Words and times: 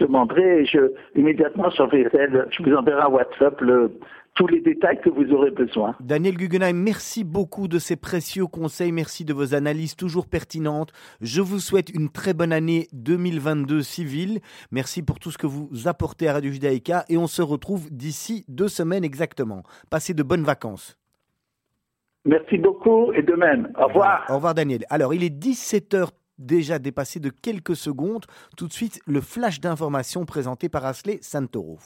demanderez 0.00 0.62
et 0.62 0.66
je, 0.66 0.92
immédiatement 1.14 1.70
sur 1.70 1.90
je 1.90 2.62
vous 2.62 2.74
enverrai 2.74 3.02
un 3.02 3.08
WhatsApp 3.08 3.60
le, 3.60 3.92
tous 4.34 4.46
les 4.46 4.60
détails 4.60 5.00
que 5.00 5.10
vous 5.10 5.32
aurez 5.32 5.50
besoin. 5.50 5.94
Daniel 6.00 6.36
Guggenheim, 6.36 6.76
merci 6.76 7.24
beaucoup 7.24 7.68
de 7.68 7.78
ces 7.78 7.96
précieux 7.96 8.46
conseils, 8.46 8.92
merci 8.92 9.24
de 9.24 9.32
vos 9.32 9.54
analyses 9.54 9.96
toujours 9.96 10.26
pertinentes. 10.26 10.92
Je 11.20 11.40
vous 11.40 11.58
souhaite 11.58 11.90
une 11.90 12.08
très 12.10 12.34
bonne 12.34 12.52
année 12.52 12.88
2022 12.92 13.82
civile. 13.82 14.40
Merci 14.70 15.02
pour 15.02 15.18
tout 15.18 15.30
ce 15.30 15.38
que 15.38 15.46
vous 15.46 15.68
apportez 15.86 16.28
à 16.28 16.34
Radio 16.34 16.50
Judaïka 16.50 17.04
et 17.08 17.16
on 17.16 17.26
se 17.26 17.42
retrouve 17.42 17.90
d'ici 17.90 18.44
deux 18.48 18.68
semaines 18.68 19.04
exactement. 19.04 19.62
Passez 19.90 20.14
de 20.14 20.22
bonnes 20.22 20.44
vacances. 20.44 20.96
Merci 22.24 22.58
beaucoup 22.58 23.12
et 23.12 23.22
de 23.22 23.32
même. 23.32 23.72
Au 23.78 23.86
revoir. 23.86 24.26
Au 24.28 24.34
revoir 24.34 24.54
Daniel. 24.54 24.84
Alors 24.90 25.14
il 25.14 25.24
est 25.24 25.34
17h 25.34 26.08
déjà 26.40 26.78
dépassé 26.78 27.20
de 27.20 27.30
quelques 27.30 27.76
secondes. 27.76 28.26
Tout 28.56 28.66
de 28.66 28.72
suite, 28.72 29.00
le 29.06 29.20
flash 29.20 29.60
d'information 29.60 30.24
présenté 30.24 30.68
par 30.68 30.84
Asley 30.84 31.18
Santoro. 31.22 31.78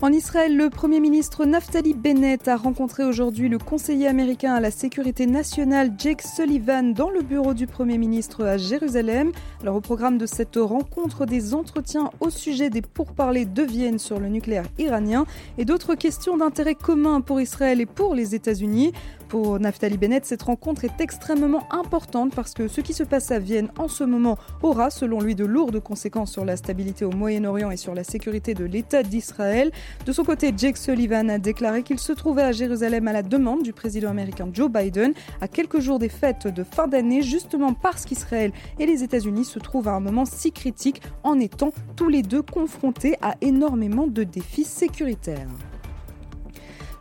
En 0.00 0.12
Israël, 0.12 0.56
le 0.56 0.70
Premier 0.70 1.00
ministre 1.00 1.44
Naftali 1.44 1.92
Bennett 1.92 2.46
a 2.46 2.56
rencontré 2.56 3.02
aujourd'hui 3.02 3.48
le 3.48 3.58
conseiller 3.58 4.06
américain 4.06 4.54
à 4.54 4.60
la 4.60 4.70
sécurité 4.70 5.26
nationale 5.26 5.90
Jake 5.98 6.22
Sullivan 6.22 6.94
dans 6.94 7.10
le 7.10 7.20
bureau 7.20 7.52
du 7.52 7.66
Premier 7.66 7.98
ministre 7.98 8.44
à 8.44 8.58
Jérusalem. 8.58 9.32
Alors 9.60 9.74
au 9.74 9.80
programme 9.80 10.16
de 10.16 10.26
cette 10.26 10.54
rencontre, 10.54 11.26
des 11.26 11.52
entretiens 11.52 12.10
au 12.20 12.30
sujet 12.30 12.70
des 12.70 12.80
pourparlers 12.80 13.44
de 13.44 13.64
Vienne 13.64 13.98
sur 13.98 14.20
le 14.20 14.28
nucléaire 14.28 14.66
iranien 14.78 15.26
et 15.58 15.64
d'autres 15.64 15.96
questions 15.96 16.36
d'intérêt 16.36 16.76
commun 16.76 17.20
pour 17.20 17.40
Israël 17.40 17.80
et 17.80 17.86
pour 17.86 18.14
les 18.14 18.36
États-Unis. 18.36 18.92
Pour 19.28 19.60
Naftali 19.60 19.98
Bennett, 19.98 20.24
cette 20.24 20.40
rencontre 20.40 20.86
est 20.86 21.02
extrêmement 21.02 21.70
importante 21.70 22.34
parce 22.34 22.54
que 22.54 22.66
ce 22.66 22.80
qui 22.80 22.94
se 22.94 23.02
passe 23.02 23.30
à 23.30 23.38
Vienne 23.38 23.68
en 23.78 23.86
ce 23.86 24.02
moment 24.02 24.38
aura, 24.62 24.88
selon 24.88 25.20
lui, 25.20 25.34
de 25.34 25.44
lourdes 25.44 25.80
conséquences 25.80 26.32
sur 26.32 26.46
la 26.46 26.56
stabilité 26.56 27.04
au 27.04 27.10
Moyen-Orient 27.10 27.70
et 27.70 27.76
sur 27.76 27.94
la 27.94 28.04
sécurité 28.04 28.54
de 28.54 28.64
l'État 28.64 29.02
d'Israël. 29.02 29.70
De 30.06 30.12
son 30.12 30.24
côté, 30.24 30.54
Jake 30.56 30.78
Sullivan 30.78 31.28
a 31.28 31.38
déclaré 31.38 31.82
qu'il 31.82 31.98
se 31.98 32.12
trouvait 32.12 32.42
à 32.42 32.52
Jérusalem 32.52 33.06
à 33.06 33.12
la 33.12 33.22
demande 33.22 33.62
du 33.62 33.74
président 33.74 34.08
américain 34.08 34.48
Joe 34.50 34.70
Biden 34.70 35.12
à 35.42 35.48
quelques 35.48 35.80
jours 35.80 35.98
des 35.98 36.08
fêtes 36.08 36.46
de 36.46 36.64
fin 36.64 36.88
d'année, 36.88 37.20
justement 37.20 37.74
parce 37.74 38.06
qu'Israël 38.06 38.52
et 38.78 38.86
les 38.86 39.02
États-Unis 39.02 39.44
se 39.44 39.58
trouvent 39.58 39.88
à 39.88 39.92
un 39.92 40.00
moment 40.00 40.24
si 40.24 40.52
critique 40.52 41.02
en 41.22 41.38
étant 41.38 41.72
tous 41.96 42.08
les 42.08 42.22
deux 42.22 42.42
confrontés 42.42 43.16
à 43.20 43.34
énormément 43.42 44.06
de 44.06 44.24
défis 44.24 44.64
sécuritaires. 44.64 45.48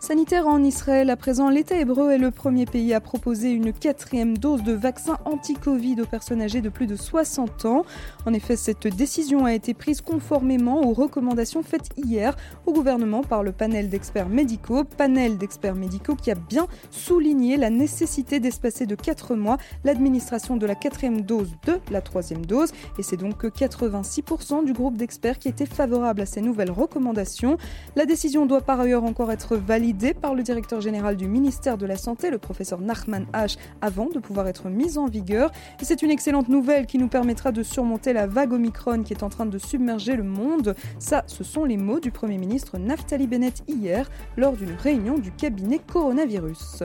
Sanitaire 0.07 0.47
en 0.47 0.63
Israël, 0.63 1.09
à 1.09 1.17
présent, 1.17 1.49
l'État 1.49 1.77
hébreu 1.77 2.11
est 2.11 2.17
le 2.17 2.31
premier 2.31 2.65
pays 2.65 2.93
à 2.93 3.01
proposer 3.01 3.51
une 3.51 3.73
quatrième 3.73 4.37
dose 4.37 4.63
de 4.63 4.71
vaccin 4.71 5.17
anti-Covid 5.25 5.99
aux 5.99 6.05
personnes 6.05 6.41
âgées 6.41 6.61
de 6.61 6.69
plus 6.69 6.87
de 6.87 6.95
60 6.95 7.65
ans. 7.65 7.83
En 8.25 8.33
effet, 8.33 8.55
cette 8.55 8.87
décision 8.87 9.43
a 9.43 9.53
été 9.53 9.73
prise 9.73 9.99
conformément 9.99 10.79
aux 10.87 10.93
recommandations 10.93 11.61
faites 11.61 11.89
hier 11.97 12.37
au 12.65 12.71
gouvernement 12.71 13.21
par 13.21 13.43
le 13.43 13.51
panel 13.51 13.89
d'experts 13.89 14.29
médicaux, 14.29 14.85
panel 14.85 15.37
d'experts 15.37 15.75
médicaux 15.75 16.15
qui 16.15 16.31
a 16.31 16.35
bien 16.35 16.67
souligné 16.89 17.57
la 17.57 17.69
nécessité 17.69 18.39
d'espacer 18.39 18.85
de 18.85 18.95
4 18.95 19.35
mois 19.35 19.57
l'administration 19.83 20.55
de 20.55 20.65
la 20.65 20.75
quatrième 20.75 21.19
dose 21.19 21.51
de 21.65 21.79
la 21.91 21.99
troisième 21.99 22.45
dose. 22.45 22.71
Et 22.97 23.03
c'est 23.03 23.17
donc 23.17 23.43
86% 23.43 24.63
du 24.63 24.71
groupe 24.71 24.95
d'experts 24.95 25.37
qui 25.37 25.49
était 25.49 25.65
favorable 25.65 26.21
à 26.21 26.25
ces 26.25 26.39
nouvelles 26.39 26.71
recommandations. 26.71 27.57
La 27.97 28.05
décision 28.05 28.45
doit 28.45 28.61
par 28.61 28.79
ailleurs 28.79 29.03
encore 29.03 29.33
être 29.33 29.57
validée 29.57 29.96
par 29.97 30.35
le 30.35 30.43
directeur 30.43 30.79
général 30.79 31.17
du 31.17 31.27
ministère 31.27 31.77
de 31.77 31.85
la 31.87 31.97
Santé, 31.97 32.29
le 32.29 32.37
professeur 32.37 32.79
Nachman 32.79 33.25
H, 33.33 33.57
avant 33.81 34.09
de 34.09 34.19
pouvoir 34.19 34.47
être 34.47 34.69
mise 34.69 34.97
en 34.99 35.07
vigueur. 35.07 35.51
Et 35.81 35.85
c'est 35.85 36.03
une 36.03 36.11
excellente 36.11 36.49
nouvelle 36.49 36.85
qui 36.85 36.99
nous 36.99 37.07
permettra 37.07 37.51
de 37.51 37.63
surmonter 37.63 38.13
la 38.13 38.27
vague 38.27 38.53
Omicron 38.53 39.01
qui 39.01 39.13
est 39.13 39.23
en 39.23 39.29
train 39.29 39.47
de 39.47 39.57
submerger 39.57 40.15
le 40.15 40.23
monde. 40.23 40.75
Ça, 40.99 41.23
ce 41.25 41.43
sont 41.43 41.65
les 41.65 41.77
mots 41.77 41.99
du 41.99 42.11
Premier 42.11 42.37
ministre 42.37 42.77
Naftali 42.77 43.25
Bennett 43.25 43.63
hier 43.67 44.09
lors 44.37 44.53
d'une 44.53 44.73
réunion 44.73 45.17
du 45.17 45.31
cabinet 45.31 45.79
coronavirus. 45.79 46.83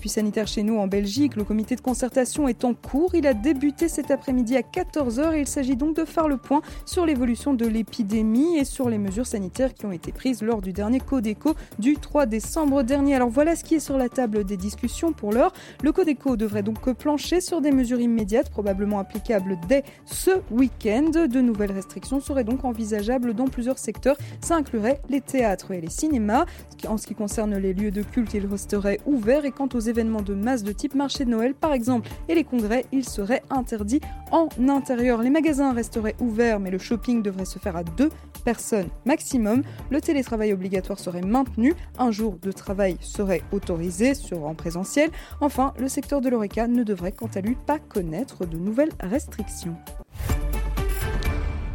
Puis 0.00 0.08
sanitaire 0.08 0.46
chez 0.46 0.62
nous 0.62 0.78
en 0.78 0.86
Belgique, 0.86 1.36
le 1.36 1.44
comité 1.44 1.76
de 1.76 1.80
concertation 1.80 2.48
est 2.48 2.64
en 2.64 2.74
cours. 2.74 3.14
Il 3.14 3.26
a 3.26 3.34
débuté 3.34 3.88
cet 3.88 4.10
après-midi 4.10 4.56
à 4.56 4.62
14h 4.62 5.34
et 5.34 5.40
il 5.40 5.46
s'agit 5.46 5.76
donc 5.76 5.96
de 5.96 6.04
faire 6.04 6.28
le 6.28 6.36
point 6.36 6.62
sur 6.86 7.04
l'évolution 7.04 7.54
de 7.54 7.66
l'épidémie 7.66 8.56
et 8.56 8.64
sur 8.64 8.88
les 8.88 8.98
mesures 8.98 9.26
sanitaires 9.26 9.74
qui 9.74 9.86
ont 9.86 9.92
été 9.92 10.12
prises 10.12 10.42
lors 10.42 10.62
du 10.62 10.72
dernier 10.72 11.00
Codeco 11.00 11.54
du 11.78 11.96
3 11.96 12.26
décembre 12.26 12.82
dernier. 12.82 13.14
Alors 13.14 13.28
voilà 13.28 13.56
ce 13.56 13.64
qui 13.64 13.74
est 13.74 13.80
sur 13.80 13.98
la 13.98 14.08
table 14.08 14.44
des 14.44 14.56
discussions 14.56 15.12
pour 15.12 15.32
l'heure. 15.32 15.52
Le 15.82 15.92
Codeco 15.92 16.36
devrait 16.36 16.62
donc 16.62 16.90
plancher 16.92 17.40
sur 17.40 17.60
des 17.60 17.70
mesures 17.70 18.00
immédiates, 18.00 18.50
probablement 18.50 18.98
applicables 18.98 19.58
dès 19.68 19.84
ce 20.06 20.30
week-end. 20.50 21.10
De 21.10 21.40
nouvelles 21.40 21.72
restrictions 21.72 22.20
seraient 22.20 22.44
donc 22.44 22.64
envisageables 22.64 23.34
dans 23.34 23.46
plusieurs 23.46 23.78
secteurs. 23.78 24.16
Ça 24.40 24.56
inclurait 24.56 25.00
les 25.08 25.20
théâtres 25.20 25.72
et 25.72 25.80
les 25.80 25.90
cinémas. 25.90 26.46
En 26.88 26.96
ce 26.96 27.06
qui 27.06 27.14
concerne 27.14 27.56
les 27.56 27.74
lieux 27.74 27.90
de 27.90 28.02
culte, 28.02 28.34
ils 28.34 28.46
resteraient 28.46 29.00
ouverts 29.06 29.44
et 29.44 29.50
quant 29.50 29.68
événements 29.80 30.22
de 30.22 30.34
masse 30.34 30.62
de 30.62 30.72
type 30.72 30.94
marché 30.94 31.24
de 31.24 31.30
Noël 31.30 31.54
par 31.54 31.72
exemple 31.72 32.08
et 32.28 32.34
les 32.34 32.44
congrès, 32.44 32.84
ils 32.92 33.08
seraient 33.08 33.42
interdits 33.50 34.00
en 34.30 34.48
intérieur. 34.68 35.22
Les 35.22 35.30
magasins 35.30 35.72
resteraient 35.72 36.16
ouverts 36.20 36.60
mais 36.60 36.70
le 36.70 36.78
shopping 36.78 37.22
devrait 37.22 37.44
se 37.44 37.58
faire 37.58 37.76
à 37.76 37.84
deux 37.84 38.10
personnes 38.44 38.88
maximum. 39.04 39.62
Le 39.90 40.00
télétravail 40.00 40.52
obligatoire 40.52 40.98
serait 40.98 41.22
maintenu. 41.22 41.74
Un 41.98 42.10
jour 42.10 42.38
de 42.40 42.52
travail 42.52 42.96
serait 43.00 43.42
autorisé 43.52 44.14
sur 44.14 44.44
en 44.44 44.54
présentiel. 44.54 45.10
Enfin, 45.40 45.74
le 45.78 45.88
secteur 45.88 46.20
de 46.20 46.28
l'ORECA 46.28 46.68
ne 46.68 46.82
devrait 46.82 47.12
quant 47.12 47.30
à 47.34 47.40
lui 47.40 47.54
pas 47.54 47.78
connaître 47.78 48.46
de 48.46 48.58
nouvelles 48.58 48.92
restrictions. 49.00 49.76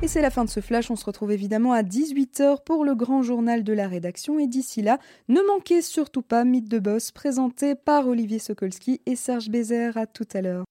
Et 0.02 0.08
c'est 0.08 0.22
la 0.22 0.30
fin 0.30 0.46
de 0.46 0.50
ce 0.50 0.60
flash. 0.60 0.92
On 0.92 0.96
se 0.96 1.06
retrouve 1.06 1.32
évidemment 1.32 1.74
à 1.74 1.82
18h 1.82 2.64
pour 2.64 2.86
le 2.86 2.96
grand 2.96 3.24
journal 3.24 3.64
de 3.64 3.74
la 3.74 3.88
rédaction. 3.88 4.40
Et 4.40 4.48
d'ici 4.48 4.82
là, 4.82 5.00
ne 5.30 5.42
manquez 5.48 5.82
surtout 5.82 6.22
pas 6.22 6.44
Mythe 6.44 6.70
de 6.70 6.80
Boss 6.80 7.12
présenté 7.12 7.76
par 7.76 8.08
Olivier 8.08 8.40
Sokolski 8.40 9.02
et 9.06 9.16
Serge 9.16 9.50
Bézère. 9.50 9.98
À 9.98 10.06
tout 10.06 10.28
à 10.34 10.42
l'heure. 10.42 10.66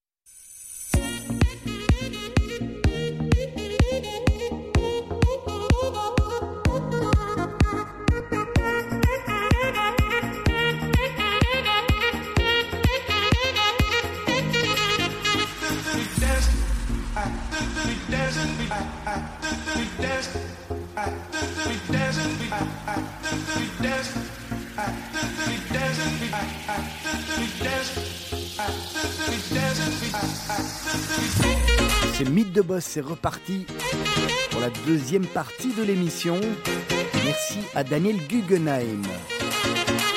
C'est 32.16 32.28
Mythe 32.28 32.52
de 32.52 32.62
Boss, 32.62 32.84
c'est 32.84 33.00
reparti 33.00 33.66
pour 34.50 34.60
la 34.60 34.70
deuxième 34.86 35.26
partie 35.26 35.72
de 35.72 35.82
l'émission. 35.82 36.40
Merci 37.24 37.58
à 37.74 37.82
Daniel 37.84 38.16
Guggenheim. 38.28 39.02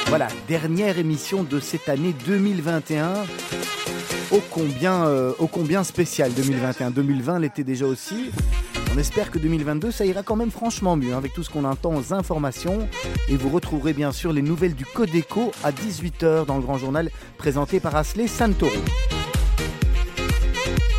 Voilà, 0.08 0.28
dernière 0.48 1.00
émission 1.00 1.44
de 1.44 1.60
cette 1.60 1.90
année 1.90 2.14
2021. 2.26 3.26
Ô 4.32 4.42
combien, 4.52 5.06
euh, 5.08 5.34
combien 5.52 5.84
spécial 5.84 6.34
2021. 6.34 6.92
2020 6.92 7.40
l'était 7.40 7.64
déjà 7.64 7.86
aussi. 7.86 8.32
On 8.98 9.00
espère 9.00 9.30
que 9.30 9.38
2022, 9.38 9.92
ça 9.92 10.08
ira 10.08 10.24
quand 10.24 10.36
même 10.36 10.50
franchement 10.50 10.96
mieux 10.96 11.14
hein, 11.14 11.20
avec 11.20 11.32
tout 11.32 11.44
ce 11.44 11.52
qu'on 11.52 11.66
entend 11.66 11.94
aux 11.94 12.16
informations. 12.16 12.90
Et 13.30 13.36
vous 13.36 13.50
retrouverez 13.50 13.94
bien 13.94 14.12
sûr 14.12 14.34
les 14.34 14.42
nouvelles 14.42 14.74
du 14.74 14.88
Codeco 14.88 15.52
à 15.64 15.72
18h 15.72 16.48
dans 16.48 16.56
le 16.56 16.64
grand 16.64 16.80
journal 16.80 17.12
présenté 17.38 17.80
par 17.80 17.96
Asley 17.96 18.26
Santoro. 18.26 18.72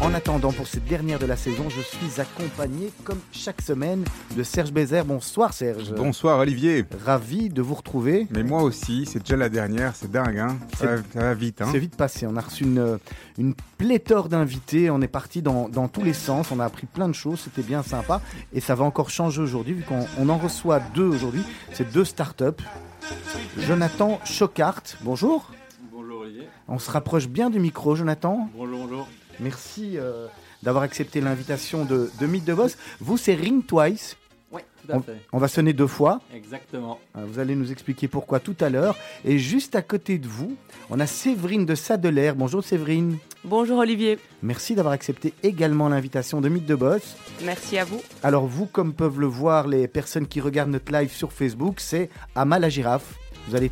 En 0.00 0.14
attendant, 0.14 0.53
pour 0.53 0.69
cette 0.69 0.84
dernière 0.84 1.19
de 1.19 1.26
la 1.26 1.36
saison, 1.36 1.69
je 1.69 1.81
suis 1.81 2.20
accompagné, 2.20 2.92
comme 3.03 3.19
chaque 3.32 3.60
semaine, 3.60 4.04
de 4.37 4.44
Serge 4.44 4.70
Bézère. 4.70 5.05
Bonsoir 5.05 5.52
Serge. 5.52 5.93
Bonsoir 5.93 6.38
Olivier. 6.38 6.84
Ravi 7.05 7.49
de 7.49 7.61
vous 7.61 7.75
retrouver. 7.75 8.28
Mais 8.31 8.44
moi 8.44 8.62
aussi, 8.62 9.06
c'est 9.06 9.19
déjà 9.19 9.37
la 9.37 9.49
dernière, 9.49 9.96
c'est 9.96 10.08
dingue, 10.08 10.38
hein 10.38 10.56
ça, 10.76 10.96
va, 11.14 11.34
vite. 11.34 11.62
Hein 11.62 11.69
c'est 11.72 11.81
vite 11.81 11.96
passé, 11.96 12.28
on 12.28 12.37
a 12.37 12.40
reçu 12.40 12.62
une, 12.62 12.99
une 13.38 13.55
pléthore 13.76 14.28
d'invités, 14.28 14.88
on 14.88 15.00
est 15.00 15.08
parti 15.08 15.43
dans, 15.43 15.69
dans, 15.69 15.88
tous 15.88 16.05
les 16.05 16.12
sens, 16.12 16.52
on 16.52 16.61
a 16.61 16.64
appris 16.64 16.87
plein 16.87 17.08
de 17.08 17.14
choses, 17.14 17.40
c'était 17.40 17.67
bien 17.67 17.82
sympa. 17.82 18.20
Et 18.52 18.61
ça 18.61 18.76
va 18.76 18.84
encore 18.84 19.11
changer 19.11 19.43
aujourd'hui, 19.43 19.75
vu 19.75 19.82
qu'on 19.82 20.28
en 20.28 20.38
reçoit 20.38 20.78
deux 20.94 21.08
aujourd'hui. 21.08 21.43
C'est 21.72 21.90
deux 21.93 22.05
startups. 22.05 22.62
Jonathan 23.58 24.20
Chocart, 24.25 24.82
bonjour. 25.02 25.50
Bonjour 25.90 26.20
Olivier. 26.20 26.49
On 26.69 26.78
se 26.78 26.88
rapproche 26.88 27.26
bien 27.26 27.50
du 27.50 27.58
micro, 27.58 27.96
Jonathan. 27.96 28.49
Bonjour, 28.55 28.87
bonjour. 28.87 29.08
Merci 29.40 29.96
euh, 29.96 30.26
d'avoir 30.62 30.85
accepté 30.85 31.20
l'invitation 31.20 31.85
de, 31.85 32.11
de 32.20 32.26
Mythe 32.26 32.44
de 32.44 32.55
Boss. 32.55 32.76
Vous, 33.00 33.17
c'est 33.17 33.35
Ring 33.35 33.64
Twice. 33.64 34.17
Oui, 34.50 34.62
on, 35.32 35.38
va 35.38 35.49
sonner 35.49 35.75
deux 35.75 35.87
fois. 35.87 36.20
Exactement. 36.35 36.99
Euh, 37.17 37.25
vous 37.26 37.38
allez 37.38 37.55
nous 37.55 37.70
expliquer 37.70 38.08
pourquoi 38.08 38.40
tout 38.40 38.56
à 38.61 38.70
l'heure. 38.70 38.96
Et 39.25 39.38
juste 39.38 39.76
à 39.76 39.82
côté 39.82 40.17
de 40.17 40.26
vous, 40.26 40.56
on 40.88 41.00
a 41.00 41.06
Séverine 41.06 41.67
de 41.67 41.75
Sadelaire. 41.75 42.35
Bonjour 42.35 42.64
Séverine. 42.64 43.19
Bonjour 43.44 43.79
Olivier. 43.79 44.19
Merci 44.43 44.75
d'avoir 44.75 44.94
accepté 44.94 45.35
également 45.43 45.88
l'invitation 45.91 46.41
de 46.41 46.49
Mythe 46.49 46.67
de 46.67 46.75
Boss. 46.75 47.17
Merci 47.44 47.76
à 47.76 47.84
vous. 47.84 48.00
Alors 48.23 48.46
vous, 48.46 48.64
comme 48.64 48.94
peuvent 48.94 49.20
le 49.20 49.26
voir 49.26 49.69
les 49.69 49.87
personnes 49.87 50.26
qui 50.26 50.41
regardent 50.41 50.70
notre 50.70 50.93
live 50.93 51.12
sur 51.12 51.32
Facebook, 51.32 51.81
c'est 51.81 52.08
Amal 52.34 52.62
la 52.62 52.70
girafe. 52.70 53.14
Vous 53.49 53.55
allez 53.55 53.70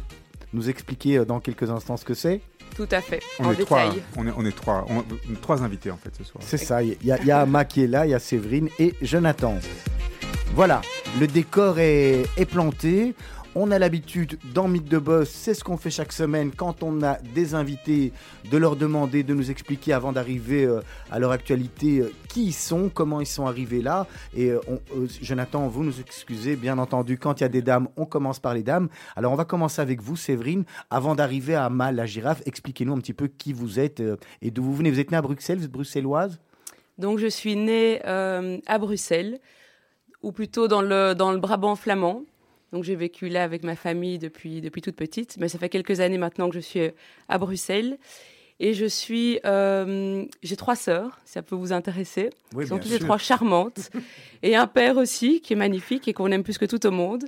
nous 0.52 0.68
expliquer 0.68 1.18
euh, 1.18 1.24
dans 1.24 1.40
quelques 1.40 1.70
instants 1.70 1.96
ce 1.96 2.04
que 2.04 2.14
c'est. 2.14 2.42
Tout 2.76 2.88
à 2.90 3.00
fait, 3.00 3.22
on 3.38 3.46
en 3.46 3.52
est 3.52 3.56
détail. 3.56 3.88
Trois, 3.88 4.22
on, 4.22 4.26
est, 4.26 4.32
on 4.36 4.44
est 4.44 4.54
trois, 4.54 4.86
trois 5.40 5.62
invités 5.62 5.90
en 5.90 5.96
fait 5.96 6.10
ce 6.16 6.24
soir. 6.24 6.44
C'est 6.46 6.58
ça, 6.58 6.82
il 6.82 6.96
y, 7.02 7.10
a, 7.10 7.22
y 7.24 7.30
a 7.30 7.40
Ama 7.40 7.64
qui 7.64 7.82
est 7.82 7.86
là, 7.86 8.04
il 8.04 8.10
y 8.10 8.14
a 8.14 8.18
Séverine 8.18 8.68
et 8.78 8.94
Jonathan. 9.00 9.54
Voilà, 10.54 10.82
le 11.18 11.26
décor 11.26 11.78
est, 11.78 12.24
est 12.36 12.44
planté. 12.44 13.14
On 13.58 13.70
a 13.70 13.78
l'habitude 13.78 14.38
dans 14.52 14.68
Mythe 14.68 14.90
de 14.90 14.98
Boss, 14.98 15.30
c'est 15.30 15.54
ce 15.54 15.64
qu'on 15.64 15.78
fait 15.78 15.88
chaque 15.88 16.12
semaine 16.12 16.50
quand 16.54 16.82
on 16.82 17.02
a 17.02 17.16
des 17.34 17.54
invités, 17.54 18.12
de 18.50 18.58
leur 18.58 18.76
demander 18.76 19.22
de 19.22 19.32
nous 19.32 19.50
expliquer 19.50 19.94
avant 19.94 20.12
d'arriver 20.12 20.66
euh, 20.66 20.82
à 21.10 21.18
leur 21.18 21.30
actualité 21.30 22.00
euh, 22.00 22.12
qui 22.28 22.48
ils 22.48 22.52
sont, 22.52 22.90
comment 22.92 23.18
ils 23.18 23.26
sont 23.26 23.46
arrivés 23.46 23.80
là. 23.80 24.06
Et 24.36 24.50
euh, 24.50 24.60
Jonathan, 25.22 25.68
vous 25.68 25.84
nous 25.84 26.00
excusez, 26.00 26.54
bien 26.54 26.76
entendu, 26.76 27.16
quand 27.16 27.40
il 27.40 27.44
y 27.44 27.46
a 27.46 27.48
des 27.48 27.62
dames, 27.62 27.88
on 27.96 28.04
commence 28.04 28.40
par 28.40 28.52
les 28.52 28.62
dames. 28.62 28.90
Alors 29.16 29.32
on 29.32 29.36
va 29.36 29.46
commencer 29.46 29.80
avec 29.80 30.02
vous, 30.02 30.16
Séverine. 30.16 30.64
Avant 30.90 31.14
d'arriver 31.14 31.54
à 31.54 31.70
Mal, 31.70 31.96
la 31.96 32.04
girafe, 32.04 32.42
expliquez-nous 32.44 32.92
un 32.92 32.98
petit 32.98 33.14
peu 33.14 33.26
qui 33.26 33.54
vous 33.54 33.80
êtes 33.80 34.02
et 34.42 34.50
d'où 34.50 34.64
vous 34.64 34.74
venez. 34.74 34.90
Vous 34.90 35.00
êtes 35.00 35.10
née 35.10 35.16
à 35.16 35.22
Bruxelles, 35.22 35.56
vous 35.56 35.64
êtes 35.64 35.72
bruxelloise? 35.72 36.38
Donc 36.98 37.18
je 37.20 37.26
suis 37.26 37.56
née 37.56 38.04
à 38.04 38.78
Bruxelles, 38.78 39.40
ou 40.22 40.30
plutôt 40.30 40.68
dans 40.68 40.82
le, 40.82 41.14
dans 41.14 41.32
le 41.32 41.38
Brabant 41.38 41.74
flamand. 41.74 42.22
Donc 42.76 42.84
j'ai 42.84 42.94
vécu 42.94 43.30
là 43.30 43.42
avec 43.42 43.64
ma 43.64 43.74
famille 43.74 44.18
depuis, 44.18 44.60
depuis 44.60 44.82
toute 44.82 44.96
petite, 44.96 45.38
mais 45.38 45.48
ça 45.48 45.58
fait 45.58 45.70
quelques 45.70 46.00
années 46.00 46.18
maintenant 46.18 46.50
que 46.50 46.54
je 46.54 46.60
suis 46.60 46.90
à 47.26 47.38
Bruxelles. 47.38 47.96
Et 48.60 48.74
je 48.74 48.84
suis, 48.84 49.40
euh, 49.46 50.26
j'ai 50.42 50.56
trois 50.56 50.76
sœurs, 50.76 51.18
si 51.24 51.32
ça 51.32 51.42
peut 51.42 51.54
vous 51.54 51.72
intéresser. 51.72 52.28
Oui, 52.54 52.64
Elles 52.64 52.68
sont 52.68 52.78
toutes 52.78 52.90
les 52.90 52.98
trois 52.98 53.16
charmantes. 53.16 53.90
et 54.42 54.56
un 54.56 54.66
père 54.66 54.98
aussi, 54.98 55.40
qui 55.40 55.54
est 55.54 55.56
magnifique 55.56 56.06
et 56.06 56.12
qu'on 56.12 56.30
aime 56.30 56.42
plus 56.42 56.58
que 56.58 56.66
tout 56.66 56.84
au 56.84 56.90
monde. 56.90 57.24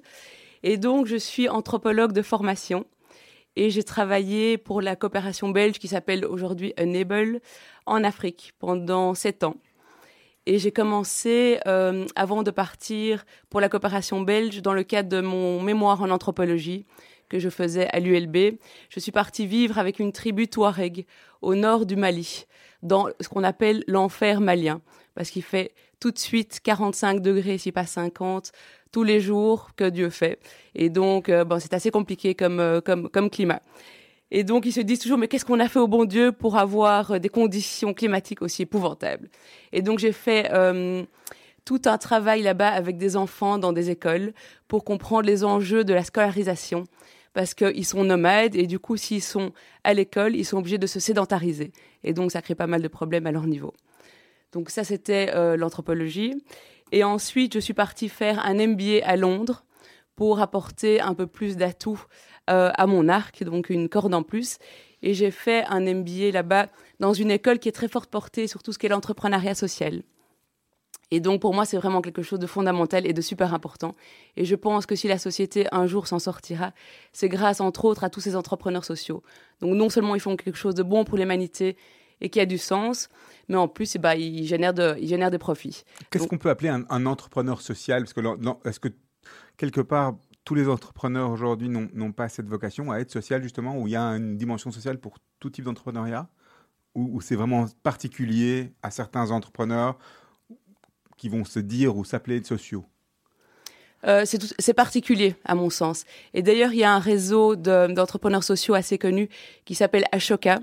Et 0.62 0.76
donc 0.76 1.06
je 1.06 1.16
suis 1.16 1.48
anthropologue 1.48 2.12
de 2.12 2.20
formation. 2.20 2.84
Et 3.56 3.70
j'ai 3.70 3.84
travaillé 3.84 4.58
pour 4.58 4.82
la 4.82 4.96
coopération 4.96 5.48
belge 5.48 5.78
qui 5.78 5.88
s'appelle 5.88 6.26
aujourd'hui 6.26 6.74
Enable 6.78 7.40
en 7.86 8.04
Afrique 8.04 8.52
pendant 8.58 9.14
sept 9.14 9.44
ans. 9.44 9.56
Et 10.50 10.58
j'ai 10.58 10.72
commencé, 10.72 11.60
euh, 11.66 12.06
avant 12.16 12.42
de 12.42 12.50
partir 12.50 13.26
pour 13.50 13.60
la 13.60 13.68
coopération 13.68 14.22
belge, 14.22 14.62
dans 14.62 14.72
le 14.72 14.82
cadre 14.82 15.10
de 15.10 15.20
mon 15.20 15.60
mémoire 15.60 16.00
en 16.00 16.08
anthropologie 16.08 16.86
que 17.28 17.38
je 17.38 17.50
faisais 17.50 17.86
à 17.88 18.00
l'ULB, 18.00 18.56
je 18.88 18.98
suis 18.98 19.12
partie 19.12 19.46
vivre 19.46 19.76
avec 19.76 19.98
une 19.98 20.10
tribu 20.10 20.48
Touareg 20.48 21.04
au 21.42 21.54
nord 21.54 21.84
du 21.84 21.96
Mali, 21.96 22.46
dans 22.82 23.08
ce 23.20 23.28
qu'on 23.28 23.44
appelle 23.44 23.84
l'enfer 23.88 24.40
malien, 24.40 24.80
parce 25.14 25.28
qu'il 25.28 25.42
fait 25.42 25.74
tout 26.00 26.12
de 26.12 26.18
suite 26.18 26.60
45 26.62 27.20
degrés, 27.20 27.58
si 27.58 27.70
pas 27.70 27.84
50, 27.84 28.50
tous 28.90 29.02
les 29.02 29.20
jours 29.20 29.72
que 29.76 29.90
Dieu 29.90 30.08
fait. 30.08 30.40
Et 30.74 30.88
donc, 30.88 31.28
euh, 31.28 31.44
bon, 31.44 31.60
c'est 31.60 31.74
assez 31.74 31.90
compliqué 31.90 32.34
comme, 32.34 32.58
euh, 32.58 32.80
comme, 32.80 33.10
comme 33.10 33.28
climat. 33.28 33.60
Et 34.30 34.44
donc, 34.44 34.66
ils 34.66 34.72
se 34.72 34.80
disent 34.80 34.98
toujours, 34.98 35.18
mais 35.18 35.28
qu'est-ce 35.28 35.44
qu'on 35.44 35.60
a 35.60 35.68
fait 35.68 35.78
au 35.78 35.88
bon 35.88 36.04
Dieu 36.04 36.32
pour 36.32 36.58
avoir 36.58 37.12
euh, 37.12 37.18
des 37.18 37.28
conditions 37.28 37.94
climatiques 37.94 38.42
aussi 38.42 38.62
épouvantables? 38.62 39.28
Et 39.72 39.80
donc, 39.80 39.98
j'ai 39.98 40.12
fait 40.12 40.50
euh, 40.52 41.04
tout 41.64 41.80
un 41.86 41.96
travail 41.96 42.42
là-bas 42.42 42.68
avec 42.68 42.98
des 42.98 43.16
enfants 43.16 43.58
dans 43.58 43.72
des 43.72 43.90
écoles 43.90 44.32
pour 44.68 44.84
comprendre 44.84 45.26
les 45.26 45.44
enjeux 45.44 45.84
de 45.84 45.94
la 45.94 46.04
scolarisation. 46.04 46.84
Parce 47.32 47.54
qu'ils 47.54 47.86
sont 47.86 48.04
nomades 48.04 48.56
et 48.56 48.66
du 48.66 48.78
coup, 48.78 48.96
s'ils 48.96 49.22
sont 49.22 49.52
à 49.84 49.94
l'école, 49.94 50.34
ils 50.34 50.44
sont 50.44 50.58
obligés 50.58 50.78
de 50.78 50.86
se 50.86 51.00
sédentariser. 51.00 51.72
Et 52.04 52.12
donc, 52.12 52.32
ça 52.32 52.42
crée 52.42 52.54
pas 52.54 52.66
mal 52.66 52.82
de 52.82 52.88
problèmes 52.88 53.26
à 53.26 53.32
leur 53.32 53.46
niveau. 53.46 53.72
Donc, 54.52 54.70
ça, 54.70 54.84
c'était 54.84 55.30
euh, 55.34 55.56
l'anthropologie. 55.56 56.34
Et 56.92 57.04
ensuite, 57.04 57.54
je 57.54 57.60
suis 57.60 57.74
partie 57.74 58.08
faire 58.08 58.44
un 58.44 58.54
MBA 58.54 59.04
à 59.04 59.16
Londres 59.16 59.64
pour 60.16 60.40
apporter 60.40 61.00
un 61.00 61.14
peu 61.14 61.26
plus 61.26 61.56
d'atouts 61.56 62.02
euh, 62.48 62.70
à 62.74 62.86
mon 62.86 63.08
arc, 63.08 63.44
donc 63.44 63.70
une 63.70 63.88
corde 63.88 64.14
en 64.14 64.22
plus. 64.22 64.58
Et 65.02 65.14
j'ai 65.14 65.30
fait 65.30 65.64
un 65.66 65.80
MBA 65.80 66.32
là-bas 66.32 66.66
dans 66.98 67.12
une 67.12 67.30
école 67.30 67.58
qui 67.58 67.68
est 67.68 67.72
très 67.72 67.88
forte 67.88 68.10
portée 68.10 68.46
sur 68.46 68.62
tout 68.62 68.72
ce 68.72 68.78
qui 68.78 68.86
est 68.86 68.88
l'entrepreneuriat 68.88 69.54
social. 69.54 70.02
Et 71.10 71.20
donc 71.20 71.40
pour 71.40 71.54
moi, 71.54 71.64
c'est 71.64 71.76
vraiment 71.76 72.02
quelque 72.02 72.22
chose 72.22 72.38
de 72.38 72.46
fondamental 72.46 73.06
et 73.06 73.12
de 73.12 73.20
super 73.20 73.54
important. 73.54 73.94
Et 74.36 74.44
je 74.44 74.54
pense 74.54 74.84
que 74.84 74.94
si 74.94 75.08
la 75.08 75.18
société 75.18 75.66
un 75.72 75.86
jour 75.86 76.06
s'en 76.06 76.18
sortira, 76.18 76.72
c'est 77.12 77.28
grâce 77.28 77.60
entre 77.60 77.84
autres 77.84 78.04
à 78.04 78.10
tous 78.10 78.20
ces 78.20 78.36
entrepreneurs 78.36 78.84
sociaux. 78.84 79.22
Donc 79.60 79.74
non 79.74 79.88
seulement 79.88 80.14
ils 80.14 80.20
font 80.20 80.36
quelque 80.36 80.58
chose 80.58 80.74
de 80.74 80.82
bon 80.82 81.04
pour 81.04 81.16
l'humanité 81.16 81.76
et 82.20 82.28
qui 82.28 82.40
a 82.40 82.46
du 82.46 82.58
sens, 82.58 83.08
mais 83.48 83.56
en 83.56 83.68
plus, 83.68 83.94
eh 83.94 83.98
ben, 83.98 84.14
ils, 84.14 84.46
génèrent 84.46 84.74
de, 84.74 84.96
ils 85.00 85.08
génèrent 85.08 85.30
des 85.30 85.38
profits. 85.38 85.84
Qu'est-ce 86.10 86.26
qu'on 86.26 86.36
peut 86.36 86.50
appeler 86.50 86.68
un, 86.68 86.84
un, 86.90 87.06
entrepreneur 87.06 87.60
social? 87.60 88.02
Parce 88.02 88.12
que 88.12 88.68
est-ce 88.68 88.80
que 88.80 88.88
quelque 89.56 89.80
part 89.80 90.16
tous 90.48 90.54
les 90.54 90.66
entrepreneurs 90.66 91.30
aujourd'hui 91.30 91.68
n'ont 91.68 92.12
pas 92.12 92.30
cette 92.30 92.48
vocation 92.48 92.90
à 92.90 93.00
être 93.00 93.10
social, 93.10 93.42
justement, 93.42 93.76
où 93.76 93.86
il 93.86 93.90
y 93.90 93.96
a 93.96 94.16
une 94.16 94.38
dimension 94.38 94.70
sociale 94.70 94.98
pour 94.98 95.18
tout 95.40 95.50
type 95.50 95.66
d'entrepreneuriat, 95.66 96.26
où, 96.94 97.20
c'est 97.20 97.36
vraiment 97.36 97.66
particulier 97.82 98.72
à 98.82 98.90
certains 98.90 99.30
entrepreneurs 99.30 99.98
qui 101.18 101.28
vont 101.28 101.44
se 101.44 101.58
dire 101.58 101.98
ou 101.98 102.04
s'appeler 102.06 102.42
sociaux? 102.42 102.86
Euh, 104.06 104.24
c'est 104.24 104.72
particulier, 104.72 105.36
à 105.44 105.54
mon 105.54 105.68
sens. 105.68 106.06
Et 106.32 106.40
d'ailleurs, 106.40 106.72
il 106.72 106.78
y 106.78 106.84
a 106.84 106.94
un 106.94 106.98
réseau 106.98 107.54
d'entrepreneurs 107.54 108.42
sociaux 108.42 108.72
assez 108.72 108.96
connu 108.96 109.28
qui 109.66 109.74
s'appelle 109.74 110.06
Ashoka, 110.12 110.60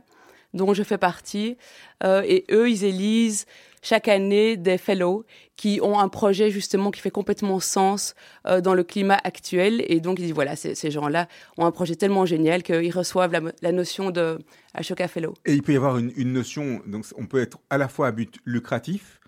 dont 0.55 0.73
je 0.73 0.81
fais 0.81 0.97
partie. 0.97 1.57
Euh, 2.03 2.23
et 2.25 2.43
eux, 2.49 2.71
ils 2.71 2.85
élisent 2.85 3.45
chaque 3.85 4.07
année 4.07 4.57
des 4.57 4.79
fellows 4.79 5.25
qui 5.57 5.79
ont 5.83 5.99
un 5.99 6.09
projet 6.09 6.49
justement 6.49 6.89
qui 6.89 7.01
fait 7.01 7.11
complètement 7.11 7.59
sens 7.59 8.15
euh, 8.47 8.59
dans 8.59 8.73
le 8.73 8.83
climat 8.83 9.19
actuel. 9.23 9.83
Et 9.87 9.99
donc, 9.99 10.17
ils 10.17 10.23
disent, 10.23 10.33
voilà, 10.33 10.55
ces 10.55 10.91
gens-là 10.91 11.27
ont 11.57 11.65
un 11.65 11.71
projet 11.71 11.95
tellement 11.95 12.25
génial 12.25 12.63
qu'ils 12.63 12.91
reçoivent 12.91 13.31
la, 13.61 13.71
notion 13.71 14.09
de 14.09 14.39
Ashoka 14.73 15.07
Fellow. 15.07 15.35
Et 15.45 15.53
il 15.53 15.61
peut 15.61 15.73
y 15.73 15.75
avoir 15.77 15.97
une, 15.99 16.33
notion, 16.33 16.81
donc 16.87 17.05
on 17.15 17.27
peut 17.27 17.39
être 17.39 17.59
à 17.69 17.77
la 17.77 17.87
fois 17.87 18.07
à 18.07 18.11
but 18.11 18.39
lucratif 18.43 19.19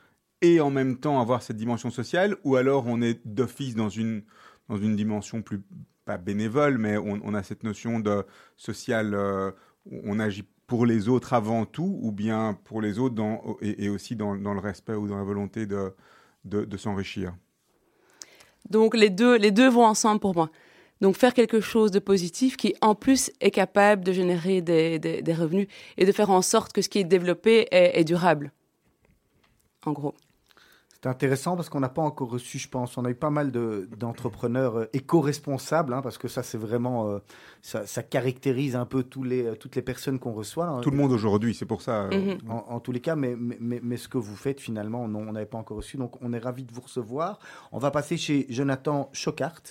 et 0.42 0.60
en 0.60 0.72
même 0.72 0.98
temps 0.98 1.22
avoir 1.22 1.44
cette 1.44 1.58
dimension 1.58 1.92
sociale, 1.92 2.36
ou 2.44 2.56
alors 2.56 2.86
on 2.88 3.02
est 3.02 3.20
d'office 3.26 3.76
dans 3.76 3.90
une, 3.90 4.24
dans 4.70 4.78
une 4.78 4.96
dimension 4.96 5.44
plus, 5.44 5.62
pas 6.06 6.18
bénévole, 6.18 6.80
mais 6.80 6.98
on, 6.98 7.34
a 7.36 7.44
cette 7.44 7.64
notion 7.64 8.00
de 8.00 8.24
social, 8.56 9.14
euh, 9.14 9.52
on 9.86 10.20
agit 10.20 10.46
pour 10.68 10.86
les 10.86 11.08
autres 11.08 11.34
avant 11.34 11.66
tout, 11.66 11.98
ou 12.02 12.12
bien 12.12 12.58
pour 12.66 12.82
les 12.82 13.00
autres 13.00 13.16
et, 13.62 13.90
aussi 13.90 14.16
dans, 14.16 14.34
le 14.36 14.60
respect 14.60 14.94
ou 14.94 15.08
dans 15.08 15.18
la 15.18 15.24
volonté 15.24 15.66
de, 15.66 16.78
s'enrichir? 16.78 17.34
Donc 18.70 18.96
les 18.96 19.10
deux, 19.10 19.38
les 19.38 19.52
deux 19.52 19.70
vont 19.70 19.86
ensemble 19.86 20.20
pour 20.20 20.36
moi. 20.36 20.50
Donc 21.00 21.16
faire 21.16 21.34
quelque 21.34 21.62
chose 21.62 21.92
de 21.92 22.00
positif 22.00 22.58
qui 22.58 22.76
en 22.82 22.96
plus 22.96 23.32
est 23.40 23.52
capable 23.52 24.04
de 24.04 24.12
générer 24.12 24.62
des, 24.62 25.34
revenus 25.34 25.68
et 25.96 26.06
de 26.06 26.12
faire 26.12 26.30
en 26.30 26.42
sorte 26.42 26.74
que 26.74 26.82
ce 26.82 26.90
qui 26.90 27.00
est 27.00 27.06
développé 27.06 27.68
est 27.72 28.04
durable. 28.04 28.52
En 29.86 29.94
gros. 29.94 30.14
C'est 31.02 31.10
intéressant 31.10 31.56
parce 31.56 31.70
qu'on 31.70 31.80
n'a 31.80 31.90
pas 31.90 32.02
encore 32.02 32.32
reçu, 32.32 32.58
je 32.58 32.68
pense, 32.68 32.98
on 32.98 33.06
a 33.06 33.12
eu 33.12 33.16
pas 33.16 33.30
mal 33.30 33.52
d'entrepreneurs 33.52 34.78
euh, 34.78 34.86
éco-responsables, 34.94 35.94
hein, 35.94 36.02
parce 36.02 36.18
que 36.18 36.28
ça, 36.28 36.42
c'est 36.42 36.58
vraiment, 36.58 37.10
euh, 37.10 37.20
ça, 37.62 38.02
caractérise 38.02 38.76
un 38.76 38.86
peu 38.86 39.04
tous 39.04 39.24
les, 39.24 39.46
euh, 39.46 39.56
toutes 39.56 39.76
les 39.76 39.84
personnes 39.84 40.18
qu'on 40.18 40.34
reçoit. 40.34 40.66
Hein. 40.66 40.82
Tout 40.82 40.90
le 40.90 40.98
monde 40.98 41.12
aujourd'hui, 41.12 41.54
c'est 41.54 41.68
pour 41.68 41.84
ça. 41.84 42.10
Mhm. 42.12 42.40
en, 42.50 42.80
tous 42.80 42.92
les 42.92 43.00
cas, 43.00 43.16
mais, 43.16 43.36
mais, 43.38 43.80
mais, 43.84 43.98
ce 43.98 44.08
que 44.08 44.18
vous 44.18 44.36
faites, 44.36 44.60
finalement, 44.60 45.04
on 45.04 45.32
n'avait 45.34 45.46
pas 45.46 45.60
encore 45.60 45.78
reçu, 45.78 45.98
donc 45.98 46.20
on 46.22 46.34
est 46.34 46.40
ravis 46.40 46.64
de 46.64 46.72
vous 46.72 46.82
recevoir. 46.82 47.38
On 47.72 47.78
va 47.78 47.92
passer 47.92 48.18
chez 48.18 48.48
Jonathan 48.50 49.10
Chocart, 49.14 49.62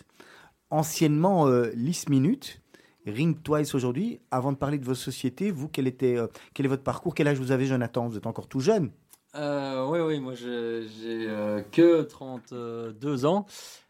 anciennement 0.71 1.49
Lys 1.75 2.09
Minute. 2.09 2.61
Ring 3.06 3.40
Twice 3.40 3.73
aujourd'hui. 3.76 4.21
Avant 4.33 4.50
de 4.50 4.56
parler 4.56 4.78
de 4.78 4.85
vos 4.85 4.97
sociétés, 4.97 5.52
vous, 5.52 5.68
quel, 5.68 5.87
était, 5.87 6.16
quel 6.54 6.66
est 6.66 6.68
votre 6.68 6.83
parcours? 6.83 7.14
Quel 7.14 7.28
âge 7.28 7.38
vous 7.38 7.52
avez, 7.52 7.66
Jonathan? 7.66 8.09
Vous 8.09 8.16
êtes 8.16 8.26
encore 8.26 8.49
tout 8.49 8.59
jeune 8.59 8.90
euh, 9.37 9.87
oui, 9.87 10.00
oui, 10.00 10.21
moi 10.21 10.35
j'ai 10.35 10.87
euh, 11.28 11.62
que 11.73 12.02
32 12.02 13.26
ans, 13.26 13.47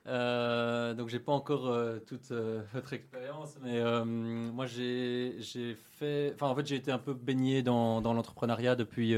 euh, 0.06 0.94
donc 0.94 1.08
j'ai 1.08 1.20
pas 1.20 1.32
encore 1.32 1.68
euh, 1.68 1.98
toute 2.06 2.32
votre 2.74 2.92
expérience, 2.92 3.56
mais 3.62 3.80
moi 4.04 4.66
j'ai 4.66 5.38
fait, 5.98 6.32
enfin 6.34 6.48
en 6.48 6.54
fait 6.56 6.66
j'ai 6.66 6.76
été 6.76 6.90
un 6.90 6.98
peu 6.98 7.14
baigné 7.14 7.62
dans, 7.62 8.00
l'entrepreneuriat 8.00 8.74
depuis 8.76 9.14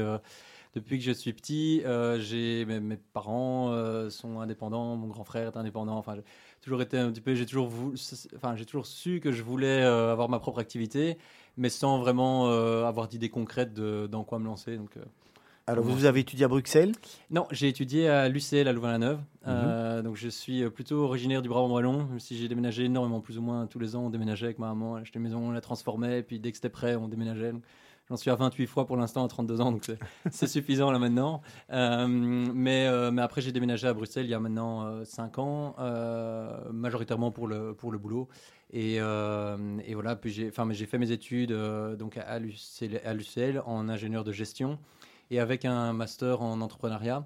que 0.75 0.99
je 0.99 1.11
suis 1.11 1.33
petit. 1.33 1.81
mes, 1.85 2.97
parents 3.13 3.73
sont 4.09 4.39
indépendants, 4.39 4.95
mon 4.97 5.07
grand 5.07 5.23
frère 5.23 5.47
est 5.47 5.57
indépendant. 5.57 5.97
Enfin, 5.97 6.15
j'ai 6.15 6.23
toujours 6.61 6.81
été 6.81 6.97
un 6.97 7.11
petit 7.11 7.21
peu, 7.21 7.33
j'ai 7.33 7.45
toujours 7.47 8.85
su 8.85 9.19
que 9.19 9.31
je 9.31 9.41
voulais 9.41 9.81
avoir 9.83 10.29
ma 10.29 10.39
propre 10.39 10.59
activité, 10.59 11.17
mais 11.57 11.69
sans 11.69 11.97
vraiment 11.99 12.49
avoir 12.85 13.07
d'idées 13.07 13.29
concrètes 13.29 13.73
dans 13.73 14.23
quoi 14.23 14.37
me 14.37 14.45
lancer. 14.45 14.77
Alors, 15.69 15.85
vous 15.85 16.05
avez 16.05 16.21
étudié 16.21 16.45
à 16.45 16.47
Bruxelles 16.47 16.93
Non, 17.29 17.45
j'ai 17.51 17.67
étudié 17.67 18.09
à 18.09 18.27
l'UCL 18.27 18.67
à 18.67 18.73
Louvain-la-Neuve. 18.73 19.19
Euh, 19.47 19.97
mhm. 19.97 20.03
donc 20.03 20.15
je 20.15 20.27
suis 20.27 20.67
plutôt 20.71 21.03
originaire 21.03 21.43
du 21.43 21.49
Brabant 21.49 21.71
wallon, 21.71 22.05
même 22.05 22.19
si 22.19 22.37
j'ai 22.37 22.47
déménagé 22.47 22.85
énormément, 22.85 23.21
plus 23.21 23.37
ou 23.37 23.43
moins 23.43 23.67
tous 23.67 23.77
les 23.77 23.95
ans, 23.95 24.05
on 24.05 24.09
déménageait 24.09 24.47
avec 24.47 24.57
ma 24.57 24.67
maman, 24.69 24.93
on 24.93 24.95
achetait 24.95 25.17
une 25.17 25.23
maison, 25.23 25.39
on 25.39 25.51
la 25.51 25.61
transformait, 25.61 26.23
puis 26.23 26.39
dès 26.39 26.49
que 26.49 26.57
c'était 26.57 26.69
prêt, 26.69 26.95
on 26.95 27.07
déménageait. 27.07 27.53
J'en 28.09 28.17
suis 28.17 28.31
à 28.31 28.35
28 28.35 28.65
fois 28.65 28.87
pour 28.87 28.97
l'instant 28.97 29.23
à 29.23 29.27
32 29.27 29.61
ans, 29.61 29.71
donc 29.71 29.85
c'est 30.31 30.47
suffisant 30.47 30.89
là 30.89 30.97
maintenant. 30.97 31.41
Euh, 31.71 32.07
mais, 32.07 32.87
euh, 32.87 33.11
mais 33.11 33.21
après, 33.21 33.41
j'ai 33.41 33.51
déménagé 33.51 33.87
à 33.87 33.93
Bruxelles 33.93 34.25
il 34.25 34.31
y 34.31 34.33
a 34.33 34.39
maintenant 34.39 35.05
5 35.05 35.37
euh, 35.37 35.41
ans, 35.41 35.75
majoritairement 36.73 37.29
pour 37.29 37.47
le, 37.47 37.75
pour 37.75 37.91
le 37.91 37.99
boulot. 37.99 38.27
Et, 38.73 38.95
et 38.95 39.93
voilà, 39.93 40.15
puis 40.15 40.31
j'ai 40.31 40.51
fait 40.51 40.97
mes 40.97 41.11
études 41.11 41.53
donc 41.97 42.17
à 42.17 42.39
l'UCL 42.39 43.61
en 43.65 43.89
ingénieur 43.89 44.23
de 44.23 44.31
gestion 44.31 44.79
et 45.31 45.39
avec 45.39 45.65
un 45.65 45.93
master 45.93 46.41
en 46.41 46.61
entrepreneuriat. 46.61 47.25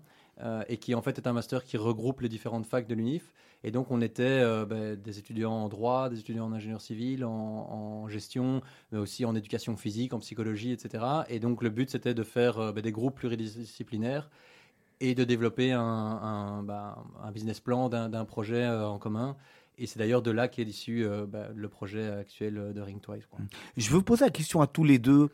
et 0.67 0.77
qui 0.77 0.95
en 0.95 1.01
fait 1.01 1.17
est 1.19 1.27
un 1.27 1.33
master 1.33 1.63
qui 1.63 1.77
regroupe 1.77 2.21
les 2.21 2.29
différentes 2.29 2.65
facs 2.65 2.87
de 2.87 2.95
l'UNIF. 2.95 3.33
Et 3.63 3.71
donc, 3.71 3.91
on 3.91 4.01
était 4.01 4.23
euh, 4.23 4.65
ben, 4.65 4.95
des 4.95 5.19
étudiants 5.19 5.53
en 5.53 5.69
droit, 5.69 6.09
des 6.09 6.19
étudiants 6.19 6.45
en 6.45 6.53
ingénieur 6.53 6.81
civil, 6.81 7.23
en, 7.23 8.07
gestion, 8.09 8.61
mais 8.91 8.99
aussi 8.99 9.23
en 9.23 9.35
éducation 9.35 9.77
physique, 9.77 10.13
en 10.13 10.19
psychologie, 10.19 10.71
etc. 10.73 11.03
Et 11.29 11.39
donc, 11.39 11.63
le 11.63 11.69
but, 11.69 11.89
c'était 11.89 12.13
de 12.13 12.23
faire 12.23 12.59
euh, 12.59 12.71
ben, 12.73 12.81
des 12.81 12.91
groupes 12.91 13.15
pluridisciplinaires 13.15 14.29
et 14.99 15.15
de 15.15 15.23
développer 15.23 15.71
un, 15.71 16.61
ben, 16.63 16.95
business 17.33 17.59
plan 17.59 17.89
d'un 17.89 18.25
projet 18.25 18.63
euh, 18.63 18.85
en 18.85 18.99
commun. 18.99 19.37
Et 19.77 19.87
c'est 19.87 19.97
d'ailleurs 19.97 20.21
de 20.21 20.29
là 20.29 20.47
qu'est 20.47 20.63
issu 20.63 21.03
le 21.03 21.67
projet 21.67 22.07
actuel 22.07 22.73
de 22.75 22.79
Ring 22.79 23.01
Twice. 23.01 23.27
Je 23.75 23.89
veux 23.89 24.03
poser 24.03 24.25
la 24.25 24.29
question 24.29 24.61
à 24.61 24.67
tous 24.67 24.83
les 24.83 24.99
deux. 24.99 25.31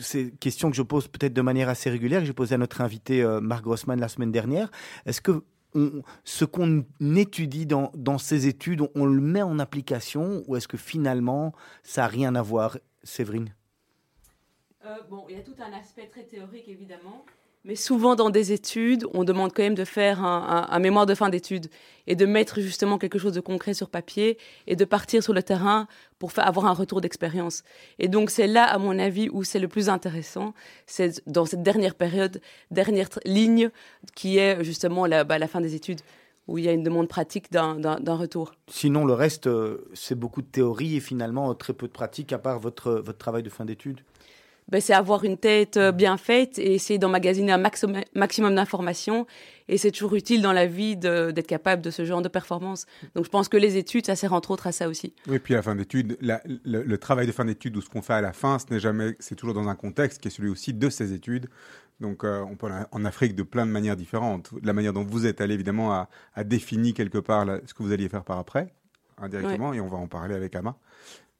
C'est 0.00 0.20
une 0.20 0.36
question 0.36 0.70
que 0.70 0.76
je 0.76 0.82
pose 0.82 1.08
peut-être 1.08 1.32
de 1.32 1.42
manière 1.42 1.68
assez 1.68 1.90
régulière, 1.90 2.20
que 2.20 2.26
j'ai 2.26 2.32
posée 2.32 2.54
à 2.54 2.58
notre 2.58 2.80
invité 2.80 3.24
Marc 3.40 3.64
Grossman 3.64 3.98
la 3.98 4.08
semaine 4.08 4.32
dernière. 4.32 4.70
Est-ce 5.06 5.20
que 5.20 5.42
ce 6.24 6.44
qu'on 6.44 6.84
étudie 7.00 7.66
dans, 7.66 8.18
ces 8.18 8.46
études, 8.46 8.82
on, 8.94 9.06
le 9.06 9.20
met 9.20 9.42
en 9.42 9.58
application 9.58 10.44
ou 10.46 10.56
est-ce 10.56 10.68
que 10.68 10.76
finalement 10.76 11.52
ça 11.82 12.02
n'a 12.02 12.08
rien 12.08 12.34
à 12.34 12.42
voir, 12.42 12.78
Séverine? 13.02 13.54
Euh, 14.84 14.96
Bon, 15.10 15.26
il 15.28 15.36
y 15.36 15.38
a 15.38 15.42
tout 15.42 15.56
un 15.58 15.72
aspect 15.72 16.06
très 16.06 16.24
théorique 16.24 16.68
évidemment. 16.68 17.24
Mais 17.66 17.76
souvent 17.76 18.14
dans 18.14 18.28
des 18.28 18.52
études, 18.52 19.06
on 19.14 19.24
demande 19.24 19.54
quand 19.54 19.62
même 19.62 19.74
de 19.74 19.86
faire 19.86 20.22
un, 20.22 20.78
mémoire 20.80 21.06
de 21.06 21.14
fin 21.14 21.30
d'études 21.30 21.68
et 22.06 22.14
de 22.14 22.26
mettre 22.26 22.60
justement 22.60 22.98
quelque 22.98 23.18
chose 23.18 23.32
de 23.32 23.40
concret 23.40 23.72
sur 23.72 23.88
papier 23.88 24.36
et 24.66 24.76
de 24.76 24.84
partir 24.84 25.22
sur 25.22 25.32
le 25.32 25.42
terrain 25.42 25.88
pour 26.18 26.30
avoir 26.36 26.66
un 26.66 26.74
retour 26.74 27.00
d'expérience. 27.00 27.62
Et 27.98 28.08
donc 28.08 28.28
c'est 28.28 28.46
là, 28.46 28.64
à 28.64 28.76
mon 28.76 28.98
avis, 28.98 29.30
où 29.30 29.44
c'est 29.44 29.58
le 29.58 29.68
plus 29.68 29.88
intéressant, 29.88 30.52
c'est 30.86 31.26
dans 31.26 31.46
cette 31.46 31.62
dernière 31.62 31.94
période, 31.94 32.42
dernière 32.70 33.08
ligne 33.24 33.70
qui 34.14 34.36
est 34.36 34.62
justement 34.62 35.06
la, 35.06 35.24
bah, 35.24 35.38
la 35.38 35.48
fin 35.48 35.62
des 35.62 35.74
études 35.74 36.02
où 36.46 36.58
il 36.58 36.64
y 36.64 36.68
a 36.68 36.72
une 36.72 36.82
demande 36.82 37.08
pratique 37.08 37.50
d'un 37.50 38.14
retour. 38.14 38.52
Sinon, 38.68 39.06
le 39.06 39.14
reste, 39.14 39.46
euh, 39.46 39.88
c'est 39.94 40.14
beaucoup 40.14 40.42
de 40.42 40.46
théorie 40.46 40.96
et 40.96 41.00
finalement 41.00 41.54
très 41.54 41.72
peu 41.72 41.86
de 41.86 41.92
pratique 41.92 42.34
à 42.34 42.38
part 42.38 42.60
votre, 42.60 42.92
votre 42.92 43.16
travail 43.16 43.42
de 43.42 43.48
fin 43.48 43.64
d'études 43.64 44.00
ben, 44.68 44.80
c'est 44.80 44.94
avoir 44.94 45.24
une 45.24 45.36
tête 45.36 45.76
euh, 45.76 45.92
bien 45.92 46.16
faite 46.16 46.58
et 46.58 46.74
essayer 46.74 46.98
d'emmagasiner 46.98 47.52
un 47.52 47.58
maximum 48.14 48.54
d'informations. 48.54 49.26
Et 49.68 49.78
c'est 49.78 49.90
toujours 49.90 50.14
utile 50.14 50.42
dans 50.42 50.52
la 50.52 50.66
vie 50.66 50.96
d'être 50.96 51.46
capable 51.46 51.82
de 51.82 51.90
ce 51.90 52.04
genre 52.04 52.22
de 52.22 52.28
performance. 52.28 52.86
Donc 53.14 53.24
je 53.24 53.30
pense 53.30 53.48
que 53.48 53.56
les 53.56 53.76
études, 53.76 54.06
ça 54.06 54.16
sert 54.16 54.32
entre 54.32 54.50
autres 54.50 54.66
à 54.66 54.72
ça 54.72 54.88
aussi. 54.88 55.14
Oui, 55.26 55.38
puis 55.38 55.54
à 55.54 55.58
la 55.58 55.62
fin 55.62 55.74
d'études, 55.74 56.18
le, 56.20 56.96
travail 56.96 57.26
de 57.26 57.32
fin 57.32 57.44
d'études 57.44 57.76
ou 57.76 57.80
ce 57.80 57.88
qu'on 57.88 58.02
fait 58.02 58.14
à 58.14 58.20
la 58.20 58.32
fin, 58.32 58.58
ce 58.58 58.66
n'est 58.72 58.80
jamais, 58.80 59.14
c'est 59.20 59.34
toujours 59.34 59.54
dans 59.54 59.68
un 59.68 59.74
contexte 59.74 60.20
qui 60.20 60.28
est 60.28 60.30
celui 60.30 60.50
aussi 60.50 60.74
de 60.74 60.90
ces 60.90 61.12
études. 61.12 61.48
Donc 62.00 62.24
euh, 62.24 62.44
on 62.50 62.56
peut 62.56 62.68
en 62.90 63.04
Afrique 63.04 63.34
de 63.34 63.42
plein 63.42 63.64
de 63.64 63.70
manières 63.70 63.96
différentes. 63.96 64.50
La 64.62 64.72
manière 64.72 64.92
dont 64.92 65.04
vous 65.04 65.26
êtes 65.26 65.40
allé 65.40 65.54
évidemment 65.54 65.92
a, 65.92 66.44
défini 66.44 66.92
quelque 66.92 67.18
part 67.18 67.46
ce 67.64 67.72
que 67.72 67.82
vous 67.82 67.92
alliez 67.92 68.08
faire 68.08 68.24
par 68.24 68.38
après, 68.38 68.74
indirectement, 69.18 69.72
et 69.72 69.80
on 69.80 69.88
va 69.88 69.96
en 69.96 70.08
parler 70.08 70.34
avec 70.34 70.54
Ama. 70.56 70.76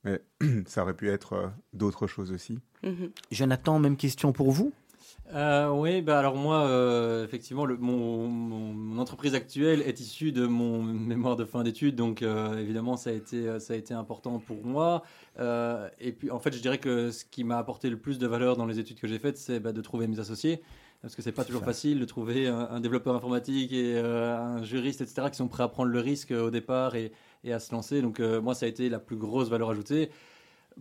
Mais 0.04 0.20
ça 0.66 0.82
aurait 0.82 0.94
pu 0.94 1.10
être 1.10 1.32
euh, 1.34 1.46
d'autres 1.72 2.06
choses 2.06 2.32
aussi. 2.32 2.58
Mhm. 2.82 3.10
Jonathan, 3.30 3.78
même 3.78 3.96
question 3.96 4.32
pour 4.32 4.50
vous? 4.50 4.72
Euh, 5.32 5.70
oui, 5.70 6.02
bah 6.02 6.18
alors 6.18 6.36
moi, 6.36 6.66
euh, 6.66 7.24
effectivement, 7.24 7.64
le, 7.64 7.76
mon, 7.78 8.98
entreprise 8.98 9.34
actuelle 9.34 9.80
est 9.80 9.98
issue 10.00 10.32
de 10.32 10.46
mon 10.46 10.82
mémoire 10.82 11.36
de 11.36 11.44
fin 11.44 11.62
d'études, 11.62 11.96
donc 11.96 12.22
évidemment, 12.22 12.96
ça 12.96 13.10
a, 13.10 13.12
été, 13.14 13.58
ça 13.58 13.72
a 13.72 13.76
été 13.76 13.94
important 13.94 14.38
pour 14.38 14.64
moi. 14.64 15.02
et 15.38 16.12
puis, 16.12 16.30
en 16.30 16.38
fait, 16.38 16.52
je 16.52 16.60
dirais 16.60 16.78
que 16.78 17.10
ce 17.10 17.24
qui 17.24 17.42
m'a 17.42 17.58
apporté 17.58 17.90
le 17.90 17.98
plus 17.98 18.18
de 18.18 18.26
valeur 18.26 18.56
dans 18.56 18.66
les 18.66 18.78
études 18.78 19.00
que 19.00 19.08
j'ai 19.08 19.18
faites, 19.18 19.38
c'est 19.38 19.60
bah, 19.60 19.72
de 19.72 19.80
trouver 19.80 20.06
mes 20.06 20.20
associés 20.20 20.62
parce 21.02 21.14
que 21.16 21.20
c'est 21.20 21.32
pas 21.32 21.44
toujours 21.44 21.64
facile 21.64 22.00
de 22.00 22.04
trouver 22.06 22.48
un, 22.48 22.80
développeur 22.80 23.14
informatique 23.14 23.72
et 23.74 23.98
un 23.98 24.62
juriste, 24.62 25.02
etc., 25.02 25.28
qui 25.30 25.36
sont 25.36 25.48
prêts 25.48 25.62
à 25.62 25.68
prendre 25.68 25.90
le 25.90 26.00
risque 26.00 26.30
au 26.30 26.50
départ 26.50 26.94
et, 26.94 27.12
et 27.44 27.52
à 27.52 27.60
se 27.60 27.72
lancer. 27.72 28.02
Donc 28.02 28.18
euh, 28.18 28.40
moi, 28.40 28.54
ça 28.54 28.66
a 28.66 28.68
été 28.68 28.88
la 28.88 28.98
plus 28.98 29.16
grosse 29.16 29.48
valeur 29.48 29.70
ajoutée. 29.70 30.10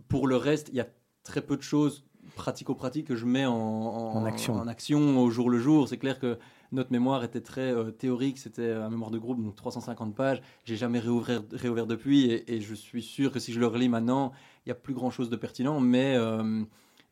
Pour 0.07 0.27
le 0.27 0.37
reste, 0.37 0.69
il 0.69 0.75
y 0.75 0.81
a 0.81 0.87
très 1.23 1.41
peu 1.41 1.57
de 1.57 1.61
choses 1.61 2.05
pratico-pratiques 2.35 3.07
que 3.07 3.15
je 3.15 3.25
mets 3.25 3.45
en, 3.45 4.25
action. 4.25 4.55
en, 4.55 4.67
action. 4.67 5.19
au 5.19 5.29
jour 5.29 5.49
le 5.49 5.59
jour. 5.59 5.87
C'est 5.87 5.97
clair 5.97 6.19
que 6.19 6.39
notre 6.71 6.91
mémoire 6.91 7.23
était 7.23 7.41
très 7.41 7.71
euh, 7.71 7.91
théorique, 7.91 8.39
c'était 8.39 8.71
un 8.71 8.89
mémoire 8.89 9.11
de 9.11 9.19
groupe, 9.19 9.43
donc 9.43 9.55
350 9.55 10.15
pages. 10.15 10.41
J'ai 10.63 10.77
jamais 10.77 10.99
réouvert, 10.99 11.43
réouvert 11.51 11.85
depuis 11.85 12.31
et, 12.31 12.61
je 12.61 12.73
suis 12.73 13.03
sûr 13.03 13.31
que 13.31 13.39
si 13.39 13.53
je 13.53 13.59
le 13.59 13.67
relis 13.67 13.89
maintenant, 13.89 14.31
il 14.65 14.69
n'y 14.69 14.71
a 14.71 14.75
plus 14.75 14.93
grand 14.93 15.11
chose 15.11 15.29
de 15.29 15.35
pertinent. 15.35 15.79
Mais, 15.79 16.15
euh, 16.15 16.63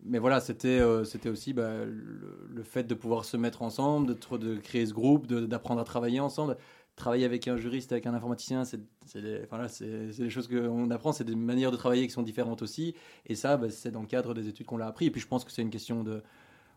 mais 0.04 0.18
voilà, 0.18 0.40
c'était 0.40 0.82
c'était 1.06 1.30
aussi 1.30 1.54
bah, 1.54 1.86
le, 1.86 2.64
fait 2.64 2.86
de 2.86 2.96
pouvoir 2.96 3.26
se 3.26 3.38
mettre 3.38 3.62
ensemble, 3.62 4.16
de, 4.16 4.38
de 4.38 4.56
créer 4.56 4.86
ce 4.86 4.94
groupe, 4.94 5.28
d'apprendre 5.28 5.82
à 5.82 5.84
travailler 5.84 6.22
ensemble 6.22 6.58
travailler 6.96 7.26
avec 7.26 7.48
un 7.48 7.58
juriste, 7.58 7.92
avec 7.92 8.06
un 8.06 8.14
informaticien, 8.14 8.64
c'est 8.66 8.80
des, 9.16 9.42
enfin 9.44 9.66
des 9.90 10.30
choses 10.30 10.48
qu'on 10.48 10.90
apprend, 10.92 11.12
c'est 11.12 11.24
des 11.24 11.36
manières 11.36 11.72
de 11.72 11.78
travailler 11.78 12.06
qui 12.06 12.14
sont 12.14 12.24
différentes 12.24 12.62
aussi. 12.62 12.96
Et 13.26 13.36
ça, 13.36 13.58
bah, 13.58 13.70
c'est 13.70 13.92
dans 13.92 14.02
le 14.02 14.08
cadre 14.08 14.34
des 14.34 14.48
études 14.48 14.66
qu'on 14.66 14.78
l'a 14.78 14.88
appris. 14.88 15.06
Et 15.06 15.12
puis 15.12 15.22
je 15.22 15.28
pense 15.28 15.44
que 15.44 15.52
c'est 15.52 15.62
une 15.62 15.70
question 15.70 16.04
de... 16.04 16.22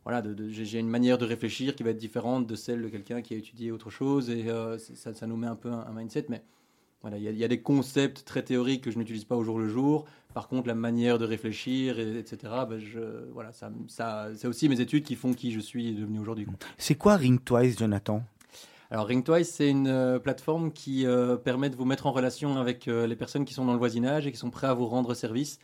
Voilà, 0.04 0.22
j'ai 0.50 0.78
une 0.78 0.88
manière 0.88 1.16
de 1.16 1.24
réfléchir 1.24 1.74
qui 1.74 1.82
va 1.82 1.90
être 1.90 1.96
différente 1.96 2.46
de 2.46 2.56
celle 2.56 2.82
de 2.82 2.88
quelqu'un 2.88 3.22
qui 3.22 3.32
a 3.32 3.38
étudié 3.38 3.72
autre 3.72 3.88
chose. 3.88 4.28
Et 4.28 4.50
euh, 4.50 4.76
ça, 4.76 5.14
ça, 5.14 5.26
nous 5.26 5.36
met 5.36 5.46
un 5.46 5.56
peu 5.56 5.70
un, 5.70 5.92
mindset. 5.94 6.26
Mais 6.28 6.42
voilà, 7.00 7.16
il 7.16 7.22
y, 7.22 7.44
a 7.44 7.48
des 7.48 7.62
concepts 7.62 8.22
très 8.26 8.42
théoriques 8.42 8.84
que 8.84 8.90
je 8.90 8.98
n'utilise 8.98 9.24
pas 9.24 9.34
au 9.34 9.44
jour 9.44 9.58
le 9.58 9.66
jour. 9.66 10.04
Par 10.34 10.48
contre, 10.48 10.68
la 10.68 10.74
manière 10.74 11.18
de 11.18 11.24
réfléchir, 11.24 11.98
etc., 11.98 12.36
bah, 12.42 12.76
voilà, 13.32 13.52
ça, 13.52 13.72
ça, 13.88 14.28
c'est 14.36 14.46
aussi 14.46 14.68
mes 14.68 14.80
études 14.80 15.04
qui 15.04 15.14
font 15.14 15.32
qui 15.32 15.52
je 15.52 15.60
suis 15.60 15.94
devenu 15.94 16.18
aujourd'hui. 16.18 16.46
C'est 16.76 16.96
quoi 16.96 17.16
Ring 17.16 17.42
Twice, 17.42 17.78
Jonathan? 17.78 18.22
Alors 18.90 19.08
Ringtwice, 19.08 19.48
c'est 19.48 19.70
une 19.70 19.88
euh, 19.88 20.18
plateforme 20.18 20.72
qui 20.72 21.06
euh, 21.06 21.36
permet 21.36 21.70
de 21.70 21.76
vous 21.76 21.84
mettre 21.84 22.06
en 22.06 22.12
relation 22.12 22.58
avec 22.58 22.86
euh, 22.86 23.06
les 23.06 23.16
personnes 23.16 23.44
qui 23.44 23.54
sont 23.54 23.64
dans 23.64 23.72
le 23.72 23.78
voisinage 23.78 24.26
et 24.26 24.32
qui 24.32 24.38
sont 24.38 24.50
prêts 24.50 24.66
à 24.66 24.74
vous 24.74 24.86
rendre 24.86 25.14
service 25.14 25.58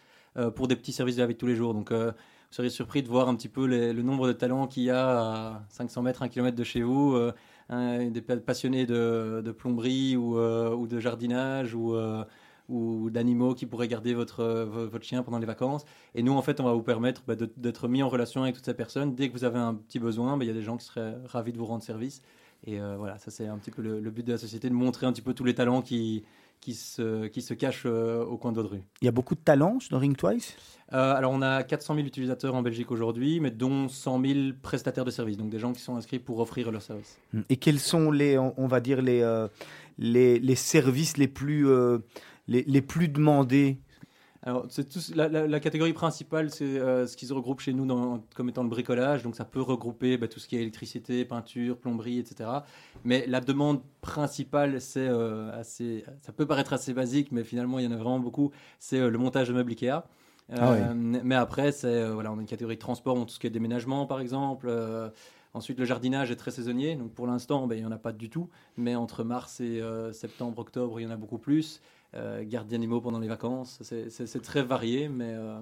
pour 0.55 0.69
des 0.69 0.77
petits 0.77 0.93
services 0.93 1.17
de 1.17 1.23
la 1.23 1.27
vie 1.27 1.35
de 1.35 1.39
tous 1.41 1.49
les 1.49 1.57
jours. 1.57 1.75
Donc 1.75 1.91
vous 1.91 2.12
seriez 2.53 2.71
surpris 2.71 3.03
de 3.03 3.09
voir 3.09 3.29
un 3.29 3.35
petit 3.35 3.49
peu 3.49 3.67
le 3.67 4.00
nombre 4.00 4.29
de 4.29 4.33
talents 4.33 4.69
qu'il 4.69 4.85
y 4.85 4.91
a 4.91 5.19
à 5.19 5.62
500 5.71 6.03
mètres, 6.03 6.23
1 6.23 6.29
km 6.29 6.57
de 6.57 6.62
chez 6.62 6.83
vous, 6.83 7.19
des 7.69 8.21
passionnés 8.21 8.87
de, 8.87 9.50
plomberie 9.50 10.17
ou, 10.17 10.37
de 10.87 11.00
jardinage 11.00 11.75
ou 11.75 11.97
ou 12.69 13.11
d'animaux 13.11 13.55
qui 13.55 13.67
pourraient 13.67 13.89
garder 13.89 14.15
votre, 14.15 14.45
votre 14.45 15.05
chien 15.05 15.25
pendant 15.25 15.41
les 15.41 15.47
vacances. 15.47 15.85
Et 16.15 16.23
nous, 16.23 16.35
en 16.35 16.43
fait, 16.43 16.61
on 16.61 16.65
va 16.65 16.75
vous 16.75 16.85
permettre 16.85 17.25
bah, 17.27 17.35
d'être 17.35 17.89
mis 17.89 18.00
en 18.05 18.09
relation 18.09 18.45
avec 18.45 18.55
toutes 18.55 18.67
ces 18.67 18.75
personnes. 18.75 19.17
Dès 19.17 19.29
que 19.29 19.33
vous 19.33 19.43
avez 19.43 19.59
un 19.59 19.75
petit 19.75 19.99
besoin, 19.99 20.37
bah, 20.37 20.45
il 20.45 20.47
y 20.47 20.53
a 20.53 20.55
des 20.55 20.62
gens 20.62 20.77
qui 20.77 20.87
seraient 20.87 21.17
ravis 21.27 21.53
de 21.53 21.59
vous 21.59 21.67
rendre 21.67 21.83
service. 21.83 22.23
Et 22.67 22.81
euh, 22.81 22.97
voilà, 22.97 23.19
ça 23.19 23.31
c'est 23.31 23.47
un 23.47 23.59
petit 23.59 23.71
peu 23.71 23.83
le, 23.83 24.11
but 24.11 24.26
de 24.26 24.33
la 24.33 24.38
société, 24.38 24.69
de 24.69 24.75
montrer 24.75 25.07
un 25.07 25.12
petit 25.12 25.23
peu 25.23 25.35
tous 25.35 25.45
les 25.45 25.55
talents 25.55 25.83
qui, 25.83 26.25
qui, 26.61 26.75
se, 26.75 27.26
qui 27.26 27.43
se 27.43 27.55
cachent 27.55 27.85
euh, 27.87 28.25
au 28.25 28.37
coin 28.37 28.52
de 28.52 28.57
votre 28.57 28.71
rue. 28.73 28.83
Il 29.00 29.07
y 29.07 29.09
a 29.09 29.12
beaucoup 29.12 29.35
de 29.35 29.40
talents 29.40 29.79
dans 29.90 29.99
Ring 29.99 30.17
Twice? 30.17 30.57
Euh, 30.93 31.14
Alors 31.14 31.33
on 31.33 31.40
a 31.43 31.62
400 31.62 31.95
000 31.95 32.07
utilisateurs 32.07 32.55
en 32.55 32.62
Belgique 32.62 32.90
aujourd'hui, 32.90 33.40
mais 33.40 33.50
dont 33.50 33.88
100 33.88 34.23
000 34.25 34.38
prestataires 34.61 35.05
de 35.05 35.11
services, 35.11 35.37
donc 35.37 35.50
des 35.50 35.59
gens 35.59 35.73
qui 35.73 35.81
sont 35.81 35.97
inscrits 35.97 36.19
pour 36.19 36.40
offrir 36.40 36.71
leurs 36.71 36.83
services. 36.83 37.19
Et 37.49 37.57
quels 37.57 37.81
sont 37.81 38.11
les, 38.11 38.38
on, 38.38 38.67
va 38.67 38.81
dire, 38.81 39.00
les, 39.00 39.47
les, 39.99 40.38
les, 40.38 40.55
services 40.55 41.17
les 41.17 41.29
plus, 41.29 41.67
les, 42.49 42.64
les 42.64 42.83
plus 42.83 43.09
demandés 43.09 43.79
alors, 44.43 44.67
c'est 44.71 45.15
la, 45.15 45.61
catégorie 45.61 45.93
principale, 45.93 46.51
c'est 46.51 46.65
euh, 46.65 47.07
ce 47.07 47.15
qui 47.15 47.27
se 47.27 47.35
regroupe 47.35 47.61
chez 47.61 47.75
nous 47.75 47.85
dans, 47.85 48.25
comme 48.35 48.49
étant 48.49 48.63
le 48.63 48.71
bricolage. 48.71 49.23
Donc, 49.23 49.37
ça 49.37 49.45
peut 49.45 49.61
regrouper 49.61 50.17
bah, 50.17 50.29
tout 50.29 50.41
ce 50.41 50.49
qui 50.49 50.57
est 50.57 50.63
électricité, 50.63 51.27
peinture, 51.27 51.77
plomberie, 51.77 52.19
etc. 52.19 52.49
Mais 53.05 53.27
la 53.27 53.41
demande 53.43 53.83
principale, 54.01 54.81
c'est 54.81 55.07
euh, 55.07 55.53
assez. 55.53 56.05
Ça 56.23 56.33
peut 56.33 56.47
paraître 56.47 56.73
assez 56.73 56.95
basique, 56.95 57.33
mais 57.33 57.45
finalement, 57.45 57.79
il 57.81 57.85
y 57.85 57.89
en 57.89 57.93
a 57.93 57.97
vraiment 57.97 58.19
beaucoup. 58.19 58.51
C'est 58.79 58.99
euh, 58.99 59.11
le 59.11 59.19
montage 59.19 59.49
de 59.49 59.53
meubles 59.53 59.73
Ikea. 59.73 60.05
Ah 60.57 60.95
mais 60.95 61.37
après, 61.37 61.71
c'est 61.71 62.11
voilà, 62.11 62.33
on 62.33 62.39
a 62.39 62.41
une 62.41 62.47
catégorie 62.47 62.75
de 62.75 62.81
transport, 62.81 63.15
tout 63.25 63.33
ce 63.33 63.39
qui 63.39 63.47
est 63.47 63.51
déménagement, 63.51 64.07
par 64.07 64.19
exemple. 64.19 64.69
Ensuite, 65.55 65.79
le 65.79 65.85
jardinage 65.85 66.33
est 66.33 66.37
très 66.37 66.51
saisonnier. 66.51 66.97
Donc, 66.97 67.13
pour 67.13 67.29
l'instant, 67.29 67.69
ben, 67.69 67.77
il 67.77 67.83
n'y 67.83 67.87
en 67.87 67.93
a 67.93 67.99
pas 67.99 68.11
du 68.11 68.31
tout. 68.31 68.49
Mais 68.77 68.97
entre 68.97 69.23
mars 69.23 69.61
et 69.61 69.81
septembre, 70.13 70.59
octobre, 70.59 70.99
il 70.99 71.05
y 71.05 71.07
en 71.07 71.11
a 71.11 71.17
beaucoup 71.17 71.39
plus 71.39 71.81
euh, 72.14 72.43
garde 72.45 72.69
d'animaux 72.69 73.00
pendant 73.00 73.21
les 73.21 73.29
vacances. 73.29 73.79
C'est 73.83 74.43
très 74.43 74.62
varié, 74.62 75.09
mais 75.09 75.33
euh, 75.33 75.61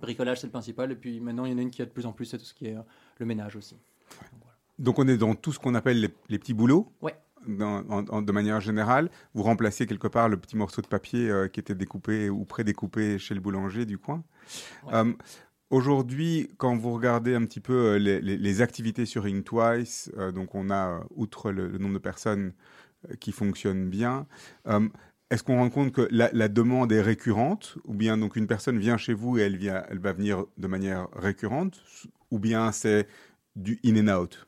bricolage, 0.00 0.40
c'est 0.40 0.46
le 0.46 0.50
principal. 0.50 0.92
Et 0.92 0.96
puis 0.96 1.20
maintenant, 1.20 1.46
il 1.46 1.52
y 1.52 1.54
en 1.54 1.58
a 1.58 1.62
une 1.62 1.70
qui 1.70 1.80
a 1.80 1.86
de 1.86 1.90
plus 1.90 2.04
en 2.04 2.12
plus, 2.12 2.26
c'est 2.26 2.38
tout 2.38 2.44
ce 2.44 2.54
qui 2.54 2.66
est 2.66 2.76
euh, 2.76 2.82
le 3.18 3.26
ménage 3.26 3.56
aussi. 3.56 3.76
Donc, 4.78 4.98
on 4.98 5.08
est 5.08 5.16
dans 5.16 5.34
tout 5.34 5.52
ce 5.52 5.58
qu'on 5.58 5.74
appelle 5.74 6.00
les, 6.28 6.38
petits 6.38 6.54
boulots. 6.54 6.92
Ouais. 7.00 7.16
de 7.46 8.32
manière 8.32 8.60
générale. 8.60 9.10
Vous 9.32 9.42
remplacez 9.42 9.86
quelque 9.86 10.06
part 10.06 10.28
le 10.28 10.36
petit 10.36 10.56
morceau 10.56 10.82
de 10.82 10.86
papier 10.86 11.32
qui 11.52 11.60
était 11.60 11.74
découpé 11.74 12.28
ou 12.30 12.44
pré-découpé 12.44 13.18
chez 13.18 13.34
le 13.34 13.40
boulanger 13.40 13.86
du 13.86 13.98
coin. 13.98 14.22
Aujourd'hui, 15.70 16.48
quand 16.56 16.76
vous 16.76 16.92
regardez 16.92 17.34
un 17.34 17.44
petit 17.44 17.60
peu 17.60 17.96
les, 17.96 18.62
activités 18.62 19.04
sur 19.04 19.24
Ring 19.24 19.42
Twice, 19.42 20.12
donc 20.32 20.54
on 20.54 20.70
a, 20.70 21.00
outre 21.16 21.50
le, 21.50 21.76
nombre 21.78 21.94
de 21.94 21.98
personnes 21.98 22.52
qui 23.18 23.32
fonctionnent 23.32 23.90
bien, 23.90 24.26
est-ce 25.30 25.42
qu'on 25.42 25.58
rend 25.58 25.70
compte 25.70 25.92
que 25.92 26.08
la, 26.10 26.48
demande 26.48 26.90
est 26.92 27.02
récurrente, 27.02 27.76
ou 27.84 27.94
bien 27.94 28.16
donc 28.16 28.36
une 28.36 28.46
personne 28.46 28.78
vient 28.78 28.96
chez 28.96 29.12
vous 29.12 29.38
et 29.38 29.42
elle, 29.42 29.56
vient, 29.56 29.84
elle 29.90 29.98
va 29.98 30.12
venir 30.12 30.44
de 30.56 30.66
manière 30.66 31.08
récurrente, 31.14 31.82
ou 32.30 32.38
bien 32.38 32.72
c'est 32.72 33.06
du 33.54 33.78
in 33.84 34.08
and 34.08 34.14
out? 34.14 34.46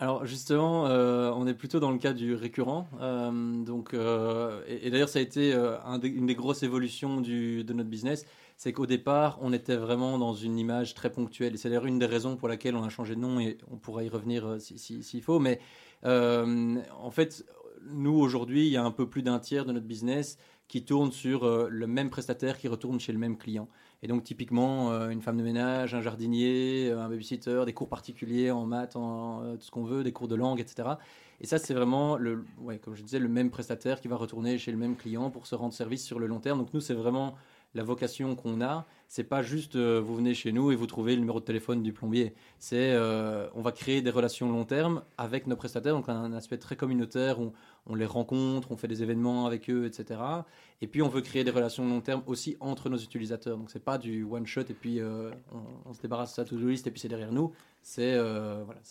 Alors 0.00 0.26
justement, 0.26 0.86
euh, 0.86 1.32
on 1.34 1.46
est 1.48 1.54
plutôt 1.54 1.80
dans 1.80 1.90
le 1.90 1.98
cas 1.98 2.12
du 2.12 2.34
récurrent. 2.34 2.86
Euh, 3.00 3.64
donc, 3.64 3.94
euh, 3.94 4.62
et, 4.68 4.90
d'ailleurs, 4.90 5.08
ça 5.08 5.18
a 5.18 5.22
été 5.22 5.52
une 6.04 6.26
des 6.26 6.36
grosses 6.36 6.62
évolutions 6.62 7.20
de 7.20 7.72
notre 7.72 7.88
business, 7.88 8.24
c'est 8.56 8.72
qu'au 8.72 8.86
départ, 8.86 9.38
on 9.40 9.52
était 9.52 9.76
vraiment 9.76 10.18
dans 10.18 10.34
une 10.34 10.56
image 10.56 10.94
très 10.94 11.10
ponctuelle. 11.10 11.54
Et 11.54 11.56
c'est 11.56 11.68
d'ailleurs 11.68 11.86
une 11.86 11.98
des 11.98 12.06
raisons 12.06 12.36
pour 12.36 12.48
laquelle 12.48 12.76
on 12.76 12.84
a 12.84 12.88
changé 12.90 13.16
de 13.16 13.20
nom 13.20 13.40
et 13.40 13.58
on 13.70 13.76
pourra 13.76 14.04
y 14.04 14.08
revenir 14.08 14.60
s'il 14.60 15.02
si, 15.02 15.20
faut. 15.20 15.40
Mais 15.40 15.58
en 16.04 17.10
fait, 17.10 17.44
nous, 17.92 18.18
aujourd'hui, 18.18 18.66
il 18.66 18.72
y 18.72 18.76
a 18.76 18.84
un 18.84 18.90
peu 18.90 19.08
plus 19.08 19.22
d'un 19.22 19.38
tiers 19.38 19.64
de 19.64 19.72
notre 19.72 19.86
business 19.86 20.38
qui 20.68 20.84
tourne 20.84 21.10
sur 21.12 21.44
euh, 21.44 21.66
le 21.70 21.86
même 21.86 22.10
prestataire 22.10 22.58
qui 22.58 22.68
retourne 22.68 23.00
chez 23.00 23.12
le 23.12 23.18
même 23.18 23.38
client. 23.38 23.68
Et 24.02 24.06
donc, 24.06 24.22
typiquement, 24.22 24.92
euh, 24.92 25.08
une 25.08 25.22
femme 25.22 25.38
de 25.38 25.42
ménage, 25.42 25.94
un 25.94 26.02
jardinier, 26.02 26.90
euh, 26.90 27.00
un 27.00 27.08
babysitter, 27.08 27.62
des 27.64 27.72
cours 27.72 27.88
particuliers 27.88 28.50
en 28.50 28.66
maths, 28.66 28.94
en 28.94 29.56
tout 29.56 29.62
ce 29.62 29.70
qu'on 29.70 29.84
veut, 29.84 30.04
des 30.04 30.12
cours 30.12 30.28
de 30.28 30.34
langue, 30.34 30.60
etc. 30.60 30.90
Et 31.40 31.46
ça, 31.46 31.58
c'est 31.58 31.74
vraiment, 31.74 32.16
le, 32.16 32.44
ouais, 32.60 32.78
comme 32.78 32.94
je 32.94 33.02
disais, 33.02 33.18
le 33.18 33.28
même 33.28 33.50
prestataire 33.50 34.00
qui 34.00 34.08
va 34.08 34.16
retourner 34.16 34.58
chez 34.58 34.70
le 34.70 34.78
même 34.78 34.96
client 34.96 35.30
pour 35.30 35.46
se 35.46 35.54
rendre 35.54 35.72
service 35.72 36.04
sur 36.04 36.18
le 36.18 36.26
long 36.26 36.40
terme. 36.40 36.58
Donc, 36.58 36.74
nous, 36.74 36.80
c'est 36.80 36.94
vraiment 36.94 37.34
la 37.74 37.82
vocation 37.82 38.34
qu'on 38.34 38.60
a, 38.60 38.86
c'est 39.08 39.24
pas 39.24 39.42
juste 39.42 39.76
vous 39.76 40.16
venez 40.16 40.34
chez 40.34 40.52
nous 40.52 40.72
et 40.72 40.76
vous 40.76 40.86
trouvez 40.86 41.14
le 41.14 41.20
numéro 41.20 41.40
de 41.40 41.44
téléphone 41.44 41.82
du 41.82 41.92
plombier. 41.92 42.34
C'est 42.58 42.96
on 43.54 43.60
va 43.60 43.72
créer 43.72 44.02
des 44.02 44.10
relations 44.10 44.50
long 44.50 44.64
terme 44.64 45.02
avec 45.16 45.46
nos 45.46 45.56
prestataires, 45.56 45.94
donc 45.94 46.08
un 46.08 46.32
aspect 46.32 46.58
très 46.58 46.76
communautaire 46.76 47.40
où 47.40 47.52
on 47.88 47.94
les 47.94 48.06
rencontre, 48.06 48.70
on 48.70 48.76
fait 48.76 48.88
des 48.88 49.02
événements 49.02 49.46
avec 49.46 49.70
eux, 49.70 49.86
etc. 49.86 50.20
Et 50.80 50.86
puis 50.86 51.02
on 51.02 51.08
veut 51.08 51.22
créer 51.22 51.42
des 51.42 51.50
relations 51.50 51.88
long 51.88 52.00
terme 52.00 52.22
aussi 52.26 52.56
entre 52.60 52.88
nos 52.88 52.98
utilisateurs. 52.98 53.56
Donc 53.56 53.70
c'est 53.70 53.82
pas 53.82 53.98
du 53.98 54.24
one 54.24 54.46
shot 54.46 54.62
et 54.68 54.74
puis 54.74 55.00
euh, 55.00 55.30
on, 55.86 55.92
se 55.94 56.00
débarrasse 56.00 56.30
de 56.30 56.34
sa 56.36 56.44
to-do 56.44 56.68
list 56.68 56.86
et 56.86 56.90
puis 56.90 57.00
c'est 57.00 57.08
derrière 57.08 57.32
nous. 57.32 57.52
C'est 57.90 58.12
euh, 58.12 58.64
voilà, 58.66 58.82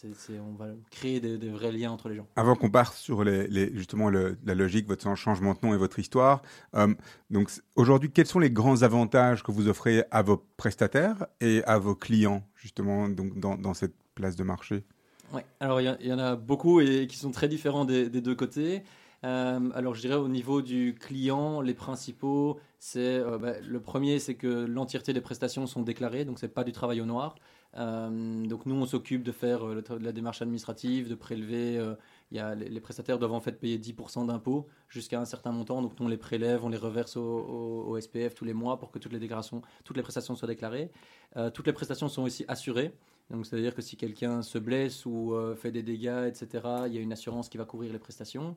on 0.43 0.55
va 0.55 0.69
créer 0.89 1.19
des, 1.19 1.49
vrais 1.49 1.71
liens 1.71 1.91
entre 1.91 2.09
les 2.09 2.15
gens. 2.15 2.25
Avant 2.35 2.55
qu'on 2.55 2.71
parte 2.71 2.95
sur 2.95 3.23
les, 3.23 3.71
justement 3.75 4.09
la 4.09 4.55
logique, 4.55 4.87
votre 4.87 5.15
changement 5.15 5.53
de 5.53 5.59
nom 5.61 5.75
et 5.75 5.77
votre 5.77 5.99
histoire, 5.99 6.41
euh, 6.73 6.95
donc 7.29 7.51
aujourd'hui, 7.75 8.11
quels 8.11 8.25
sont 8.25 8.39
les 8.39 8.49
grands 8.49 8.81
avantages 8.81 9.43
que 9.43 9.51
vous 9.51 9.67
offrez 9.67 10.03
à 10.09 10.23
vos 10.23 10.43
prestataires 10.57 11.27
et 11.41 11.63
à 11.65 11.77
vos 11.77 11.93
clients 11.93 12.41
justement 12.55 13.07
donc 13.07 13.39
dans, 13.39 13.55
dans 13.55 13.75
cette 13.75 13.93
place 14.15 14.35
de 14.35 14.43
marché? 14.43 14.83
Ouais. 15.31 15.45
Alors 15.59 15.79
il 15.79 15.95
y, 16.01 16.11
en 16.11 16.17
a 16.17 16.35
beaucoup 16.35 16.81
et 16.81 17.05
qui 17.05 17.17
sont 17.17 17.29
très 17.29 17.47
différents 17.47 17.85
des, 17.85 18.09
deux 18.09 18.35
côtés. 18.35 18.81
Euh, 19.23 19.69
alors 19.75 19.93
je 19.93 20.01
dirais 20.01 20.15
au 20.15 20.27
niveau 20.27 20.63
du 20.63 20.95
client, 20.99 21.61
les 21.61 21.75
principaux, 21.75 22.59
c'est 22.79 23.21
bah, 23.39 23.59
le 23.61 23.79
premier, 23.79 24.17
c'est 24.17 24.33
que 24.33 24.65
l'entièreté 24.65 25.13
des 25.13 25.21
prestations 25.21 25.67
sont 25.67 25.83
déclarées, 25.83 26.25
donc 26.25 26.39
c'est 26.39 26.47
pas 26.47 26.63
du 26.63 26.71
travail 26.71 26.99
au 26.99 27.05
noir. 27.05 27.35
Euh, 27.77 28.45
donc 28.45 28.65
nous, 28.65 28.75
on 28.75 28.85
s'occupe 28.85 29.23
de 29.23 29.31
faire 29.31 29.65
la 29.65 30.11
démarche 30.11 30.41
administrative, 30.41 31.09
de 31.09 31.15
prélever. 31.15 31.79
y 32.31 32.39
a, 32.39 32.55
les, 32.55 32.81
prestataires 32.81 33.19
doivent 33.19 33.33
en 33.33 33.39
fait 33.39 33.53
payer 33.53 33.77
10% 33.77 34.27
d'impôts 34.27 34.67
jusqu'à 34.89 35.19
un 35.19 35.25
certain 35.25 35.51
montant, 35.51 35.81
donc 35.81 35.99
nous 35.99 36.05
on 36.05 36.09
les 36.09 36.17
prélève, 36.17 36.63
on 36.63 36.69
les 36.69 36.77
reverse 36.77 37.17
au, 37.17 37.21
au, 37.21 37.99
SPF 37.99 38.33
tous 38.33 38.45
les 38.45 38.53
mois 38.53 38.79
pour 38.79 38.91
que 38.91 38.99
toutes 38.99 39.13
les 39.13 39.19
déclarations, 39.19 39.61
toutes 39.83 39.97
les 39.97 40.03
prestations 40.03 40.35
soient 40.35 40.47
déclarées. 40.47 40.91
toutes 41.53 41.67
les 41.67 41.73
prestations 41.73 42.09
sont 42.09 42.23
aussi 42.23 42.45
assurées. 42.47 42.93
Donc, 43.29 43.45
c'est-à-dire 43.45 43.75
que 43.75 43.81
si 43.81 43.97
quelqu'un 43.97 44.41
se 44.41 44.57
blesse 44.57 45.05
ou 45.05 45.33
euh, 45.33 45.55
fait 45.55 45.71
des 45.71 45.83
dégâts, 45.83 46.25
etc., 46.27 46.63
il 46.87 46.93
y 46.93 46.97
a 46.97 47.01
une 47.01 47.11
assurance 47.11 47.49
qui 47.49 47.57
va 47.57 47.65
couvrir 47.65 47.91
les 47.91 47.99
prestations. 47.99 48.55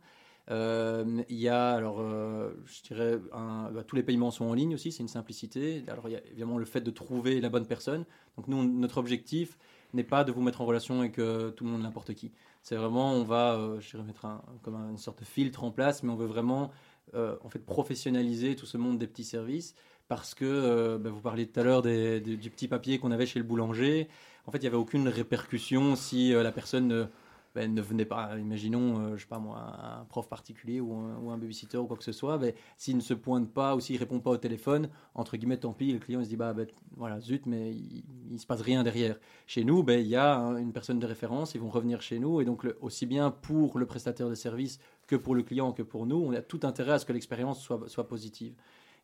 Euh, 0.51 1.23
il 1.29 1.39
y 1.39 1.49
a, 1.49 1.71
alors, 1.71 2.01
euh, 2.01 2.51
je 2.65 2.83
dirais, 2.83 3.19
bah, 3.33 3.85
tous 3.87 3.97
les 3.97 4.03
paiements 4.03 4.31
sont 4.31 4.47
en 4.47 4.55
ligne 4.55 4.75
aussi, 4.75 4.93
c'est 4.93 5.03
une 5.03 5.09
simplicité. 5.09 5.85
Alors, 5.89 6.09
il 6.09 6.13
y 6.13 6.17
a 6.17 6.27
évidemment 6.27 6.59
le 6.59 6.65
fait 6.65 6.81
de 6.81 6.91
trouver 6.91 7.41
la 7.41 7.49
bonne 7.49 7.67
personne. 7.67 8.05
Donc, 8.37 8.49
nous, 8.49 8.65
notre 8.65 8.99
objectif 8.99 9.59
n'est 9.95 10.05
pas 10.05 10.25
de 10.25 10.33
vous 10.33 10.43
mettre 10.43 10.61
en 10.61 10.67
relation 10.67 11.01
avec 11.01 11.15
tout 11.15 11.65
le 11.65 11.71
monde, 11.71 11.83
n'importe 11.83 12.15
qui. 12.15 12.33
C'est 12.63 12.77
vraiment, 12.77 13.13
on 13.13 13.25
va, 13.25 13.77
je 13.81 13.91
dirais, 13.91 14.03
mettre 14.03 14.27
comme 14.63 14.75
une 14.75 14.99
sorte 14.99 15.21
de 15.21 15.25
filtre 15.25 15.65
en 15.65 15.71
place, 15.71 16.03
mais 16.03 16.13
on 16.13 16.17
veut 16.17 16.27
vraiment, 16.27 16.71
en 17.15 17.49
fait, 17.49 17.65
professionnaliser 17.65 18.57
tout 18.57 18.67
ce 18.67 18.77
monde 18.77 18.99
des 18.99 19.07
petits 19.07 19.25
services 19.25 19.75
parce 20.09 20.35
que 20.35 20.97
bah, 20.97 21.11
vous 21.11 21.21
parliez 21.21 21.47
tout 21.47 21.59
à 21.61 21.63
l'heure 21.63 21.83
du 21.83 22.51
petit 22.51 22.69
papier 22.69 22.99
qu'on 22.99 23.13
avait 23.13 23.27
chez 23.27 23.39
le 23.39 23.45
boulanger 23.45 24.09
en 24.47 24.53
fait, 24.53 24.59
il 24.59 24.63
n'y 24.63 24.69
avait 24.69 24.77
aucune 24.77 25.09
répercussion 25.09 25.97
si 25.97 26.35
euh, 26.35 26.43
la 26.43 26.53
personne 26.53 27.09
ben, 27.55 27.75
ne 27.75 27.83
venait 27.83 28.05
pas, 28.05 28.39
imaginons, 28.39 29.01
euh, 29.01 29.17
je 29.17 29.23
sais 29.23 29.29
pas 29.29 29.39
moi, 29.39 29.59
un 30.01 30.05
prof 30.05 30.29
particulier 30.29 30.81
ou 30.81 30.95
un, 30.95 31.37
babysitter 31.37 31.79
ou 31.79 31.87
quoi 31.87 31.97
que 31.97 32.05
ce 32.05 32.13
soit, 32.13 32.39
ben, 32.39 32.53
s'il 32.77 32.97
ne 32.97 33.01
se 33.01 33.15
pointe 33.15 33.53
pas 33.53 33.75
ou 33.75 33.81
s'il 33.81 33.97
répond 33.97 34.21
pas 34.21 34.31
au 34.31 34.37
téléphone, 34.37 34.89
entre 35.15 35.37
guillemets, 35.37 35.57
tant 35.57 35.73
pis, 35.73 35.93
le 35.93 35.99
client 35.99 36.23
se 36.23 36.29
dit, 36.29 36.37
bah, 36.37 36.53
ben, 36.53 36.67
voilà, 36.97 37.21
zut, 37.21 37.47
mais 37.47 37.73
il, 37.73 38.05
ne 38.31 38.39
se 38.39 38.47
passe 38.47 38.61
rien 38.61 38.85
derrière. 38.85 39.19
Chez 39.47 39.65
nous, 39.65 39.83
ben, 39.83 40.01
il 40.01 40.07
y 40.07 40.17
a 40.17 40.37
une 40.59 40.73
personne 40.73 41.01
de 41.01 41.07
référence, 41.07 41.55
ils 41.55 41.61
vont 41.61 41.71
revenir 41.71 42.03
chez 42.03 42.19
nous, 42.19 42.41
et 42.41 42.45
donc 42.45 42.67
aussi 42.81 43.07
bien 43.07 43.31
pour 43.31 43.79
le 43.79 43.87
prestataire 43.87 44.29
de 44.29 44.35
service 44.35 44.79
que 45.09 45.17
pour 45.17 45.35
le 45.35 45.43
client 45.43 45.73
que 45.73 45.83
pour 45.83 46.07
nous, 46.07 46.17
on 46.17 46.33
a 46.33 46.43
tout 46.43 46.61
intérêt 46.63 46.93
à 46.93 46.99
ce 46.99 47.05
que 47.05 47.13
l'expérience 47.13 47.61
soit, 47.61 47.89
soit 47.89 48.07
positive. 48.07 48.55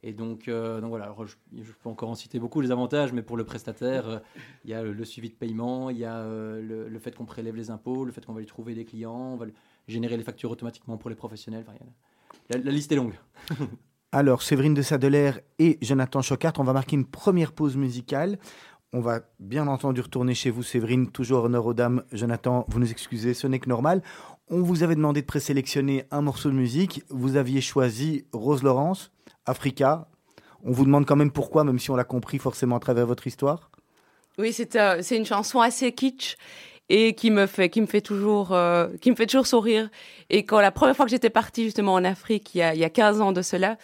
Et 0.02 0.12
donc, 0.12 0.48
euh, 0.48 0.80
donc 0.80 0.90
voilà, 0.90 1.14
je, 1.52 1.72
peux 1.82 1.88
encore 1.88 2.10
en 2.10 2.14
citer 2.14 2.38
beaucoup 2.38 2.60
les 2.60 2.70
avantages, 2.70 3.12
mais 3.12 3.22
pour 3.22 3.36
le 3.36 3.44
prestataire, 3.44 4.08
euh, 4.08 4.18
il 4.64 4.70
y 4.70 4.74
a 4.74 4.82
le, 4.82 5.04
suivi 5.04 5.30
de 5.30 5.34
paiement, 5.34 5.90
il 5.90 5.98
y 5.98 6.04
a 6.04 6.18
euh, 6.18 6.88
le, 6.88 6.98
fait 6.98 7.14
qu'on 7.14 7.24
prélève 7.24 7.56
les 7.56 7.70
impôts, 7.70 8.04
le 8.04 8.12
fait 8.12 8.24
qu'on 8.24 8.34
va 8.34 8.40
lui 8.40 8.46
trouver 8.46 8.74
des 8.74 8.84
clients, 8.84 9.32
on 9.32 9.36
va 9.36 9.46
générer 9.88 10.16
les 10.16 10.22
factures 10.22 10.50
automatiquement 10.50 10.96
pour 10.96 11.10
les 11.10 11.16
professionnels. 11.16 11.64
la, 12.50 12.58
liste 12.58 12.92
est 12.92 12.96
longue. 12.96 13.14
Alors, 14.12 14.42
Séverine 14.42 14.74
de 14.74 14.82
Sadeler 14.82 15.32
et 15.58 15.78
Jonathan 15.82 16.22
Chocart, 16.22 16.52
on 16.58 16.64
va 16.64 16.72
marquer 16.72 16.96
une 16.96 17.06
première 17.06 17.52
pause 17.52 17.76
musicale. 17.76 18.38
On 18.92 19.00
va 19.00 19.20
bien 19.40 19.66
entendu 19.66 20.00
retourner 20.00 20.34
chez 20.34 20.50
vous, 20.50 20.62
Séverine, 20.62 21.10
toujours 21.10 21.44
honneur 21.44 21.66
aux 21.66 21.74
dames. 21.74 22.04
Jonathan, 22.12 22.64
vous 22.68 22.78
nous 22.78 22.90
excusez, 22.90 23.34
ce 23.34 23.46
n'est 23.46 23.58
que 23.58 23.68
normal. 23.68 24.02
On 24.48 24.62
vous 24.62 24.84
avait 24.84 24.94
demandé 24.94 25.22
de 25.22 25.26
présélectionner 25.26 26.04
un 26.12 26.20
morceau 26.20 26.50
de 26.50 26.54
musique. 26.54 27.02
Vous 27.10 27.36
aviez 27.36 27.60
choisi 27.60 28.24
Rose 28.32 28.62
Laurence. 28.62 29.10
Africa. 29.46 30.08
On 30.64 30.72
vous 30.72 30.84
demande 30.84 31.06
quand 31.06 31.16
même 31.16 31.30
pourquoi, 31.30 31.64
même 31.64 31.78
si 31.78 31.90
on 31.90 31.96
l'a 31.96 32.04
compris 32.04 32.38
forcément 32.38 32.76
à 32.76 32.80
travers 32.80 33.06
votre 33.06 33.26
histoire? 33.26 33.70
Oui, 34.38 34.52
c'est 34.52 34.76
euh, 34.76 35.00
une 35.10 35.24
chanson 35.24 35.60
assez 35.60 35.92
kitsch 35.92 36.36
et 36.88 37.14
qui 37.14 37.30
me 37.30 37.46
fait 37.46 37.68
qui 37.68 37.80
me 37.80 37.86
fait 37.86 38.00
toujours 38.00 38.52
euh, 38.52 38.88
qui 39.00 39.10
me 39.10 39.16
fait 39.16 39.26
toujours 39.26 39.46
sourire 39.46 39.88
et 40.30 40.44
quand 40.44 40.60
la 40.60 40.70
première 40.70 40.96
fois 40.96 41.04
que 41.04 41.10
j'étais 41.10 41.30
partie 41.30 41.64
justement 41.64 41.94
en 41.94 42.04
Afrique 42.04 42.54
il 42.54 42.58
y 42.58 42.62
a, 42.62 42.74
il 42.74 42.80
y 42.80 42.84
a 42.84 42.90
15 42.90 43.20
ans 43.20 43.32
de 43.32 43.42
cela 43.42 43.76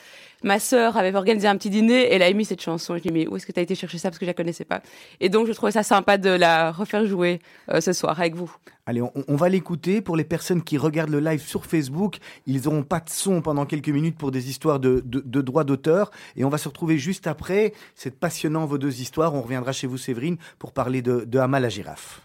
ma 0.43 0.59
sœur 0.59 0.97
avait 0.97 1.15
organisé 1.15 1.49
un 1.49 1.57
petit 1.57 1.71
dîner 1.71 2.03
et 2.03 2.15
elle 2.15 2.23
a 2.23 2.29
émis 2.29 2.45
cette 2.45 2.61
chanson. 2.61 2.97
Je 2.97 3.03
lui 3.03 3.09
ai 3.09 3.13
dit, 3.13 3.19
mais 3.19 3.27
où 3.29 3.37
est-ce 3.37 3.47
que 3.47 3.53
tu 3.53 3.61
as 3.61 3.63
été 3.63 3.75
chercher 3.75 3.99
ça? 3.99 4.11
Parce 4.11 4.19
que 4.19 4.25
je 4.25 4.31
la 4.31 4.35
connaissais 4.35 4.65
pas. 4.65 4.83
Et 5.21 5.29
donc, 5.29 5.47
je 5.47 5.53
trouvais 5.53 5.73
ça 5.73 5.83
sympa 5.83 6.19
de 6.19 6.31
la 6.31 6.73
refaire 6.73 7.07
jouer 7.07 7.41
euh, 7.71 7.81
ce 7.81 7.93
soir 7.93 8.19
avec 8.19 8.35
vous. 8.35 8.55
Allez, 8.87 9.01
on, 9.01 9.37
va 9.37 9.49
l'écouter. 9.49 10.01
Pour 10.01 10.17
les 10.17 10.25
personnes 10.25 10.63
qui 10.63 10.77
regardent 10.77 11.11
le 11.11 11.21
live 11.21 11.41
sur 11.41 11.67
Facebook, 11.67 12.19
ils 12.47 12.63
n'auront 12.63 12.83
pas 12.83 12.99
de 12.99 13.11
son 13.11 13.41
pendant 13.41 13.65
quelques 13.65 13.89
minutes 13.89 14.19
pour 14.19 14.33
des 14.33 14.51
histoires 14.51 14.81
de, 14.81 15.03
droits 15.05 15.65
d'auteur. 15.65 16.11
Et 16.37 16.45
on 16.45 16.49
va 16.49 16.59
se 16.59 16.69
retrouver 16.69 16.99
juste 16.99 17.29
après. 17.29 17.73
C'est 17.95 18.19
passionnant 18.19 18.67
vos 18.67 18.79
deux 18.79 19.01
histoires. 19.01 19.35
On 19.35 19.43
reviendra 19.43 19.73
chez 19.73 19.87
vous, 19.87 19.99
Séverine, 19.99 20.37
pour 20.59 20.73
parler 20.73 21.01
de, 21.01 21.25
de 21.25 21.39
Hama 21.39 21.61
la 21.61 21.69
girafe. 21.69 22.23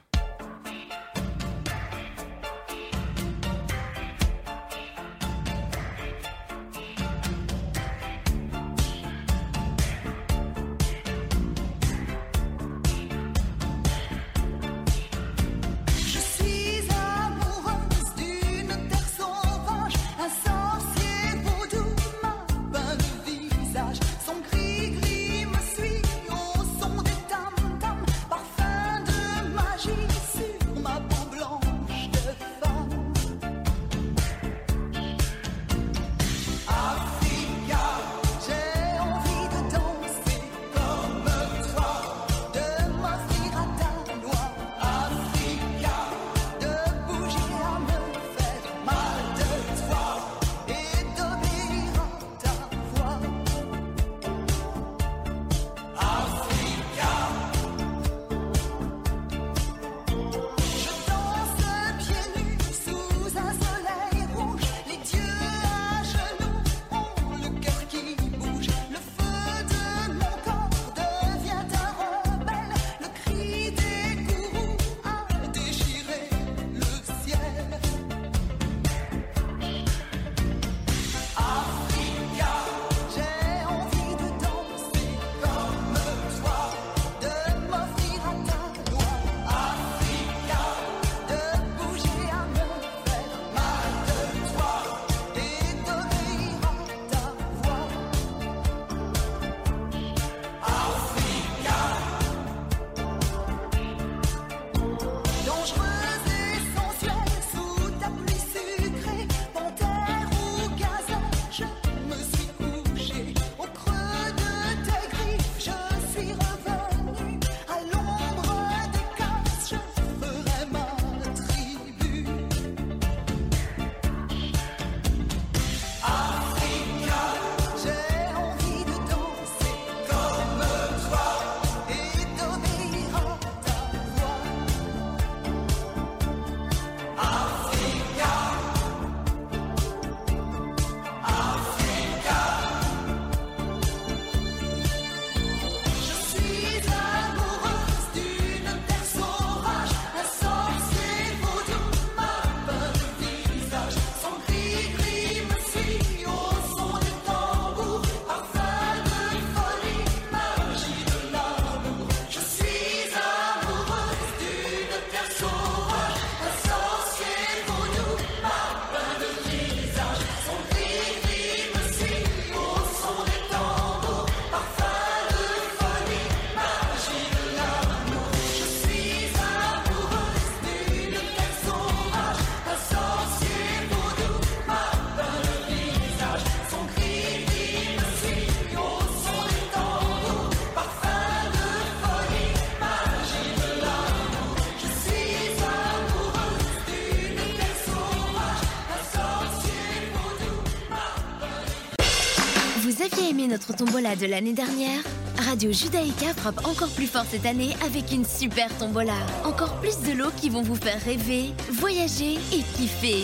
Notre 203.47 203.73
tombola 203.73 204.15
de 204.17 204.25
l'année 204.25 204.51
dernière 204.51 204.99
Radio 205.37 205.71
Judaïka 205.71 206.33
frappe 206.35 206.65
encore 206.65 206.89
plus 206.89 207.07
fort 207.07 207.23
cette 207.29 207.45
année 207.45 207.75
avec 207.85 208.11
une 208.11 208.25
super 208.25 208.67
tombola. 208.77 209.13
Encore 209.45 209.79
plus 209.79 209.97
de 210.01 210.17
lots 210.17 210.31
qui 210.35 210.49
vont 210.49 210.63
vous 210.63 210.75
faire 210.75 211.01
rêver, 211.05 211.53
voyager 211.71 212.33
et 212.33 212.61
kiffer. 212.75 213.23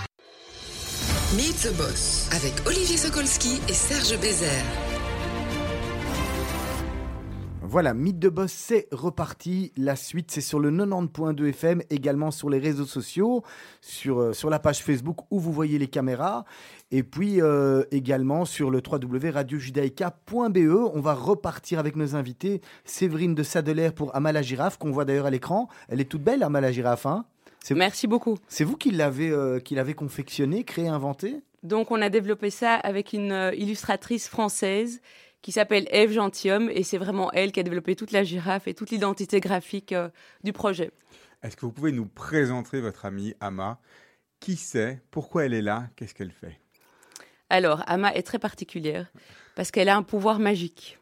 Meet 1.37 1.61
the 1.61 1.77
Boss 1.77 2.27
avec 2.35 2.51
Olivier 2.67 2.97
Sokolski 2.97 3.61
et 3.69 3.73
Serge 3.73 4.19
Bézère. 4.19 4.65
Voilà, 7.61 7.93
Mythe 7.93 8.19
de 8.19 8.27
Boss, 8.27 8.51
c'est 8.51 8.89
reparti. 8.91 9.71
La 9.77 9.95
suite, 9.95 10.29
c'est 10.29 10.41
sur 10.41 10.59
le 10.59 10.71
90.2 10.71 11.47
FM, 11.47 11.83
également 11.89 12.31
sur 12.31 12.49
les 12.49 12.59
réseaux 12.59 12.85
sociaux, 12.85 13.43
sur, 13.79 14.19
euh, 14.19 14.33
sur 14.33 14.49
la 14.49 14.59
page 14.59 14.83
Facebook 14.83 15.19
où 15.31 15.39
vous 15.39 15.53
voyez 15.53 15.79
les 15.79 15.87
caméras, 15.87 16.43
et 16.91 17.01
puis 17.01 17.41
euh, 17.41 17.85
également 17.91 18.43
sur 18.43 18.69
le 18.69 18.81
www.radiojudaïka.be. 18.85 20.91
On 20.93 20.99
va 20.99 21.13
repartir 21.13 21.79
avec 21.79 21.95
nos 21.95 22.17
invités. 22.17 22.59
Séverine 22.83 23.35
de 23.35 23.43
Sadeler 23.43 23.91
pour 23.95 24.13
Amala 24.13 24.41
Girafe, 24.41 24.77
qu'on 24.77 24.91
voit 24.91 25.05
d'ailleurs 25.05 25.27
à 25.27 25.31
l'écran. 25.31 25.69
Elle 25.87 26.01
est 26.01 26.11
toute 26.11 26.23
belle, 26.23 26.43
Amala 26.43 26.73
Girafe. 26.73 27.05
Hein? 27.05 27.23
Merci 27.69 28.07
beaucoup. 28.07 28.37
C'est 28.47 28.63
vous 28.63 28.75
qui 28.75 28.91
l'avez 28.91 29.29
euh, 29.29 29.59
confectionné, 29.95 30.63
créé, 30.63 30.87
inventé? 30.87 31.41
Donc 31.63 31.91
on 31.91 32.01
a 32.01 32.09
développé 32.09 32.49
ça 32.49 32.75
avec 32.75 33.13
une 33.13 33.31
euh, 33.31 33.53
illustratrice 33.53 34.27
française 34.27 35.01
qui 35.41 35.51
s'appelle 35.51 35.87
Eve 35.91 36.11
Gentilhomme 36.11 36.69
et 36.71 36.83
c'est 36.83 36.97
vraiment 36.97 37.31
elle 37.31 37.51
qui 37.51 37.59
a 37.59 37.63
développé 37.63 37.95
toute 37.95 38.11
la 38.11 38.23
girafe 38.23 38.67
et 38.67 38.73
toute 38.73 38.89
l'identité 38.89 39.39
graphique 39.39 39.91
euh, 39.91 40.09
du 40.43 40.53
projet. 40.53 40.91
Est-ce 41.43 41.55
que 41.55 41.65
vous 41.65 41.71
pouvez 41.71 41.91
nous 41.91 42.05
présenter 42.05 42.81
votre 42.81 43.05
amie 43.05 43.33
Ama? 43.39 43.79
Qui 44.39 44.55
c'est? 44.55 45.01
Pourquoi 45.11 45.45
elle 45.45 45.53
est 45.53 45.61
là? 45.61 45.87
Qu'est-ce 45.95 46.13
qu'elle 46.13 46.31
fait? 46.31 46.59
Alors, 47.49 47.83
Ama 47.87 48.13
est 48.13 48.23
très 48.23 48.39
particulière 48.39 49.11
parce 49.55 49.71
qu'elle 49.71 49.89
a 49.89 49.95
un 49.95 50.03
pouvoir 50.03 50.39
magique 50.39 50.97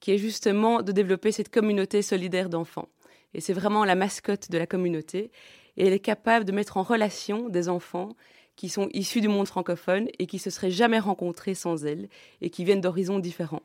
qui 0.00 0.12
est 0.12 0.18
justement 0.18 0.82
de 0.82 0.92
développer 0.92 1.32
cette 1.32 1.50
communauté 1.50 2.02
solidaire 2.02 2.48
d'enfants. 2.48 2.88
Et 3.32 3.40
c'est 3.40 3.52
vraiment 3.52 3.84
la 3.84 3.94
mascotte 3.94 4.50
de 4.50 4.58
la 4.58 4.66
communauté. 4.66 5.30
Et 5.76 5.86
elle 5.86 5.92
est 5.92 5.98
capable 5.98 6.44
de 6.44 6.52
mettre 6.52 6.76
en 6.76 6.82
relation 6.82 7.48
des 7.48 7.68
enfants 7.68 8.16
qui 8.56 8.68
sont 8.68 8.88
issus 8.92 9.20
du 9.20 9.28
monde 9.28 9.48
francophone 9.48 10.08
et 10.18 10.26
qui 10.26 10.38
se 10.38 10.50
seraient 10.50 10.70
jamais 10.70 10.98
rencontrés 10.98 11.54
sans 11.54 11.84
elle 11.84 12.08
et 12.40 12.50
qui 12.50 12.64
viennent 12.64 12.80
d'horizons 12.80 13.18
différents. 13.18 13.62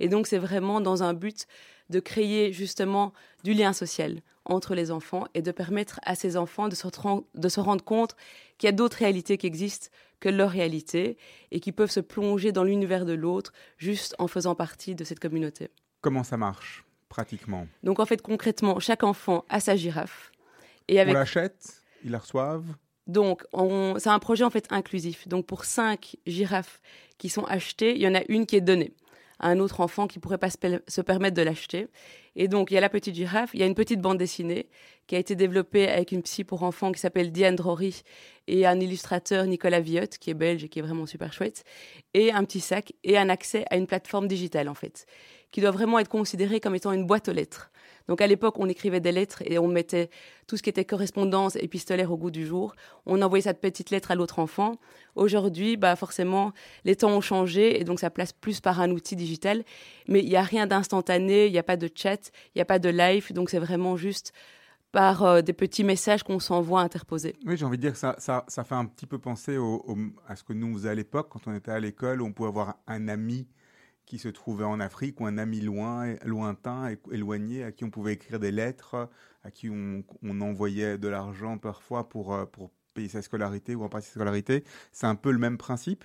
Et 0.00 0.08
donc 0.08 0.26
c'est 0.26 0.38
vraiment 0.38 0.80
dans 0.80 1.02
un 1.02 1.14
but 1.14 1.46
de 1.90 2.00
créer 2.00 2.52
justement 2.52 3.12
du 3.44 3.52
lien 3.52 3.72
social 3.72 4.20
entre 4.44 4.74
les 4.74 4.90
enfants 4.90 5.26
et 5.34 5.42
de 5.42 5.52
permettre 5.52 6.00
à 6.04 6.14
ces 6.14 6.36
enfants 6.36 6.68
de 6.68 6.74
se, 6.74 6.86
de 7.34 7.48
se 7.48 7.60
rendre 7.60 7.84
compte 7.84 8.16
qu'il 8.58 8.66
y 8.66 8.68
a 8.68 8.72
d'autres 8.72 8.98
réalités 8.98 9.38
qui 9.38 9.46
existent 9.46 9.88
que 10.20 10.28
leur 10.28 10.50
réalité 10.50 11.18
et 11.50 11.60
qui 11.60 11.72
peuvent 11.72 11.90
se 11.90 12.00
plonger 12.00 12.52
dans 12.52 12.64
l'univers 12.64 13.04
de 13.04 13.12
l'autre 13.12 13.52
juste 13.76 14.14
en 14.18 14.26
faisant 14.26 14.54
partie 14.54 14.94
de 14.94 15.04
cette 15.04 15.20
communauté. 15.20 15.70
Comment 16.00 16.24
ça 16.24 16.36
marche 16.36 16.84
pratiquement? 17.08 17.66
Donc 17.82 18.00
en 18.00 18.06
fait 18.06 18.22
concrètement, 18.22 18.80
chaque 18.80 19.02
enfant 19.02 19.44
a 19.48 19.60
sa 19.60 19.76
girafe. 19.76 20.32
Et 20.88 21.00
avec... 21.00 21.14
On 21.14 21.18
l'achète, 21.18 21.82
ils 22.04 22.10
la 22.10 22.18
reçoivent 22.18 22.74
donc, 23.06 23.42
c'est 23.98 24.08
un 24.08 24.18
projet 24.18 24.44
en 24.44 24.50
fait 24.50 24.66
inclusif. 24.70 25.28
Donc, 25.28 25.46
pour 25.46 25.64
cinq 25.64 26.16
girafes 26.26 26.80
qui 27.18 27.28
sont 27.28 27.44
achetées, 27.44 27.94
il 27.94 28.00
y 28.00 28.08
en 28.08 28.14
a 28.14 28.22
une 28.28 28.46
qui 28.46 28.56
est 28.56 28.62
donnée 28.62 28.94
à 29.40 29.48
un 29.48 29.58
autre 29.58 29.80
enfant 29.80 30.06
qui 30.06 30.20
pourrait 30.20 30.38
pas 30.38 30.48
se 30.50 31.00
permettre 31.00 31.36
de 31.36 31.42
l'acheter. 31.42 31.88
Et 32.36 32.48
donc, 32.48 32.70
il 32.70 32.74
y 32.74 32.76
a 32.78 32.80
la 32.80 32.88
petite 32.88 33.14
girafe, 33.14 33.50
il 33.52 33.60
y 33.60 33.62
a 33.62 33.66
une 33.66 33.74
petite 33.74 34.00
bande 34.00 34.16
dessinée 34.16 34.68
qui 35.06 35.16
a 35.16 35.18
été 35.18 35.34
développée 35.34 35.88
avec 35.88 36.12
une 36.12 36.22
psy 36.22 36.44
pour 36.44 36.62
enfants 36.62 36.92
qui 36.92 37.00
s'appelle 37.00 37.30
Diane 37.30 37.56
Drory 37.56 38.02
et 38.46 38.64
un 38.64 38.80
illustrateur 38.80 39.44
Nicolas 39.44 39.80
Viotte 39.80 40.18
qui 40.18 40.30
est 40.30 40.34
belge 40.34 40.64
et 40.64 40.68
qui 40.68 40.78
est 40.78 40.82
vraiment 40.82 41.06
super 41.06 41.32
chouette, 41.32 41.64
et 42.14 42.32
un 42.32 42.44
petit 42.44 42.60
sac 42.60 42.94
et 43.02 43.18
un 43.18 43.28
accès 43.28 43.64
à 43.70 43.76
une 43.76 43.86
plateforme 43.86 44.28
digitale 44.28 44.68
en 44.68 44.74
fait, 44.74 45.06
qui 45.50 45.60
doit 45.60 45.72
vraiment 45.72 45.98
être 45.98 46.08
considérée 46.08 46.60
comme 46.60 46.74
étant 46.74 46.92
une 46.92 47.06
boîte 47.06 47.28
aux 47.28 47.32
lettres. 47.32 47.70
Donc 48.08 48.20
à 48.20 48.26
l'époque, 48.26 48.58
on 48.58 48.68
écrivait 48.68 49.00
des 49.00 49.12
lettres 49.12 49.42
et 49.46 49.58
on 49.58 49.68
mettait 49.68 50.10
tout 50.46 50.56
ce 50.56 50.62
qui 50.62 50.70
était 50.70 50.84
correspondance 50.84 51.56
épistolaire 51.56 52.12
au 52.12 52.16
goût 52.16 52.30
du 52.30 52.46
jour. 52.46 52.74
On 53.06 53.22
envoyait 53.22 53.42
cette 53.42 53.60
petite 53.60 53.90
lettre 53.90 54.10
à 54.10 54.14
l'autre 54.14 54.38
enfant. 54.38 54.76
Aujourd'hui, 55.14 55.76
bah 55.76 55.96
forcément, 55.96 56.52
les 56.84 56.96
temps 56.96 57.10
ont 57.10 57.20
changé 57.20 57.80
et 57.80 57.84
donc 57.84 58.00
ça 58.00 58.10
place 58.10 58.32
plus 58.32 58.60
par 58.60 58.80
un 58.80 58.90
outil 58.90 59.16
digital. 59.16 59.64
Mais 60.08 60.20
il 60.20 60.28
n'y 60.28 60.36
a 60.36 60.42
rien 60.42 60.66
d'instantané, 60.66 61.46
il 61.46 61.52
n'y 61.52 61.58
a 61.58 61.62
pas 61.62 61.76
de 61.76 61.88
chat, 61.94 62.30
il 62.54 62.58
n'y 62.58 62.62
a 62.62 62.66
pas 62.66 62.78
de 62.78 62.90
live, 62.90 63.32
donc 63.32 63.50
c'est 63.50 63.58
vraiment 63.58 63.96
juste 63.96 64.32
par 64.92 65.24
euh, 65.24 65.42
des 65.42 65.52
petits 65.52 65.82
messages 65.82 66.22
qu'on 66.22 66.38
s'envoie 66.38 66.80
interposés. 66.80 67.34
Oui, 67.44 67.56
j'ai 67.56 67.64
envie 67.64 67.78
de 67.78 67.82
dire 67.82 67.92
que 67.92 67.98
ça, 67.98 68.14
ça, 68.18 68.64
fait 68.64 68.74
un 68.74 68.84
petit 68.86 69.06
peu 69.06 69.18
penser 69.18 69.58
à 70.28 70.36
ce 70.36 70.44
que 70.44 70.52
nous 70.52 70.68
on 70.68 70.74
faisait 70.74 70.90
à 70.90 70.94
l'époque, 70.94 71.28
quand 71.30 71.40
on 71.46 71.54
était 71.54 71.72
à 71.72 71.80
l'école, 71.80 72.22
on 72.22 72.32
pouvait 72.32 72.48
avoir 72.48 72.76
un 72.86 73.08
ami 73.08 73.48
qui 74.06 74.18
se 74.18 74.28
trouvait 74.28 74.64
en 74.64 74.80
Afrique 74.80 75.20
ou 75.20 75.26
un 75.26 75.38
ami 75.38 75.60
loin, 75.60 76.14
lointain, 76.24 76.94
éloigné, 77.10 77.64
à 77.64 77.72
qui 77.72 77.84
on 77.84 77.90
pouvait 77.90 78.12
écrire 78.12 78.38
des 78.38 78.50
lettres, 78.50 79.08
à 79.42 79.50
qui 79.50 79.70
on, 79.70 80.04
envoyait 80.40 80.98
de 80.98 81.08
l'argent 81.08 81.58
parfois 81.58 82.08
pour, 82.08 82.34
euh, 82.34 82.44
pour 82.44 82.70
payer 82.92 83.08
sa 83.08 83.22
scolarité 83.22 83.74
ou 83.74 83.82
en 83.84 83.88
partie 83.88 84.08
sa 84.08 84.14
scolarité. 84.14 84.64
C'est 84.92 85.06
un 85.06 85.14
peu 85.14 85.30
le 85.30 85.38
même 85.38 85.58
principe? 85.58 86.04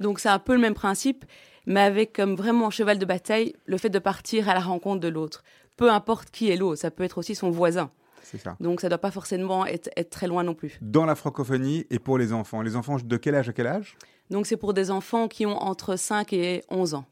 Donc 0.00 0.20
c'est 0.20 0.28
un 0.28 0.38
peu 0.38 0.54
le 0.54 0.60
même 0.60 0.74
principe, 0.74 1.24
mais 1.66 1.80
avec 1.80 2.12
comme 2.14 2.36
vraiment 2.36 2.70
cheval 2.70 2.98
de 2.98 3.04
bataille 3.04 3.54
le 3.66 3.78
fait 3.78 3.90
de 3.90 3.98
partir 3.98 4.48
à 4.48 4.54
la 4.54 4.60
rencontre 4.60 5.00
de 5.00 5.08
l'autre. 5.08 5.42
Peu 5.76 5.90
importe 5.90 6.30
qui 6.30 6.50
est 6.50 6.56
l'autre, 6.56 6.80
ça 6.80 6.90
peut 6.90 7.04
être 7.04 7.18
aussi 7.18 7.34
son 7.34 7.50
voisin. 7.50 7.90
Ça. 8.36 8.56
Donc 8.60 8.82
ça 8.82 8.88
ne 8.88 8.90
doit 8.90 8.98
pas 8.98 9.10
forcément 9.10 9.64
être, 9.64 9.88
être, 9.96 10.10
très 10.10 10.26
loin 10.26 10.44
non 10.44 10.54
plus. 10.54 10.78
Dans 10.82 11.06
la 11.06 11.14
francophonie 11.14 11.86
et 11.88 11.98
pour 11.98 12.18
les 12.18 12.34
enfants. 12.34 12.60
Les 12.60 12.76
enfants 12.76 12.98
de 13.02 13.16
quel 13.16 13.34
âge 13.34 13.48
à 13.48 13.52
quel 13.54 13.66
âge? 13.66 13.96
Donc 14.30 14.46
c'est 14.46 14.56
pour 14.56 14.74
des 14.74 14.90
enfants 14.90 15.28
qui 15.28 15.46
ont 15.46 15.56
entre 15.56 15.96
5 15.96 16.32
et 16.32 16.64
11 16.70 16.94
ans. 16.94 17.04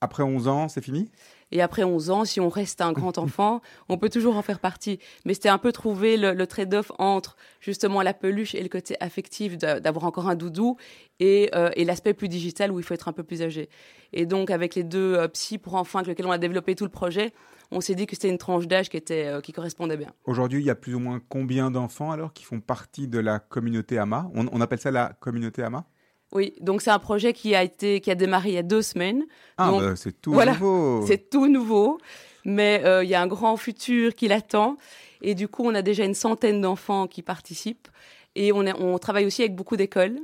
Après 0.00 0.22
11 0.22 0.46
ans, 0.48 0.68
c'est 0.68 0.82
fini? 0.82 1.10
Et 1.50 1.62
après 1.62 1.82
11 1.82 2.10
ans, 2.10 2.24
si 2.24 2.40
on 2.40 2.48
reste 2.48 2.80
un 2.80 2.92
grand 2.92 3.18
enfant, 3.18 3.62
on 3.88 3.96
peut 3.96 4.10
toujours 4.10 4.36
en 4.36 4.42
faire 4.42 4.60
partie. 4.60 4.98
Mais 5.24 5.34
c'était 5.34 5.48
un 5.48 5.58
peu 5.58 5.72
trouver 5.72 6.16
le, 6.16 6.46
trade-off 6.46 6.92
entre 6.98 7.36
justement 7.60 8.02
la 8.02 8.14
peluche 8.14 8.54
et 8.54 8.62
le 8.62 8.68
côté 8.68 8.96
affectif 9.00 9.56
d'avoir 9.56 10.04
encore 10.04 10.28
un 10.28 10.34
doudou 10.34 10.76
euh, 11.22 11.70
et, 11.74 11.84
l'aspect 11.84 12.14
plus 12.14 12.28
digital 12.28 12.70
où 12.70 12.78
il 12.78 12.84
faut 12.84 12.94
être 12.94 13.08
un 13.08 13.12
peu 13.12 13.22
plus 13.22 13.42
âgé. 13.42 13.68
Et 14.12 14.26
donc 14.26 14.50
avec 14.50 14.74
les 14.74 14.84
deux 14.84 15.14
euh, 15.14 15.28
psy 15.28 15.58
pour 15.58 15.74
enfants 15.74 15.98
avec 15.98 16.08
lesquels 16.08 16.26
on 16.26 16.30
a 16.30 16.38
développé 16.38 16.74
tout 16.74 16.84
le 16.84 16.90
projet, 16.90 17.32
on 17.70 17.80
s'est 17.80 17.94
dit 17.94 18.06
que 18.06 18.14
c'était 18.14 18.30
une 18.30 18.38
tranche 18.38 18.66
d'âge 18.66 18.88
qui, 18.88 18.96
était, 18.96 19.26
euh, 19.26 19.40
qui 19.40 19.52
correspondait 19.52 19.96
bien. 19.96 20.12
Aujourd'hui, 20.24 20.60
il 20.60 20.66
y 20.66 20.70
a 20.70 20.74
plus 20.74 20.94
ou 20.94 21.00
moins 21.00 21.20
combien 21.28 21.70
d'enfants 21.70 22.12
alors 22.12 22.32
qui 22.32 22.44
font 22.44 22.60
partie 22.60 23.08
de 23.08 23.18
la 23.18 23.40
communauté 23.40 23.98
AMA? 23.98 24.30
On, 24.34 24.46
on 24.52 24.60
appelle 24.60 24.80
ça 24.80 24.90
la 24.90 25.12
communauté 25.20 25.62
AMA? 25.62 25.84
Oui, 26.32 26.54
donc 26.60 26.82
c'est 26.82 26.90
un 26.90 26.98
projet 26.98 27.32
qui 27.32 27.54
a 27.54 27.62
été 27.62 28.00
qui 28.00 28.10
a 28.10 28.14
démarré 28.14 28.50
il 28.50 28.54
y 28.54 28.58
a 28.58 28.62
deux 28.62 28.82
semaines. 28.82 29.24
Ah, 29.56 29.70
bah, 29.72 29.96
c'est 29.96 30.20
tout 30.20 30.34
nouveau. 30.34 31.04
C'est 31.06 31.30
tout 31.30 31.48
nouveau, 31.48 31.98
mais 32.44 32.82
euh, 32.84 33.02
il 33.02 33.10
y 33.10 33.14
a 33.14 33.22
un 33.22 33.26
grand 33.26 33.56
futur 33.56 34.14
qui 34.14 34.28
l'attend. 34.28 34.76
Et 35.22 35.34
du 35.34 35.48
coup, 35.48 35.64
on 35.64 35.74
a 35.74 35.82
déjà 35.82 36.04
une 36.04 36.14
centaine 36.14 36.60
d'enfants 36.60 37.06
qui 37.06 37.22
participent. 37.22 37.88
Et 38.34 38.52
on, 38.52 38.60
on 38.60 38.98
travaille 38.98 39.24
aussi 39.24 39.42
avec 39.42 39.56
beaucoup 39.56 39.76
d'écoles. 39.76 40.20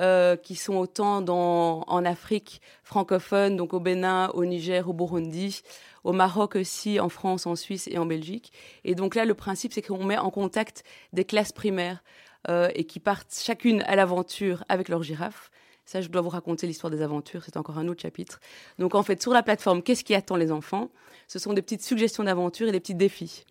Euh, 0.00 0.34
qui 0.34 0.56
sont 0.56 0.74
autant 0.74 1.20
dans, 1.20 1.84
en 1.86 2.04
Afrique 2.04 2.60
francophone, 2.82 3.56
donc 3.56 3.74
au 3.74 3.78
Bénin, 3.78 4.28
au 4.34 4.44
Niger, 4.44 4.88
au 4.88 4.92
Burundi, 4.92 5.62
au 6.02 6.12
Maroc 6.12 6.56
aussi, 6.56 6.98
en 6.98 7.08
France, 7.08 7.46
en 7.46 7.54
Suisse 7.54 7.86
et 7.88 7.96
en 7.96 8.04
Belgique. 8.04 8.52
Et 8.82 8.96
donc 8.96 9.14
là, 9.14 9.24
le 9.24 9.34
principe, 9.34 9.72
c'est 9.72 9.82
qu'on 9.82 10.02
met 10.02 10.18
en 10.18 10.30
contact 10.30 10.82
des 11.12 11.24
classes 11.24 11.52
primaires 11.52 12.02
euh, 12.48 12.68
et 12.74 12.84
qui 12.84 13.00
partent 13.00 13.34
chacune 13.34 13.82
à 13.82 13.96
l'aventure 13.96 14.64
avec 14.68 14.88
leur 14.88 15.02
girafe. 15.02 15.50
Ça, 15.86 16.00
je 16.00 16.08
dois 16.08 16.22
vous 16.22 16.30
raconter 16.30 16.66
l'histoire 16.66 16.90
des 16.90 17.02
aventures, 17.02 17.44
c'est 17.44 17.56
encore 17.56 17.78
un 17.78 17.88
autre 17.88 18.00
chapitre. 18.00 18.40
Donc 18.78 18.94
en 18.94 19.02
fait, 19.02 19.20
sur 19.20 19.32
la 19.32 19.42
plateforme, 19.42 19.82
qu'est-ce 19.82 20.04
qui 20.04 20.14
attend 20.14 20.36
les 20.36 20.50
enfants? 20.50 20.90
Ce 21.28 21.38
sont 21.38 21.52
des 21.52 21.62
petites 21.62 21.82
suggestions 21.82 22.24
d'aventure 22.24 22.68
et 22.68 22.72
des 22.72 22.80
petits 22.80 22.94
défis 22.94 23.44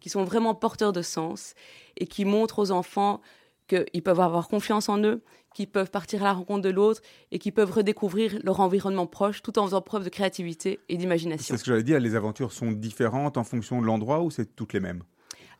qui 0.00 0.10
sont 0.10 0.24
vraiment 0.24 0.54
porteurs 0.54 0.92
de 0.92 1.02
sens 1.02 1.54
et 1.96 2.06
qui 2.06 2.24
montrent 2.24 2.58
aux 2.58 2.70
enfants 2.70 3.20
qu'ils 3.68 4.02
peuvent 4.02 4.20
avoir 4.20 4.48
confiance 4.48 4.88
en 4.88 4.98
eux, 4.98 5.22
qu'ils 5.54 5.68
peuvent 5.68 5.90
partir 5.90 6.22
à 6.22 6.26
la 6.26 6.32
rencontre 6.32 6.62
de 6.62 6.70
l'autre 6.70 7.00
et 7.32 7.38
qu'ils 7.38 7.52
peuvent 7.52 7.72
redécouvrir 7.72 8.38
leur 8.42 8.60
environnement 8.60 9.06
proche 9.06 9.42
tout 9.42 9.58
en 9.58 9.64
faisant 9.64 9.80
preuve 9.80 10.04
de 10.04 10.08
créativité 10.08 10.78
et 10.88 10.96
d'imagination. 10.96 11.54
C'est 11.54 11.58
ce 11.58 11.64
que 11.64 11.70
j'allais 11.70 11.82
dire, 11.82 11.98
les 11.98 12.14
aventures 12.14 12.52
sont 12.52 12.72
différentes 12.72 13.36
en 13.36 13.44
fonction 13.44 13.80
de 13.80 13.86
l'endroit 13.86 14.20
ou 14.20 14.30
c'est 14.30 14.54
toutes 14.54 14.72
les 14.72 14.80
mêmes? 14.80 15.02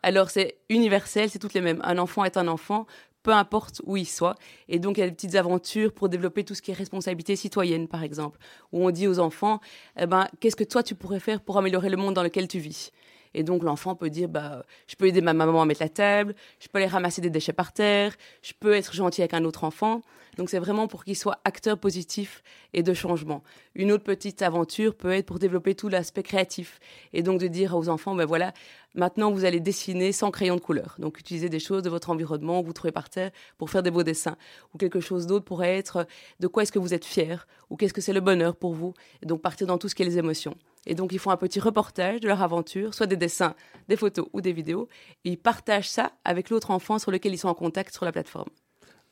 Alors 0.03 0.31
c'est 0.31 0.59
universel, 0.69 1.31
c'est 1.31 1.39
toutes 1.39 1.55
les 1.55 1.61
mêmes. 1.61 1.81
Un 1.85 1.99
enfant 1.99 2.25
est 2.25 2.37
un 2.37 2.49
enfant, 2.49 2.87
peu 3.23 3.33
importe 3.33 3.83
où 3.85 3.97
ils 3.97 4.07
soient. 4.07 4.37
Et 4.69 4.79
donc, 4.79 4.99
il 4.99 5.01
y 5.01 5.03
a 5.03 5.09
des 5.09 5.15
petites 5.15 5.35
aventures 5.35 5.93
pour 5.93 6.09
développer 6.09 6.45
tout 6.45 6.55
ce 6.55 6.63
qui 6.63 6.71
est 6.71 6.75
responsabilité 6.75 7.35
citoyenne, 7.35 7.89
par 7.89 8.05
exemple, 8.05 8.39
où 8.73 8.87
on 8.87 8.91
dit 8.91 9.09
aux 9.09 9.19
enfants, 9.19 9.61
eh 9.99 10.07
ben, 10.07 10.29
qu'est-ce 10.39 10.55
que 10.55 10.65
toi 10.65 10.85
tu 10.85 10.95
pourrais 10.95 11.19
faire 11.19 11.41
pour 11.41 11.59
améliorer 11.59 11.89
le 11.89 11.97
monde 11.97 12.15
dans 12.15 12.23
lequel 12.23 12.47
tu 12.47 12.61
vis? 12.61 12.93
Et 13.37 13.43
donc 13.43 13.63
l'enfant 13.63 13.95
peut 13.95 14.09
dire 14.09 14.31
bah 14.31 14.65
je 14.87 14.97
peux 14.97 15.07
aider 15.07 15.21
ma 15.21 15.35
maman 15.35 15.61
à 15.61 15.67
mettre 15.67 15.83
la 15.83 15.91
table, 15.91 16.35
je 16.59 16.69
peux 16.69 16.79
aller 16.79 16.87
ramasser 16.87 17.21
des 17.21 17.29
déchets 17.29 17.53
par 17.53 17.73
terre, 17.73 18.17
je 18.41 18.55
peux 18.59 18.73
être 18.73 18.95
gentil 18.95 19.21
avec 19.21 19.35
un 19.35 19.45
autre 19.45 19.65
enfant. 19.65 20.01
Donc 20.39 20.49
c'est 20.49 20.59
vraiment 20.59 20.87
pour 20.87 21.05
qu'il 21.05 21.17
soit 21.17 21.39
acteur 21.45 21.79
positif 21.79 22.43
et 22.73 22.83
de 22.83 22.95
changement. 22.95 23.43
Une 23.75 23.93
autre 23.93 24.05
petite 24.05 24.41
aventure 24.41 24.95
peut 24.95 25.13
être 25.13 25.27
pour 25.27 25.39
développer 25.39 25.75
tout 25.75 25.89
l'aspect 25.89 26.23
créatif 26.23 26.81
et 27.13 27.23
donc 27.23 27.39
de 27.39 27.47
dire 27.47 27.77
aux 27.77 27.91
enfants 27.91 28.15
ben 28.15 28.25
voilà, 28.25 28.55
maintenant 28.97 29.31
vous 29.31 29.45
allez 29.45 29.61
dessiner 29.61 30.13
sans 30.13 30.31
crayon 30.31 30.57
de 30.57 30.61
couleur. 30.61 30.97
Donc 30.99 31.21
utiliser 31.21 31.49
des 31.49 31.61
choses 31.61 31.83
de 31.83 31.91
votre 31.91 32.11
environnement 32.11 32.63
que 32.63 32.67
vous 32.67 32.73
trouvez 32.73 32.93
par 32.93 33.09
terre 33.09 33.31
pour 33.59 33.71
faire 33.71 33.83
des 33.83 33.91
beaux 33.91 34.03
dessins 34.03 34.37
ou 34.75 34.79
quelque 34.79 35.01
chose 35.01 35.27
d'autre 35.27 35.45
pourrait 35.45 35.77
être 35.77 36.07
de 36.41 36.47
quoi 36.47 36.63
est-ce 36.63 36.73
que 36.73 36.79
vous 36.79 36.95
êtes 36.95 37.05
fier 37.05 37.47
ou 37.71 37.77
qu'est-ce 37.77 37.95
que 37.95 38.01
c'est 38.01 38.13
le 38.13 38.21
bonheur 38.21 38.57
pour 38.57 38.75
vous 38.75 38.95
et 39.23 39.27
donc 39.27 39.43
partir 39.43 39.67
dans 39.67 39.79
tout 39.79 39.89
ce 39.89 39.95
qui 39.95 40.03
est 40.03 40.07
les 40.07 40.19
émotions. 40.19 40.57
Et 40.87 40.95
donc, 40.95 41.13
ils 41.13 41.19
font 41.19 41.31
un 41.31 41.37
petit 41.37 41.61
reportage 41.61 42.21
de 42.21 42.29
leur 42.29 42.43
aventure, 42.43 42.95
soit 42.95 43.07
des 43.07 43.17
dessins, 43.17 43.55
des 43.89 43.97
photos 43.97 44.29
ou 44.33 44.41
des 44.41 44.53
vidéos. 44.53 44.89
Et 45.25 45.31
ils 45.31 45.39
partagent 45.39 45.91
ça 45.91 46.13
avec 46.25 46.49
l'autre 46.49 46.71
enfant 46.71 46.99
sur 46.99 47.11
lequel 47.11 47.35
ils 47.35 47.39
sont 47.39 47.49
en 47.49 47.55
contact 47.55 47.93
sur 47.93 48.05
la 48.05 48.13
plateforme. 48.13 48.49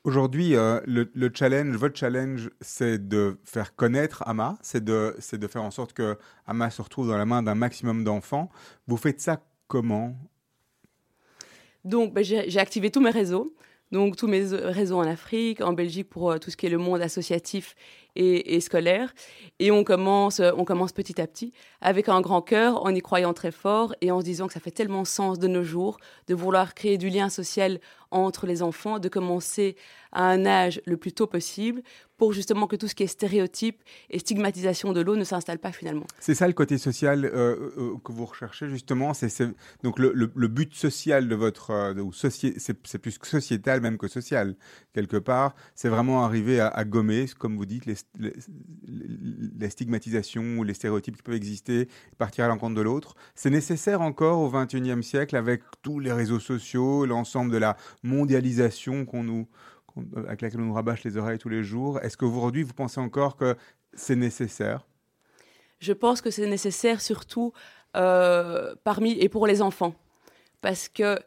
Aujourd'hui, 0.05 0.55
euh, 0.55 0.81
le, 0.87 1.31
challenge, 1.35 1.77
votre 1.77 1.97
challenge, 1.99 2.51
c'est 2.61 3.09
de 3.09 3.39
faire 3.45 3.75
connaître 3.75 4.23
Ama, 4.27 4.57
c'est 4.61 4.85
de, 4.85 5.17
de 5.33 5.47
faire 5.47 5.63
en 5.63 5.71
sorte 5.71 5.95
que 5.95 6.19
Ama 6.47 6.71
se 6.71 6.83
retrouve 6.83 7.09
dans 7.09 7.17
la 7.17 7.25
main 7.25 7.43
d'un 7.43 7.55
maximum 7.55 8.05
d'enfants. 8.05 8.51
Vous 8.87 8.99
faites 8.99 9.23
ça 9.23 9.41
comment 9.75 10.15
Donc, 11.85 12.15
ben, 12.15 12.23
j'ai 12.23 12.59
activé 12.61 12.93
tous 12.93 13.01
mes 13.01 13.11
réseaux. 13.11 13.53
Donc, 13.91 14.17
tous 14.17 14.29
mes 14.29 14.45
réseaux 14.45 14.99
en 14.99 15.07
Afrique, 15.07 15.61
en 15.61 15.73
Belgique 15.73 16.09
pour 16.09 16.31
euh, 16.31 16.39
tout 16.39 16.51
ce 16.51 16.57
qui 16.57 16.67
est 16.67 16.71
le 16.71 16.79
monde 16.79 17.03
associatif 17.03 17.75
et, 18.17 18.61
scolaire. 18.61 19.15
Et 19.59 19.71
on 19.71 19.85
commence, 19.85 20.41
on 20.41 20.65
commence 20.65 20.93
petit 20.93 21.21
à 21.21 21.27
petit 21.27 21.53
avec 21.81 22.09
un 22.09 22.21
grand 22.21 22.43
cœur, 22.43 22.85
en 22.85 22.95
y 22.95 23.01
croyant 23.01 23.35
très 23.35 23.51
fort 23.51 23.95
et 24.01 24.11
en 24.11 24.21
se 24.21 24.25
disant 24.25 24.47
que 24.47 24.53
ça 24.53 24.61
fait 24.61 24.71
tellement 24.71 25.05
sens 25.05 25.39
de 25.39 25.49
nos 25.49 25.63
jours 25.63 25.99
de 26.27 26.35
vouloir 26.35 26.75
créer 26.75 26.99
du 26.99 27.09
lien 27.09 27.29
social 27.29 27.81
entre 28.11 28.47
les 28.47 28.63
enfants, 28.63 29.01
de 29.01 29.09
commencer 29.09 29.77
à 30.13 30.29
un 30.29 30.47
âge 30.47 30.81
le 30.87 30.97
plus 30.97 31.13
tôt 31.13 31.27
possible 31.27 31.83
pour 32.17 32.33
justement 32.33 32.69
que 32.69 32.77
tout 32.77 32.87
ce 32.87 32.95
qui 32.95 33.03
est 33.03 33.09
stéréotype 33.09 33.83
et 34.09 34.21
stigmatisation 34.21 34.93
de 34.93 35.01
l'eau 35.01 35.17
ne 35.17 35.25
s'installe 35.25 35.59
pas 35.59 35.73
finalement. 35.73 36.07
C'est 36.21 36.37
ça 36.37 36.47
le 36.47 36.53
côté 36.53 36.79
social 36.79 37.25
euh, 37.25 37.73
euh, 37.77 37.97
que 38.05 38.13
vous 38.13 38.25
recherchez 38.25 38.69
justement. 38.69 39.15
C'est 39.15 39.43
donc 39.83 39.99
le, 39.99 40.27
but 40.47 40.73
social 40.75 41.29
de 41.29 41.35
votre 41.35 41.73
euh, 41.73 41.95
c'est 42.13 42.99
plus 42.99 43.19
sociétal 43.23 43.81
même 43.81 43.99
que 43.99 44.07
social 44.07 44.55
quelque 44.93 45.17
part. 45.17 45.57
C'est 45.75 45.89
vraiment 45.89 46.25
arriver 46.25 46.61
à, 46.61 46.69
à, 46.69 46.85
gommer, 46.85 47.27
comme 47.37 47.57
vous 47.57 47.67
dites, 47.67 47.87
les, 47.87 47.97
les, 48.19 49.71
stigmatisations 49.71 50.59
ou 50.59 50.65
les 50.65 50.75
stéréotypes 50.75 51.17
qui 51.17 51.23
peuvent 51.23 51.35
exister, 51.35 51.89
partir 52.19 52.45
à 52.45 52.49
l'encontre 52.49 52.75
de 52.75 52.81
l'autre. 52.81 53.15
C'est 53.35 53.51
nécessaire 53.51 54.01
encore 54.01 54.39
au 54.41 54.51
XXIe 54.51 55.03
siècle 55.03 55.37
avec 55.37 55.63
tous 55.83 55.99
les 55.99 56.13
réseaux 56.13 56.41
sociaux, 56.41 57.07
l'ensemble 57.07 57.51
de 57.51 57.59
la 57.59 57.77
mondialisation 58.03 59.05
qu'on 59.05 59.25
nous, 59.25 59.49
avec 60.17 60.43
laquelle 60.43 60.61
on 60.61 60.67
nous 60.67 60.75
rabâche 60.75 61.05
les 61.05 61.17
oreilles 61.17 61.39
tous 61.39 61.49
les 61.49 61.65
jours. 61.65 62.01
Est-ce 62.01 62.17
qu'aujourd'hui, 62.17 62.63
vous 62.63 62.75
pensez 62.75 63.01
encore 63.01 63.37
que 63.37 63.57
c'est 63.95 64.17
nécessaire? 64.17 64.87
Je 65.81 65.93
pense 65.93 66.21
que 66.21 66.31
c'est 66.31 66.47
nécessaire 66.47 67.01
surtout 67.01 67.53
euh, 67.97 68.75
parmi 68.85 69.13
et 69.21 69.29
pour 69.29 69.47
les 69.47 69.63
enfants. 69.63 69.95
Parce 70.61 70.89
que 70.89 71.19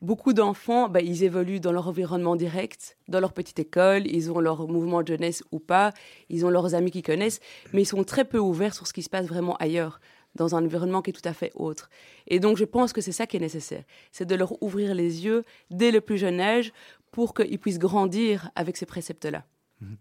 beaucoup 0.00 0.32
d'enfants, 0.32 0.88
bah, 0.88 1.00
ils 1.00 1.24
évoluent 1.24 1.60
dans 1.60 1.72
leur 1.72 1.88
environnement 1.88 2.36
direct, 2.36 2.96
dans 3.08 3.20
leur 3.20 3.32
petite 3.32 3.58
école, 3.58 4.06
ils 4.06 4.30
ont 4.30 4.40
leur 4.40 4.68
mouvement 4.68 5.02
de 5.02 5.08
jeunesse 5.08 5.42
ou 5.52 5.58
pas, 5.58 5.92
ils 6.28 6.46
ont 6.46 6.50
leurs 6.50 6.74
amis 6.74 6.90
qu'ils 6.90 7.02
connaissent, 7.02 7.40
mais 7.72 7.82
ils 7.82 7.86
sont 7.86 8.04
très 8.04 8.24
peu 8.24 8.38
ouverts 8.38 8.74
sur 8.74 8.86
ce 8.86 8.92
qui 8.92 9.02
se 9.02 9.10
passe 9.10 9.26
vraiment 9.26 9.56
ailleurs 9.56 10.00
dans 10.34 10.54
un 10.54 10.64
environnement 10.64 11.02
qui 11.02 11.10
est 11.10 11.14
tout 11.14 11.28
à 11.28 11.32
fait 11.32 11.50
autre. 11.54 11.90
Et 12.26 12.38
donc 12.38 12.56
je 12.56 12.64
pense 12.64 12.92
que 12.92 13.00
c'est 13.00 13.12
ça 13.12 13.26
qui 13.26 13.36
est 13.36 13.40
nécessaire, 13.40 13.84
c'est 14.12 14.26
de 14.26 14.34
leur 14.34 14.62
ouvrir 14.62 14.94
les 14.94 15.24
yeux 15.24 15.44
dès 15.70 15.90
le 15.90 16.00
plus 16.00 16.18
jeune 16.18 16.40
âge 16.40 16.72
pour 17.10 17.34
qu'ils 17.34 17.58
puissent 17.58 17.78
grandir 17.78 18.50
avec 18.54 18.76
ces 18.76 18.86
préceptes-là. 18.86 19.44
Mhm. 19.80 19.96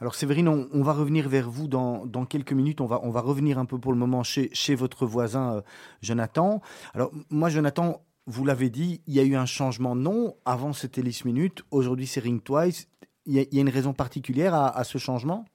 Alors 0.00 0.16
Séverine, 0.16 0.48
on, 0.48 0.82
va 0.82 0.92
revenir 0.92 1.28
vers 1.28 1.48
vous 1.48 1.68
dans, 1.68 2.26
quelques 2.28 2.52
minutes. 2.52 2.80
On 2.80 2.86
va, 2.86 3.00
on 3.04 3.10
va 3.10 3.20
revenir 3.20 3.58
un 3.58 3.64
peu 3.64 3.78
pour 3.78 3.92
le 3.92 3.98
moment 3.98 4.24
chez, 4.24 4.50
chez 4.52 4.74
votre 4.74 5.06
voisin 5.06 5.54
euh, 5.54 5.60
Jonathan. 6.02 6.60
Alors 6.94 7.12
moi, 7.30 7.48
Jonathan, 7.48 8.02
vous 8.26 8.44
l'avez 8.44 8.70
dit, 8.70 9.00
il 9.06 9.14
y 9.14 9.20
a 9.20 9.22
eu 9.22 9.36
un 9.36 9.46
changement 9.46 9.96
de 9.96 10.00
nom. 10.00 10.36
Avant, 10.44 10.72
c'était 10.72 11.02
List 11.02 11.24
Minute. 11.24 11.62
Aujourd'hui, 11.70 12.06
c'est 12.06 12.20
Ring 12.20 12.42
Twice. 12.42 12.88
Il 13.26 13.34
y, 13.34 13.38
a, 13.40 13.60
une 13.60 13.70
raison 13.70 13.94
particulière 13.94 14.54
à 14.54 14.84
ce 14.84 14.98
changement? 14.98 15.46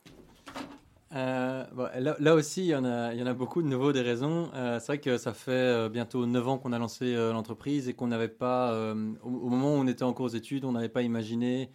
Euh, 1.15 1.63
là, 2.19 2.35
aussi, 2.35 2.61
il 2.61 2.67
y, 2.67 2.75
en 2.75 2.85
a, 2.85 3.13
en 3.13 3.33
beaucoup 3.33 3.61
de 3.61 3.67
nouveaux 3.67 3.91
des 3.91 4.01
raisons. 4.01 4.49
Euh, 4.53 4.79
c'est 4.79 4.87
vrai 4.87 4.99
que 4.99 5.17
ça 5.17 5.33
fait 5.33 5.51
euh, 5.51 5.89
bientôt 5.89 6.25
9 6.25 6.47
ans 6.47 6.57
qu'on 6.57 6.71
a 6.71 6.77
lancé 6.77 7.15
l'entreprise 7.15 7.89
et 7.89 7.93
qu'on 7.93 8.07
n'avait 8.07 8.27
pas, 8.27 8.73
au, 9.23 9.49
moment 9.49 9.75
où 9.75 9.77
on 9.77 9.87
était 9.87 10.03
encore 10.03 10.27
aux 10.27 10.29
études, 10.29 10.65
on 10.65 10.71
n'avait 10.71 10.89
pas 10.89 11.01
imaginé 11.01 11.71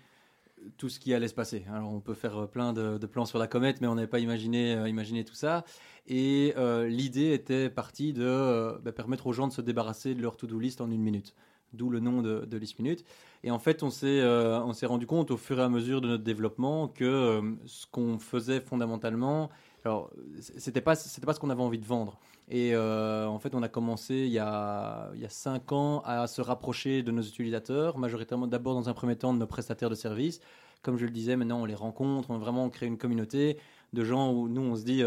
tout 0.77 0.89
ce 0.89 0.99
qui 0.99 1.15
allait 1.15 1.29
se 1.29 1.35
passer. 1.35 1.65
Alors 1.73 1.93
on 1.93 2.01
peut 2.01 2.15
faire 2.15 2.49
plein 2.49 2.73
de, 2.73 3.07
plans 3.07 3.25
sur 3.27 3.39
la 3.39 3.47
comète, 3.47 3.81
mais 3.81 3.87
on 3.87 3.95
n'avait 3.95 4.07
pas 4.07 4.21
imaginé, 4.21 4.73
imaginé 4.89 5.25
tout 5.25 5.35
ça. 5.35 5.65
Et 6.07 6.55
l'idée 6.87 7.33
était 7.33 7.71
partie 7.71 8.13
de 8.13 8.79
bah, 8.83 8.93
permettre 8.93 9.27
aux 9.27 9.33
gens 9.33 9.49
de 9.49 9.53
se 9.53 9.61
débarrasser 9.61 10.15
de 10.15 10.23
leur 10.23 10.37
to-do 10.37 10.59
list 10.59 10.81
en 10.81 10.91
une 10.91 11.03
minute 11.03 11.35
d'où 11.75 11.91
le 11.91 12.01
nom 12.01 12.23
de, 12.23 12.45
de 12.45 12.57
List 12.57 12.79
Minute. 12.79 13.05
Et 13.43 13.51
en 13.51 13.59
fait, 13.59 13.83
on 13.83 13.91
s'est 13.91 14.21
euh, 14.21 14.61
on 14.63 14.73
s'est 14.73 14.87
rendu 14.87 15.07
compte 15.07 15.31
au 15.31 15.37
fur 15.37 15.59
et 15.59 15.63
à 15.63 15.69
mesure 15.69 16.01
de 16.01 16.09
notre 16.09 16.25
développement 16.25 16.89
que 16.89 17.05
euh, 17.05 17.43
ce 17.67 17.87
qu'on 17.87 18.19
faisait 18.19 18.61
fondamentalement, 18.61 19.51
alors 19.85 20.11
c'était 20.41 20.81
pas 20.81 20.95
pas 20.95 21.35
ce 21.35 21.41
qu'on 21.41 21.51
avait 21.51 21.63
envie 21.63 21.79
de 21.79 21.87
vendre. 21.87 22.19
Et 22.49 22.75
euh, 22.75 23.27
en 23.27 23.39
fait, 23.39 23.55
on 23.55 23.63
a 23.63 23.69
commencé 23.69 24.15
il 24.15 24.33
y 24.33 24.39
a 24.39 25.11
il 25.15 25.21
y 25.21 25.25
a 25.25 25.31
cinq 25.31 25.73
ans 25.73 26.01
à 26.05 26.27
se 26.27 26.41
rapprocher 26.41 27.03
de 27.03 27.11
nos 27.11 27.23
utilisateurs, 27.23 27.99
majoritairement 27.99 28.47
d'abord 28.47 28.75
dans 28.75 28.89
un 28.89 28.95
premier 28.95 29.17
temps 29.17 29.33
de 29.35 29.39
nos 29.39 29.47
prestataires 29.47 29.91
de 29.91 29.95
services. 29.95 30.41
Comme 30.83 30.99
je 30.99 31.05
le 31.05 31.11
disais, 31.11 31.37
maintenant 31.37 31.61
on 31.61 31.65
les 31.65 31.75
rencontre, 31.75 32.31
on 32.31 32.39
vraiment 32.39 32.69
créé 32.71 32.89
une 32.89 32.99
communauté 32.99 33.59
de 33.93 34.05
gens 34.05 34.33
où 34.33 34.49
nous 34.49 34.63
on 34.63 34.77
se 34.77 34.85
dit 34.85 35.03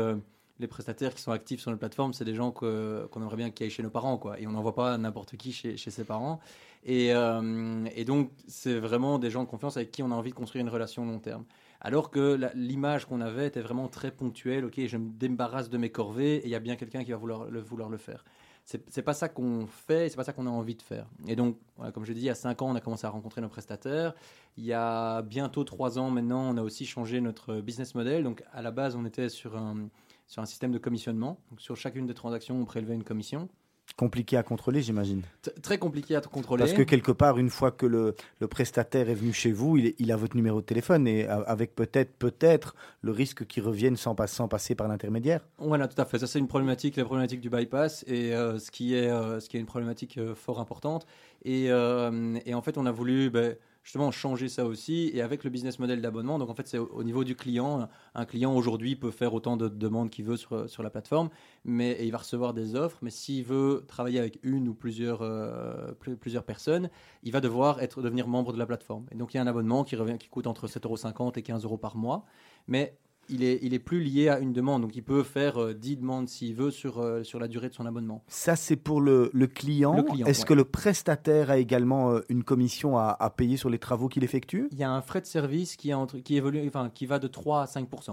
les 0.59 0.67
prestataires 0.67 1.13
qui 1.13 1.21
sont 1.21 1.31
actifs 1.31 1.61
sur 1.61 1.71
notre 1.71 1.79
plateforme, 1.79 2.13
c'est 2.13 2.25
des 2.25 2.35
gens 2.35 2.51
qu'on 2.51 3.07
aimerait 3.15 3.35
bien 3.35 3.49
qu'ils 3.51 3.65
aillent 3.65 3.71
chez 3.71 3.83
nos 3.83 3.89
parents, 3.89 4.17
quoi. 4.17 4.39
Et 4.39 4.47
on 4.47 4.51
n'envoie 4.51 4.75
pas 4.75 4.97
n'importe 4.97 5.37
qui 5.37 5.51
chez, 5.51 5.77
ses 5.77 6.03
parents. 6.03 6.39
Euh, 6.87 7.85
et, 7.95 8.05
donc, 8.05 8.31
c'est 8.47 8.79
vraiment 8.79 9.19
des 9.19 9.29
gens 9.29 9.43
de 9.43 9.49
confiance 9.49 9.77
avec 9.77 9.91
qui 9.91 10.03
on 10.03 10.11
a 10.11 10.15
envie 10.15 10.31
de 10.31 10.35
construire 10.35 10.63
une 10.63 10.71
relation 10.71 11.05
long 11.05 11.19
terme. 11.19 11.43
Alors 11.81 12.09
que 12.09 12.39
l'image 12.55 13.05
qu'on 13.05 13.21
avait 13.21 13.47
était 13.47 13.61
vraiment 13.61 13.87
très 13.87 14.11
ponctuelle. 14.11 14.65
Ok, 14.65 14.79
je 14.85 14.97
me 14.97 15.09
débarrasse 15.09 15.69
de 15.69 15.77
mes 15.77 15.89
corvées 15.89 16.37
et 16.37 16.45
il 16.45 16.49
y 16.49 16.55
a 16.55 16.59
bien 16.59 16.75
quelqu'un 16.75 17.03
qui 17.03 17.11
va 17.11 17.17
vouloir 17.17 17.45
le, 17.45 17.59
vouloir 17.59 17.89
le 17.89 17.97
faire. 17.97 18.23
C'est 18.65 19.01
pas 19.01 19.13
ça 19.13 19.29
qu'on 19.29 19.65
fait, 19.65 20.09
c'est 20.09 20.17
pas 20.17 20.25
ça 20.25 20.33
qu'on 20.33 20.45
a 20.45 20.49
envie 20.49 20.75
de 20.75 20.81
faire. 20.81 21.07
Et 21.25 21.37
donc, 21.37 21.57
comme 21.93 22.03
je 22.03 22.11
dis, 22.11 22.19
il 22.19 22.25
y 22.25 22.29
a 22.29 22.35
cinq 22.35 22.61
ans, 22.61 22.69
on 22.69 22.75
a 22.75 22.81
commencé 22.81 23.07
à 23.07 23.09
rencontrer 23.09 23.39
nos 23.39 23.47
prestataires. 23.47 24.13
Il 24.57 24.65
y 24.65 24.73
a 24.73 25.21
bientôt 25.21 25.63
trois 25.63 25.97
ans 25.97 26.09
maintenant, 26.09 26.53
on 26.53 26.57
a 26.57 26.61
aussi 26.61 26.85
changé 26.85 27.21
notre 27.21 27.61
business 27.61 27.95
model. 27.95 28.23
Donc, 28.23 28.43
à 28.51 28.61
la 28.61 28.71
base, 28.71 28.97
on 28.97 29.05
était 29.05 29.29
sur 29.29 29.55
un 29.55 29.87
sur 30.27 30.41
un 30.41 30.45
système 30.45 30.71
de 30.71 30.77
commissionnement. 30.77 31.39
Donc, 31.49 31.61
sur 31.61 31.75
chacune 31.77 32.05
des 32.05 32.13
transactions, 32.13 32.59
on 32.59 32.65
prélevait 32.65 32.93
une 32.93 33.03
commission. 33.03 33.47
Compliqué 33.95 34.37
à 34.37 34.43
contrôler, 34.43 34.81
j'imagine. 34.81 35.23
Très 35.63 35.79
compliqué 35.79 36.15
à 36.15 36.21
contrôler. 36.21 36.63
Parce 36.63 36.73
que 36.73 36.83
quelque 36.83 37.11
part, 37.11 37.39
une 37.39 37.49
fois 37.49 37.71
que 37.71 37.85
le, 37.85 38.15
prestataire 38.47 39.09
est 39.09 39.15
venu 39.15 39.33
chez 39.33 39.51
vous, 39.51 39.77
il, 39.77 40.11
a 40.11 40.15
votre 40.15 40.35
numéro 40.35 40.61
de 40.61 40.65
téléphone 40.65 41.07
et 41.07 41.25
avec 41.25 41.73
peut-être 41.73 42.13
peut-être 42.13 42.75
le 43.01 43.11
risque 43.11 43.47
qu'il 43.47 43.63
revienne 43.63 43.95
sans, 43.95 44.15
sans, 44.27 44.47
passer 44.47 44.75
par 44.75 44.87
l'intermédiaire. 44.87 45.41
Voilà, 45.57 45.87
tout 45.87 45.99
à 45.99 46.05
fait. 46.05 46.19
Ça, 46.19 46.27
c'est 46.27 46.37
une 46.37 46.47
problématique, 46.47 46.95
la 46.97 47.05
problématique 47.05 47.41
du 47.41 47.49
bypass 47.49 48.03
et 48.07 48.35
euh, 48.35 48.59
ce, 48.59 48.69
qui 48.69 48.93
est, 48.93 49.09
euh, 49.09 49.39
ce 49.39 49.49
qui 49.49 49.57
est 49.57 49.59
une 49.59 49.65
problématique 49.65 50.17
euh, 50.17 50.35
fort 50.35 50.59
importante. 50.59 51.07
Et, 51.43 51.65
et, 51.65 52.53
en 52.53 52.61
fait, 52.61 52.77
on 52.77 52.85
a 52.85 52.91
voulu... 52.91 53.29
Ben, 53.29 53.55
justement 53.87 54.11
changer 54.11 54.49
ça 54.49 54.65
aussi 54.65 55.11
et 55.13 55.21
avec 55.21 55.45
le 55.45 55.49
business 55.49 55.79
model 55.79 56.01
d'abonnement. 56.01 56.39
Donc 56.39 56.49
en 56.49 56.53
fait, 56.53 56.67
c'est 56.67 56.77
au, 56.77 57.03
niveau 57.03 57.23
du 57.23 57.37
client. 57.37 57.87
Un 58.15 58.25
client 58.25 58.53
aujourd'hui 58.53 58.97
peut 58.97 59.11
faire 59.11 59.33
autant 59.33 59.55
de 59.55 59.69
demandes 59.69 60.09
qu'il 60.09 60.25
veut 60.25 60.35
sur, 60.35 60.69
sur 60.69 60.83
la 60.83 60.89
plateforme, 60.89 61.29
mais 61.63 61.97
il 62.01 62.11
va 62.11 62.17
recevoir 62.17 62.53
des 62.53 62.75
offres. 62.75 62.97
Mais 63.01 63.11
s'il 63.11 63.45
veut 63.45 63.85
travailler 63.87 64.19
avec 64.19 64.39
une 64.43 64.67
ou 64.67 64.73
plusieurs, 64.73 65.21
euh, 65.21 65.93
plusieurs 66.19 66.43
personnes, 66.43 66.89
il 67.23 67.31
va 67.31 67.39
devoir 67.39 67.81
être, 67.81 68.01
devenir 68.01 68.27
membre 68.27 68.51
de 68.51 68.59
la 68.59 68.65
plateforme. 68.65 69.05
Et 69.11 69.15
donc 69.15 69.33
il 69.33 69.37
y 69.37 69.39
a 69.39 69.43
un 69.43 69.47
abonnement 69.47 69.85
qui, 69.85 69.95
revient, 69.95 70.17
qui 70.17 70.27
coûte 70.27 70.47
entre 70.47 70.67
7,50 70.67 71.13
euros 71.21 71.31
et 71.37 71.41
15 71.41 71.63
euros 71.63 71.77
par 71.77 71.95
mois. 71.95 72.25
Mais 72.67 72.97
il 73.29 73.43
est, 73.43 73.59
il 73.61 73.73
est 73.73 73.79
plus 73.79 74.01
lié 74.01 74.29
à 74.29 74.39
une 74.39 74.53
demande. 74.53 74.81
Donc, 74.81 74.95
il 74.95 75.03
peut 75.03 75.23
faire 75.23 75.73
10 75.73 75.93
euh, 75.93 75.95
demandes 75.97 76.27
s'il 76.27 76.55
veut 76.55 76.71
sur, 76.71 76.99
euh, 76.99 77.23
sur 77.23 77.39
la 77.39 77.47
durée 77.47 77.69
de 77.69 77.73
son 77.73 77.85
abonnement. 77.85 78.23
Ça, 78.27 78.55
c'est 78.55 78.75
pour 78.75 79.01
le, 79.01 79.29
le 79.33 79.47
client. 79.47 80.05
Est-ce 80.25 80.45
que 80.45 80.53
le 80.53 80.65
prestataire 80.65 81.49
a 81.49 81.57
également 81.57 82.11
euh, 82.11 82.21
une 82.29 82.43
commission 82.43 82.97
à, 82.97 83.15
à, 83.19 83.29
payer 83.29 83.57
sur 83.57 83.69
les 83.69 83.79
travaux 83.79 84.07
qu'il 84.07 84.23
effectue? 84.23 84.67
Il 84.71 84.77
y 84.77 84.83
a 84.83 84.91
un 84.91 85.01
frais 85.01 85.21
de 85.21 85.25
service 85.25 85.75
qui, 85.75 85.89
est 85.89 85.93
entre, 85.93 86.17
qui, 86.17 86.35
évolue, 86.35 86.65
enfin, 86.67 86.89
qui 86.93 87.05
va 87.05 87.19
de 87.19 87.27
3 87.27 87.63
à 87.63 87.67
5 87.67 87.89
Donc, 87.89 88.09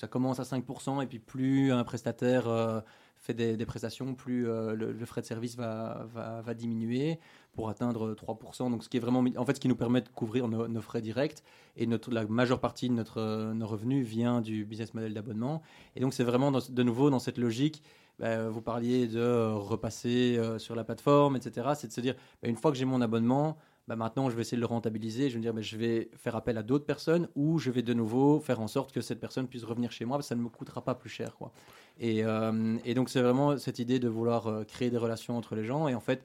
ça 0.00 0.08
commence 0.08 0.40
à 0.40 0.44
5 0.44 0.64
et 1.02 1.06
puis 1.06 1.18
plus 1.18 1.72
un 1.72 1.84
prestataire 1.84 2.84
fait 3.18 3.34
des, 3.34 3.66
prestations, 3.66 4.14
plus 4.14 4.44
le, 4.44 5.04
frais 5.04 5.20
de 5.20 5.26
service 5.26 5.56
va, 5.56 6.06
va, 6.12 6.42
va, 6.42 6.54
diminuer 6.54 7.18
pour 7.56 7.68
atteindre 7.68 8.14
3%. 8.14 8.70
Donc, 8.70 8.84
ce 8.84 8.88
qui 8.88 8.98
est 8.98 9.00
vraiment, 9.00 9.24
en 9.36 9.44
fait, 9.44 9.54
ce 9.54 9.60
qui 9.60 9.68
nous 9.68 9.76
permet 9.76 10.02
de 10.02 10.08
couvrir 10.08 10.46
nos, 10.46 10.80
frais 10.80 11.02
directs. 11.02 11.42
Et 11.76 11.86
notre, 11.86 12.12
la 12.12 12.24
majeure 12.26 12.60
partie 12.60 12.88
de 12.88 12.94
notre, 12.94 13.52
nos 13.52 13.66
revenus 13.66 14.06
vient 14.06 14.40
du 14.40 14.64
business 14.64 14.94
model 14.94 15.14
d'abonnement. 15.14 15.62
Et 15.96 16.00
donc, 16.00 16.14
c'est 16.14 16.24
vraiment 16.24 16.52
de 16.52 16.82
nouveau 16.82 17.10
dans 17.10 17.18
cette 17.18 17.38
logique. 17.38 17.82
Bah, 18.18 18.48
vous 18.48 18.62
parliez 18.62 19.08
de 19.08 19.52
repasser 19.52 20.40
sur 20.58 20.76
la 20.76 20.84
plateforme, 20.84 21.36
etc. 21.36 21.70
C'est 21.74 21.88
de 21.88 21.92
se 21.92 22.00
dire, 22.00 22.14
bah, 22.42 22.48
une 22.48 22.56
fois 22.56 22.70
que 22.70 22.76
j'ai 22.76 22.84
mon 22.84 23.00
abonnement, 23.00 23.56
bah 23.88 23.94
maintenant 23.94 24.28
je 24.30 24.34
vais 24.34 24.42
essayer 24.42 24.56
de 24.56 24.62
le 24.62 24.66
rentabiliser. 24.66 25.30
Je 25.30 25.36
vais 25.36 25.40
dire, 25.40 25.54
mais 25.54 25.62
je 25.62 25.76
vais 25.76 26.10
faire 26.16 26.34
appel 26.34 26.58
à 26.58 26.62
d'autres 26.62 26.84
personnes 26.84 27.28
ou 27.36 27.58
je 27.58 27.70
vais 27.70 27.82
de 27.82 27.94
nouveau 27.94 28.40
faire 28.40 28.60
en 28.60 28.66
sorte 28.66 28.92
que 28.92 29.00
cette 29.00 29.20
personne 29.20 29.46
puisse 29.46 29.64
revenir 29.64 29.92
chez 29.92 30.04
moi 30.04 30.20
ça 30.22 30.34
ne 30.34 30.42
me 30.42 30.48
coûtera 30.48 30.82
pas 30.82 30.94
plus 30.94 31.10
cher. 31.10 31.36
Quoi. 31.36 31.52
Et, 32.00 32.24
euh, 32.24 32.76
et 32.84 32.94
donc 32.94 33.08
c'est 33.08 33.22
vraiment 33.22 33.56
cette 33.58 33.78
idée 33.78 33.98
de 33.98 34.08
vouloir 34.08 34.48
euh, 34.48 34.64
créer 34.64 34.90
des 34.90 34.98
relations 34.98 35.36
entre 35.36 35.54
les 35.54 35.64
gens. 35.64 35.86
Et 35.88 35.94
en 35.94 36.00
fait, 36.00 36.24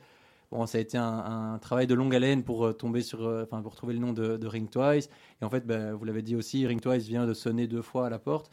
bon, 0.52 0.66
ça 0.66 0.78
a 0.78 0.82
été 0.82 0.98
un, 0.98 1.58
travail 1.62 1.88
de 1.88 1.94
longue 1.94 2.16
haleine 2.16 2.44
pour 2.44 2.66
euh, 2.66 2.74
tomber 2.74 3.02
sur, 3.02 3.22
enfin 3.44 3.62
pour 3.62 3.76
trouver 3.76 3.94
le 3.94 4.00
nom 4.00 4.14
de, 4.14 4.46
Ring 4.48 4.70
Twice. 4.70 5.10
Et 5.42 5.46
en 5.46 5.50
fait, 5.50 5.66
bah, 5.66 5.94
vous 5.94 6.06
l'avez 6.06 6.22
dit 6.22 6.36
aussi, 6.36 6.66
Ring 6.68 6.82
Twice 6.82 7.08
vient 7.08 7.26
de 7.26 7.34
sonner 7.34 7.68
deux 7.68 7.82
fois 7.82 8.08
à 8.08 8.10
la 8.10 8.20
porte 8.20 8.52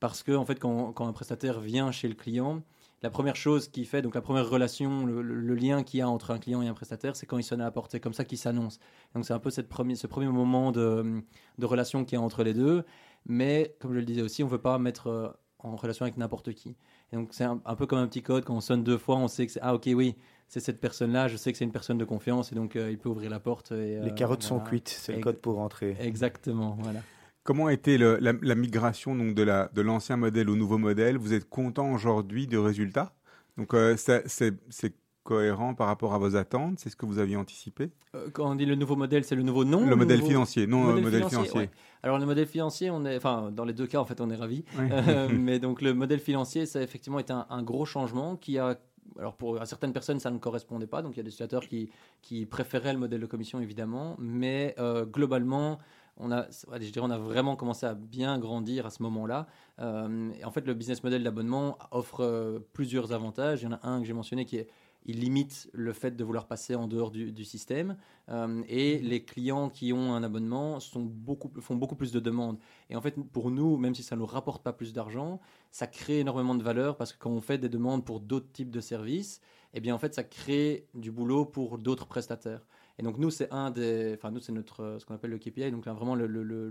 parce 0.00 0.22
que 0.22 0.32
en 0.32 0.44
fait, 0.44 0.58
quand, 0.58 0.92
quand 0.92 1.06
un 1.06 1.12
prestataire 1.12 1.60
vient 1.60 1.92
chez 1.92 2.08
le 2.08 2.14
client, 2.14 2.62
la 3.02 3.10
première 3.10 3.36
chose 3.36 3.68
qu'il 3.68 3.86
fait, 3.86 4.02
donc 4.02 4.14
la 4.14 4.20
première 4.20 4.48
relation, 4.48 5.06
le, 5.06 5.54
lien 5.54 5.82
qu'il 5.82 6.00
y 6.00 6.02
a 6.02 6.08
entre 6.08 6.32
un 6.32 6.38
client 6.38 6.60
et 6.60 6.68
un 6.68 6.74
prestataire, 6.74 7.16
c'est 7.16 7.24
quand 7.24 7.38
il 7.38 7.42
sonne 7.42 7.60
à 7.62 7.64
la 7.64 7.70
porte. 7.70 7.92
C'est 7.92 8.00
comme 8.00 8.12
ça 8.12 8.24
qu'il 8.24 8.36
s'annonce. 8.36 8.78
Donc 9.14 9.24
c'est 9.24 9.32
un 9.32 9.38
peu 9.38 9.50
cette 9.50 9.68
ce 9.72 10.06
premier 10.06 10.28
moment 10.28 10.70
de, 10.70 11.22
relation 11.62 12.04
qu'il 12.04 12.18
y 12.18 12.20
a 12.20 12.22
entre 12.22 12.44
les 12.44 12.52
deux. 12.52 12.84
Mais 13.26 13.74
comme 13.80 13.92
je 13.94 13.98
le 13.98 14.04
disais 14.04 14.22
aussi, 14.22 14.42
on 14.42 14.46
ne 14.46 14.52
veut 14.52 14.60
pas 14.60 14.78
mettre 14.78 15.06
euh, 15.06 15.28
en 15.58 15.76
relation 15.76 16.04
avec 16.04 16.18
n'importe 16.18 16.52
qui. 16.52 16.76
Et 17.12 17.16
donc 17.16 17.28
c'est 17.32 17.44
un, 17.44 17.56
peu 17.56 17.86
comme 17.86 17.98
un 17.98 18.06
petit 18.06 18.22
code, 18.22 18.44
quand 18.44 18.54
on 18.54 18.60
sonne 18.60 18.84
deux 18.84 18.98
fois, 18.98 19.16
on 19.16 19.28
sait 19.28 19.46
que 19.46 19.52
c'est 19.52 19.60
ah 19.62 19.74
ok 19.74 19.88
oui, 19.94 20.16
c'est 20.50 20.58
cette 20.58 20.80
personne-là, 20.80 21.28
je 21.28 21.36
sais 21.36 21.52
que 21.52 21.58
c'est 21.58 21.64
une 21.64 21.70
personne 21.70 21.96
de 21.96 22.04
confiance 22.04 22.50
et 22.50 22.56
donc 22.56 22.74
euh, 22.74 22.90
il 22.90 22.98
peut 22.98 23.08
ouvrir 23.08 23.30
la 23.30 23.38
porte. 23.38 23.70
Et, 23.70 24.00
Les 24.00 24.12
carottes 24.12 24.42
sont 24.42 24.58
cuites, 24.58 24.88
c'est 24.88 25.14
le 25.14 25.20
code 25.20 25.38
pour 25.38 25.54
rentrer. 25.54 25.96
Exactement, 26.00 26.76
voilà. 26.82 27.00
Comment 27.44 27.66
a 27.66 27.72
été 27.72 27.96
la, 27.98 28.54
migration 28.56 29.14
donc 29.14 29.34
de 29.34 29.80
l'ancien 29.80 30.16
modèle 30.16 30.50
au 30.50 30.56
nouveau 30.56 30.76
modèle? 30.76 31.18
Vous 31.18 31.34
êtes 31.34 31.48
content 31.48 31.92
aujourd'hui 31.92 32.48
de 32.48 32.58
résultats 32.58 33.14
Donc 33.56 33.74
euh, 33.74 33.96
c'est 33.96 34.94
cohérent 35.22 35.74
par 35.74 35.86
rapport 35.86 36.14
à 36.14 36.18
vos 36.18 36.34
attentes? 36.34 36.80
C'est 36.80 36.90
ce 36.90 36.96
que 36.96 37.06
vous 37.06 37.18
aviez 37.18 37.36
anticipé? 37.36 37.90
Euh, 38.16 38.28
Quand 38.32 38.50
on 38.50 38.54
dit 38.56 38.66
le 38.66 38.74
nouveau 38.74 38.96
modèle, 38.96 39.24
c'est 39.24 39.36
le 39.36 39.42
nouveau 39.42 39.64
nom 39.64 39.88
Le 39.88 39.94
modèle 39.94 40.22
financier, 40.22 40.66
non 40.66 40.92
le 40.92 41.00
modèle, 41.00 41.24
financier. 41.28 41.70
Alors 42.02 42.18
le 42.18 42.26
modèle 42.26 42.46
financier, 42.46 42.90
on 42.90 43.04
est, 43.04 43.16
enfin 43.16 43.50
dans 43.52 43.64
les 43.64 43.72
deux 43.72 43.86
cas 43.86 43.98
en 43.98 44.04
fait, 44.04 44.20
on 44.20 44.30
est 44.30 44.36
ravis. 44.36 44.64
Euh, 44.78 45.28
mais 45.32 45.58
donc 45.58 45.82
le 45.82 45.94
modèle 45.94 46.20
financier, 46.20 46.66
ça 46.66 46.80
a 46.80 46.82
effectivement 46.82 47.18
été 47.18 47.32
un, 47.32 47.62
gros 47.62 47.84
changement 47.84 48.36
qui 48.36 48.58
a 48.58 48.78
alors 49.18 49.36
pour 49.36 49.64
certaines 49.66 49.92
personnes, 49.92 50.20
ça 50.20 50.30
ne 50.30 50.38
correspondait 50.38 50.86
pas. 50.86 51.02
Donc 51.02 51.14
il 51.14 51.16
y 51.18 51.20
a 51.20 51.22
des 51.22 51.30
utilisateurs 51.30 51.66
qui, 51.66 51.90
qui 52.22 52.46
préféraient 52.46 52.92
le 52.92 52.98
modèle 52.98 53.20
de 53.20 53.26
commission, 53.26 53.60
évidemment. 53.60 54.16
Mais 54.18 54.74
globalement, 55.12 55.78
on 56.20 56.30
a, 56.32 56.46
je 56.50 56.90
dirais, 56.90 57.06
on 57.06 57.10
a 57.10 57.18
vraiment 57.18 57.56
commencé 57.56 57.86
à 57.86 57.94
bien 57.94 58.38
grandir 58.38 58.86
à 58.86 58.90
ce 58.90 59.02
moment-là. 59.02 59.46
Euh, 59.80 60.30
et 60.38 60.44
en 60.44 60.50
fait, 60.50 60.66
le 60.66 60.74
business 60.74 61.02
model 61.02 61.22
d'abonnement 61.22 61.78
offre 61.90 62.20
euh, 62.20 62.58
plusieurs 62.72 63.12
avantages. 63.12 63.62
Il 63.62 63.64
y 63.64 63.68
en 63.68 63.72
a 63.72 63.86
un 63.86 64.00
que 64.00 64.06
j'ai 64.06 64.12
mentionné 64.12 64.44
qui 64.44 64.58
est 64.58 64.68
il 65.06 65.18
limite 65.18 65.70
le 65.72 65.92
fait 65.94 66.14
de 66.14 66.22
vouloir 66.22 66.46
passer 66.46 66.74
en 66.74 66.86
dehors 66.86 67.10
du, 67.10 67.44
système. 67.44 67.96
Euh, 68.28 68.62
et 68.68 68.98
les 68.98 69.24
clients 69.24 69.70
qui 69.70 69.94
ont 69.94 70.14
un 70.14 70.22
abonnement 70.22 70.78
sont 70.78 71.00
beaucoup, 71.00 71.50
font 71.60 71.76
beaucoup 71.76 71.96
plus 71.96 72.12
de 72.12 72.20
demandes. 72.20 72.58
Et 72.90 72.96
en 72.96 73.00
fait, 73.00 73.14
pour 73.32 73.50
nous, 73.50 73.78
même 73.78 73.94
si 73.94 74.02
ça 74.02 74.14
ne 74.14 74.20
nous 74.20 74.26
rapporte 74.26 74.62
pas 74.62 74.74
plus 74.74 74.92
d'argent, 74.92 75.40
ça 75.70 75.86
crée 75.86 76.20
énormément 76.20 76.54
de 76.54 76.62
valeur 76.62 76.96
parce 76.96 77.12
que 77.12 77.18
quand 77.18 77.30
on 77.30 77.40
fait 77.40 77.58
des 77.58 77.68
demandes 77.68 78.04
pour 78.04 78.20
d'autres 78.20 78.50
types 78.52 78.70
de 78.70 78.80
services, 78.80 79.40
eh 79.74 79.80
bien, 79.80 79.94
en 79.94 79.98
fait, 79.98 80.14
ça 80.14 80.24
crée 80.24 80.88
du 80.94 81.10
boulot 81.10 81.44
pour 81.44 81.78
d'autres 81.78 82.06
prestataires. 82.06 82.66
Et 82.98 83.02
donc 83.02 83.18
nous, 83.18 83.30
c'est 83.30 83.50
un 83.52 83.70
des, 83.70 84.14
enfin 84.14 84.30
nous, 84.30 84.40
c'est 84.40 84.52
notre, 84.52 84.98
ce 84.98 85.06
qu'on 85.06 85.14
appelle 85.14 85.30
le 85.30 85.38
KPI, 85.38 85.70
donc 85.70 85.86
vraiment 85.86 86.14
le, 86.14 86.26
le, 86.26 86.42
le, 86.42 86.68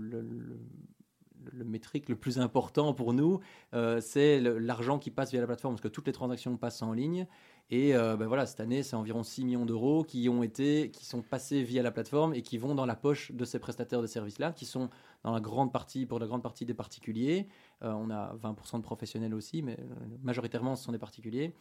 le 1.52 1.64
métrique 1.64 2.08
le 2.08 2.16
plus 2.16 2.38
important 2.38 2.94
pour 2.94 3.12
nous, 3.12 3.40
euh, 3.74 4.00
c'est 4.00 4.40
l'argent 4.40 4.98
qui 4.98 5.10
passe 5.10 5.30
via 5.30 5.40
la 5.40 5.46
plateforme, 5.46 5.74
parce 5.74 5.82
que 5.82 5.88
toutes 5.88 6.06
les 6.06 6.12
transactions 6.12 6.56
passent 6.56 6.82
en 6.82 6.92
ligne. 6.92 7.26
Et 7.72 7.94
euh, 7.94 8.16
ben 8.16 8.26
voilà, 8.26 8.46
cette 8.46 8.58
année, 8.58 8.82
c'est 8.82 8.96
environ 8.96 9.22
6 9.22 9.44
millions 9.44 9.64
d'euros 9.64 10.02
qui 10.02 10.28
ont 10.28 10.42
été, 10.42 10.90
qui 10.90 11.04
sont 11.04 11.22
passés 11.22 11.62
via 11.62 11.82
la 11.82 11.92
plateforme 11.92 12.34
et 12.34 12.42
qui 12.42 12.58
vont 12.58 12.74
dans 12.74 12.86
la 12.86 12.96
poche 12.96 13.30
de 13.30 13.44
ces 13.44 13.60
prestataires 13.60 14.02
de 14.02 14.08
services-là, 14.08 14.52
qui 14.52 14.66
sont 14.66 14.90
dans 15.22 15.32
la 15.32 15.40
grande 15.40 15.72
partie, 15.72 16.04
pour 16.04 16.18
la 16.18 16.26
grande 16.26 16.42
partie 16.42 16.64
des 16.64 16.74
particuliers. 16.74 17.46
Euh, 17.82 17.92
on 17.92 18.10
a 18.10 18.34
20% 18.34 18.78
de 18.78 18.82
professionnels 18.82 19.34
aussi, 19.34 19.62
mais 19.62 19.78
majoritairement, 20.22 20.76
ce 20.76 20.84
sont 20.84 20.92
des 20.92 20.98
particuliers. 20.98 21.54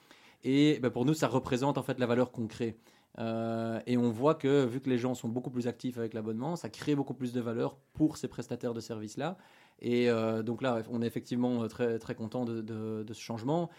Et 0.44 0.80
ben 0.82 0.90
pour 0.90 1.06
nous, 1.06 1.14
ça 1.14 1.28
représente 1.28 1.78
en 1.78 1.84
fait 1.84 2.00
la 2.00 2.06
valeur 2.06 2.32
qu'on 2.32 2.48
crée. 2.48 2.78
Euh, 3.18 3.80
et 3.86 3.98
on 3.98 4.10
voit 4.10 4.36
que 4.36 4.66
vu 4.66 4.80
que 4.80 4.90
les 4.90 4.98
gens 4.98 5.14
sont 5.14 5.28
beaucoup 5.28 5.50
plus 5.50 5.68
actifs 5.68 5.98
avec 5.98 6.14
l'abonnement, 6.14 6.56
ça 6.56 6.70
crée 6.70 6.96
beaucoup 6.96 7.14
plus 7.14 7.34
de 7.34 7.42
valeur 7.42 7.76
pour 7.94 8.18
ces 8.18 8.28
prestataires 8.28 8.74
de 8.74 8.80
services-là. 8.80 9.38
Et 9.80 10.10
euh, 10.10 10.44
donc 10.44 10.62
là, 10.62 10.82
on 10.90 11.02
est 11.02 11.08
effectivement 11.08 11.68
très, 11.68 12.00
très 12.00 12.16
content 12.16 12.46
de, 12.46 13.06
ce 13.08 13.20
changement. 13.20 13.70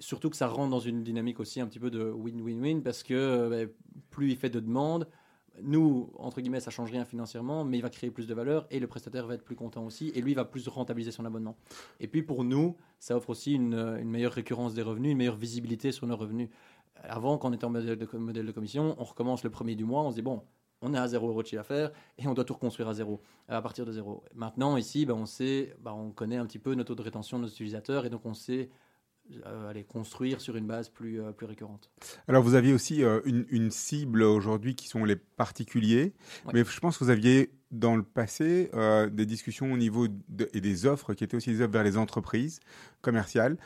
Surtout 0.00 0.28
que 0.28 0.36
ça 0.36 0.48
rentre 0.48 0.70
dans 0.70 0.80
une 0.80 1.02
dynamique 1.02 1.40
aussi 1.40 1.60
un 1.60 1.66
petit 1.66 1.78
peu 1.78 1.90
de 1.90 2.10
win-win-win 2.10 2.82
parce 2.82 3.02
que 3.02 3.14
euh, 3.14 3.48
ben, 3.48 3.68
plus 4.10 4.30
il 4.30 4.36
fait 4.36 4.50
de 4.50 4.60
demandes, 4.60 5.08
nous, 5.62 6.10
entre 6.18 6.40
guillemets, 6.40 6.60
ça 6.60 6.70
change 6.70 6.90
rien 6.90 7.04
financièrement, 7.04 7.64
mais 7.64 7.78
il 7.78 7.82
va 7.82 7.90
créer 7.90 8.10
plus 8.10 8.26
de 8.26 8.34
valeur 8.34 8.66
et 8.70 8.80
le 8.80 8.86
prestataire 8.86 9.26
va 9.26 9.34
être 9.34 9.44
plus 9.44 9.56
content 9.56 9.84
aussi 9.84 10.10
et 10.14 10.20
lui 10.20 10.34
va 10.34 10.44
plus 10.44 10.66
rentabiliser 10.68 11.12
son 11.12 11.24
abonnement. 11.24 11.56
Et 12.00 12.08
puis 12.08 12.22
pour 12.22 12.44
nous, 12.44 12.76
ça 12.98 13.16
offre 13.16 13.30
aussi 13.30 13.52
une, 13.52 14.02
meilleure 14.02 14.32
récurrence 14.32 14.74
des 14.74 14.82
revenus, 14.82 15.12
une 15.12 15.18
meilleure 15.18 15.36
visibilité 15.36 15.92
sur 15.92 16.06
nos 16.06 16.16
revenus 16.16 16.48
avant, 17.02 17.38
quand 17.38 17.50
on 17.50 17.52
était 17.52 17.64
en 17.64 17.70
modèle 17.70 17.98
de, 17.98 18.16
modèle 18.16 18.46
de 18.46 18.52
commission, 18.52 18.94
on 18.98 19.04
recommence 19.04 19.44
le 19.44 19.50
premier 19.50 19.74
du 19.74 19.84
mois, 19.84 20.02
on 20.02 20.10
se 20.10 20.14
dit, 20.14 20.22
bon, 20.22 20.42
on 20.80 20.94
est 20.94 20.98
à 20.98 21.08
zéro 21.08 21.28
euro 21.28 21.42
de 21.42 21.46
chiffre 21.46 21.60
d'affaires 21.60 21.90
et 22.18 22.26
on 22.26 22.34
doit 22.34 22.44
tout 22.44 22.54
reconstruire 22.54 22.88
à 22.88 22.94
zéro, 22.94 23.20
à 23.48 23.60
partir 23.62 23.84
de 23.84 23.92
zéro. 23.92 24.22
Maintenant, 24.34 24.76
ici, 24.76 25.06
ben, 25.06 25.14
on 25.14 25.26
sait, 25.26 25.74
ben, 25.80 25.92
on 25.92 26.10
connaît 26.10 26.36
un 26.36 26.46
petit 26.46 26.58
peu 26.58 26.74
notre 26.74 26.88
taux 26.88 26.94
de 26.94 27.02
rétention 27.02 27.38
de 27.38 27.44
nos 27.44 27.48
utilisateurs 27.48 28.06
et 28.06 28.10
donc 28.10 28.24
on 28.24 28.34
sait 28.34 28.70
euh, 29.46 29.70
aller 29.70 29.84
construire 29.84 30.38
sur 30.42 30.54
une 30.54 30.66
base 30.66 30.90
plus, 30.90 31.18
euh, 31.18 31.32
plus 31.32 31.46
récurrente. 31.46 31.90
Alors, 32.28 32.42
vous 32.42 32.54
aviez 32.54 32.74
aussi 32.74 33.02
euh, 33.02 33.20
une, 33.24 33.70
cible 33.70 34.22
aujourd'hui 34.22 34.74
qui 34.74 34.86
sont 34.86 35.02
les 35.06 35.16
particuliers, 35.16 36.12
mais 36.52 36.62
je 36.62 36.78
pense 36.78 36.98
que 36.98 37.04
vous 37.04 37.10
aviez 37.10 37.50
dans 37.70 37.96
le 37.96 38.02
passé 38.02 38.70
des 39.10 39.26
discussions 39.26 39.72
au 39.72 39.76
niveau 39.76 40.06
et 40.52 40.60
des 40.60 40.86
offres 40.86 41.14
qui 41.14 41.24
étaient 41.24 41.36
aussi 41.36 41.50
des 41.50 41.62
offres 41.62 41.72
vers 41.72 41.82
les 41.82 41.96
entreprises 41.96 42.60
commerciales. 43.00 43.56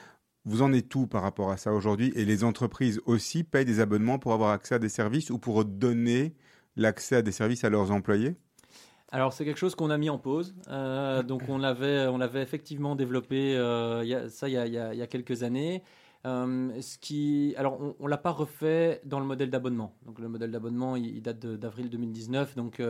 Vous 0.44 0.62
en 0.62 0.72
êtes 0.72 0.88
tout 0.88 1.06
par 1.08 1.22
rapport 1.22 1.50
à 1.50 1.56
ça 1.56 1.72
aujourd'hui? 1.72 2.12
Et 2.14 2.24
les 2.24 2.44
entreprises 2.44 3.00
aussi 3.04 3.42
payent 3.42 3.66
des 3.66 3.80
abonnements 3.80 4.18
pour 4.18 4.32
avoir 4.32 4.52
accès 4.52 4.76
à 4.76 4.78
des 4.78 4.88
services 4.88 5.28
ou 5.28 5.38
pour 5.38 5.64
donner 5.64 6.34
l'accès 6.76 7.16
à 7.16 7.22
des 7.22 7.32
services 7.32 7.64
à 7.64 7.68
leurs 7.68 7.90
employés? 7.90 8.36
Alors 9.10 9.32
c'est 9.32 9.44
quelque 9.44 9.58
chose 9.58 9.74
qu'on 9.74 9.90
a 9.90 9.98
mis 9.98 10.10
en 10.10 10.18
pause. 10.18 10.54
Euh, 10.68 11.22
donc 11.22 11.42
on 11.48 11.58
l'avait, 11.58 12.06
on 12.06 12.18
l'avait 12.18 12.42
effectivement 12.42 12.94
développé 12.94 13.56
euh, 13.56 14.28
ça 14.28 14.48
il 14.48 14.54
y, 14.54 14.78
a, 14.78 15.06
quelques 15.06 15.42
années. 15.42 15.82
Euh, 16.26 16.70
ce 16.80 16.98
qui, 16.98 17.54
alors 17.56 17.80
on, 17.80 18.04
ne 18.04 18.08
l'a 18.08 18.18
pas 18.18 18.32
refait 18.32 19.00
dans 19.04 19.20
le 19.20 19.26
modèle 19.26 19.50
d'abonnement. 19.50 19.94
Donc 20.04 20.18
le 20.18 20.28
modèle 20.28 20.50
d'abonnement 20.50 20.96
il, 20.96 21.22
date 21.22 21.38
d'avril 21.46 21.88
2019. 21.90 22.54
Donc 22.54 22.80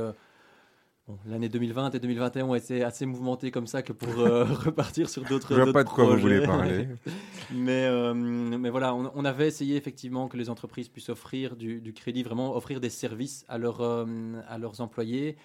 L'année 1.27 1.49
2020 1.49 1.95
et 1.95 2.01
2021 2.01 2.45
ont 2.45 2.55
été 2.55 2.85
assez 2.85 3.07
mouvementées 3.07 3.51
comme 3.51 3.67
ça 3.67 3.81
que 3.81 3.95
pour 3.95 4.21
euh, 4.21 4.45
repartir 4.45 5.09
sur 5.09 5.25
d'autres 5.25 5.47
projets. 5.47 5.61
Je 5.61 5.65
vois 5.65 5.73
pas 5.73 5.85
de 5.85 5.89
quoi 5.89 6.05
vous 6.05 6.19
voulez 6.19 6.43
parler. 6.43 6.87
mais, 7.55 7.87
euh, 7.87 8.13
mais 8.13 8.69
voilà, 8.69 8.95
on, 8.95 9.25
avait 9.25 9.49
essayé 9.49 9.77
effectivement 9.77 10.29
que 10.29 10.37
les 10.37 10.51
entreprises 10.51 10.91
puissent 10.91 11.09
offrir 11.09 11.57
du, 11.57 11.95
crédit, 11.95 12.23
vraiment 12.23 12.55
offrir 12.55 12.79
des 12.81 12.91
services 12.91 13.47
à, 13.49 13.57
leur, 13.57 13.81
euh, 13.81 14.05
à 14.49 14.59
leurs 14.59 14.83
employés. 14.83 15.37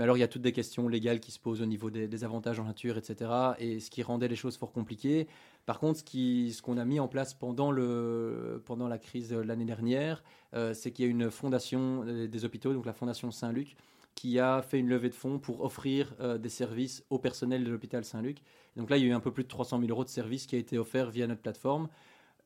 Mais 0.00 0.04
alors, 0.04 0.16
il 0.16 0.20
y 0.20 0.22
a 0.22 0.28
toutes 0.28 0.40
des 0.40 0.52
questions 0.52 0.88
légales 0.88 1.20
qui 1.20 1.30
se 1.30 1.38
posent 1.38 1.60
au 1.60 1.66
niveau 1.66 1.90
des, 1.90 2.24
avantages 2.24 2.58
en 2.58 2.64
nature, 2.64 2.96
etc. 2.96 3.30
Et 3.58 3.80
ce 3.80 3.90
qui 3.90 4.02
rendait 4.02 4.28
les 4.28 4.34
choses 4.34 4.56
fort 4.56 4.72
compliquées. 4.72 5.28
Par 5.66 5.78
contre, 5.78 6.00
ce 6.00 6.62
qu'on 6.62 6.78
a 6.78 6.86
mis 6.86 6.98
en 6.98 7.06
place 7.06 7.34
pendant, 7.34 7.70
le, 7.70 8.62
pendant 8.64 8.88
la 8.88 8.96
crise 8.96 9.30
l'année 9.30 9.66
dernière, 9.66 10.24
c'est 10.72 10.90
qu'il 10.90 11.04
y 11.04 11.08
a 11.08 11.10
une 11.10 11.30
fondation 11.30 12.06
des 12.06 12.44
hôpitaux, 12.46 12.72
donc 12.72 12.86
la 12.86 12.94
Fondation 12.94 13.30
Saint-Luc, 13.30 13.76
qui 14.14 14.38
a 14.38 14.62
fait 14.62 14.78
une 14.78 14.88
levée 14.88 15.08
de 15.08 15.14
fonds 15.14 15.38
pour 15.38 15.62
offrir 15.62 16.14
euh, 16.20 16.38
des 16.38 16.48
services 16.48 17.04
au 17.10 17.18
personnel 17.18 17.64
de 17.64 17.70
l'hôpital 17.70 18.04
Saint-Luc. 18.04 18.38
Donc 18.76 18.90
là, 18.90 18.96
il 18.96 19.02
y 19.02 19.06
a 19.06 19.08
eu 19.08 19.12
un 19.12 19.20
peu 19.20 19.32
plus 19.32 19.44
de 19.44 19.48
300 19.48 19.80
000 19.80 19.90
euros 19.90 20.04
de 20.04 20.08
services 20.08 20.46
qui 20.46 20.56
a 20.56 20.58
été 20.58 20.78
offert 20.78 21.10
via 21.10 21.26
notre 21.26 21.40
plateforme. 21.42 21.88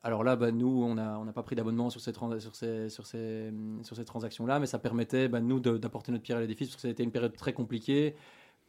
Alors 0.05 0.23
là, 0.23 0.37
bah, 0.37 0.53
nous, 0.53 0.85
on 0.85 0.95
n'a 0.95 1.33
pas 1.35 1.43
pris 1.43 1.57
d'abonnement 1.57 1.89
sur 1.89 2.03
ces, 2.03 2.13
transactions-là, 2.13 4.61
mais 4.61 4.67
ça 4.67 4.79
permettait, 4.79 5.29
bah, 5.29 5.41
nous, 5.41 5.61
d'apporter 5.61 6.13
notre 6.13 6.23
pierre 6.23 6.37
à 6.37 6.43
l'édifice, 6.43 6.69
parce 6.69 6.77
que 6.77 6.83
ça 6.83 6.89
a 6.89 6.91
été 6.91 7.03
une 7.03 7.11
période 7.11 7.35
très 7.35 7.55
compliquée 7.55 8.15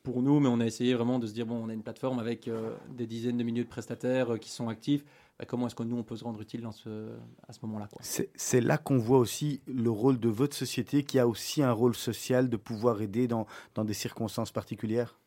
pour 0.02 0.22
nous, 0.22 0.40
mais 0.40 0.48
on 0.48 0.62
a 0.62 0.66
essayé 0.66 0.94
vraiment 0.94 1.20
de 1.20 1.28
se 1.28 1.34
dire, 1.34 1.46
bon, 1.46 1.62
on 1.62 1.68
a 1.68 1.74
une 1.74 1.84
plateforme 1.84 2.20
avec 2.20 2.48
euh, 2.48 2.74
des 2.90 3.06
dizaines 3.06 3.36
de 3.36 3.44
milliers 3.44 3.66
de 3.66 3.70
prestataires 3.70 4.36
euh, 4.36 4.38
qui 4.38 4.50
sont 4.50 4.70
actifs. 4.70 5.04
Bah, 5.38 5.44
comment 5.46 5.68
est-ce 5.68 5.76
que 5.76 5.84
nous, 5.84 5.98
on 5.98 6.04
peut 6.04 6.16
se 6.16 6.24
rendre 6.24 6.40
utile 6.40 6.66
à 6.66 6.72
ce 6.72 7.60
moment-là 7.64 7.90
C'est 8.00 8.62
là 8.62 8.78
qu'on 8.78 8.98
voit 8.98 9.18
aussi 9.18 9.60
le 9.68 9.90
rôle 9.90 10.22
de 10.22 10.30
votre 10.30 10.56
société 10.56 11.04
qui 11.04 11.20
a 11.20 11.28
aussi 11.28 11.62
un 11.62 11.74
rôle 11.74 11.96
social 11.96 12.50
de 12.50 12.56
pouvoir 12.56 13.02
aider 13.02 13.28
dans 13.28 13.46
des 13.84 13.94
circonstances 13.94 14.54
particulières? 14.54 15.20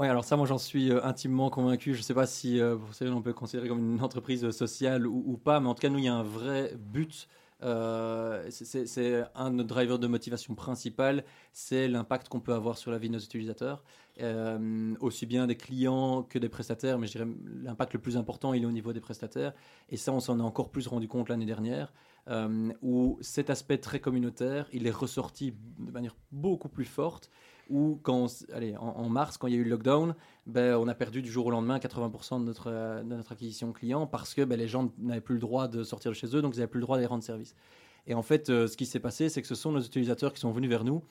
Oui, 0.00 0.06
alors 0.06 0.24
ça, 0.24 0.38
moi 0.38 0.46
j'en 0.46 0.56
suis 0.56 0.90
euh, 0.90 1.04
intimement 1.04 1.50
convaincu. 1.50 1.92
Je 1.92 1.98
ne 1.98 2.02
sais 2.02 2.14
pas 2.14 2.24
si 2.24 2.58
euh, 2.58 2.78
on 3.02 3.20
peut 3.20 3.34
considérer 3.34 3.68
comme 3.68 3.96
une 3.96 4.02
entreprise 4.02 4.50
sociale 4.50 5.06
ou, 5.06 5.36
pas, 5.36 5.60
mais 5.60 5.68
en 5.68 5.74
tout 5.74 5.82
cas, 5.82 5.90
nous, 5.90 5.98
il 5.98 6.06
y 6.06 6.08
a 6.08 6.14
un 6.14 6.22
vrai 6.22 6.72
but. 6.78 7.28
Euh, 7.62 8.48
c'est 8.48 9.24
un 9.34 9.50
de 9.50 9.56
nos 9.56 9.62
drivers 9.62 9.98
de 9.98 10.06
motivation 10.06 10.54
principal, 10.54 11.22
c'est 11.52 11.86
l'impact 11.86 12.30
qu'on 12.30 12.40
peut 12.40 12.54
avoir 12.54 12.78
sur 12.78 12.90
la 12.90 12.96
vie 12.96 13.08
de 13.08 13.12
nos 13.12 13.20
utilisateurs, 13.20 13.84
aussi 15.00 15.26
bien 15.26 15.46
des 15.46 15.56
clients 15.56 16.22
que 16.22 16.38
des 16.38 16.48
prestataires, 16.48 16.98
mais 16.98 17.06
je 17.06 17.12
dirais 17.12 17.28
l'impact 17.62 17.92
le 17.92 18.00
plus 18.00 18.16
important, 18.16 18.54
il 18.54 18.62
est 18.62 18.66
au 18.66 18.72
niveau 18.72 18.94
des 18.94 19.00
prestataires. 19.00 19.52
Et 19.90 19.98
ça, 19.98 20.14
on 20.14 20.20
s'en 20.20 20.38
est 20.38 20.42
encore 20.42 20.70
plus 20.70 20.86
rendu 20.86 21.08
compte 21.08 21.28
l'année 21.28 21.44
dernière, 21.44 21.92
où 22.80 23.18
cet 23.20 23.50
aspect 23.50 23.76
très 23.76 24.00
communautaire, 24.00 24.66
il 24.72 24.86
est 24.86 24.90
ressorti 24.90 25.52
de 25.78 25.90
manière 25.90 26.16
beaucoup 26.32 26.70
plus 26.70 26.86
forte 26.86 27.30
ou 27.70 28.00
quand, 28.02 28.26
allez, 28.52 28.76
en, 28.76 29.08
mars, 29.08 29.38
quand 29.38 29.46
il 29.46 29.54
y 29.54 29.56
a 29.56 29.60
eu 29.60 29.64
le 29.64 29.70
lockdown, 29.70 30.14
ben, 30.46 30.74
on 30.76 30.88
a 30.88 30.94
perdu 30.94 31.22
du 31.22 31.30
jour 31.30 31.46
au 31.46 31.50
lendemain 31.50 31.78
80% 31.78 32.40
de 32.40 32.44
notre, 32.44 32.70
de 32.70 33.14
notre 33.14 33.32
acquisition 33.32 33.72
client 33.72 34.06
parce 34.06 34.34
que 34.34 34.42
ben, 34.42 34.58
les 34.58 34.68
gens 34.68 34.92
n'avaient 34.98 35.20
plus 35.20 35.34
le 35.34 35.40
droit 35.40 35.68
de 35.68 35.84
sortir 35.84 36.10
de 36.10 36.16
chez 36.16 36.36
eux, 36.36 36.42
donc 36.42 36.54
ils 36.54 36.58
n'avaient 36.58 36.70
plus 36.70 36.80
le 36.80 36.84
droit 36.84 36.96
d'aller 36.96 37.06
rendre 37.06 37.22
service. 37.22 37.54
Et 38.06 38.14
en 38.14 38.22
fait, 38.22 38.50
euh, 38.50 38.66
ce 38.66 38.76
qui 38.76 38.86
s'est 38.86 39.00
passé, 39.00 39.28
c'est 39.28 39.40
que 39.40 39.48
ce 39.48 39.54
sont 39.54 39.72
nos 39.72 39.80
utilisateurs 39.80 40.32
qui 40.32 40.40
sont 40.40 40.50
venus 40.50 40.68
vers 40.68 40.84
nous 40.84 41.02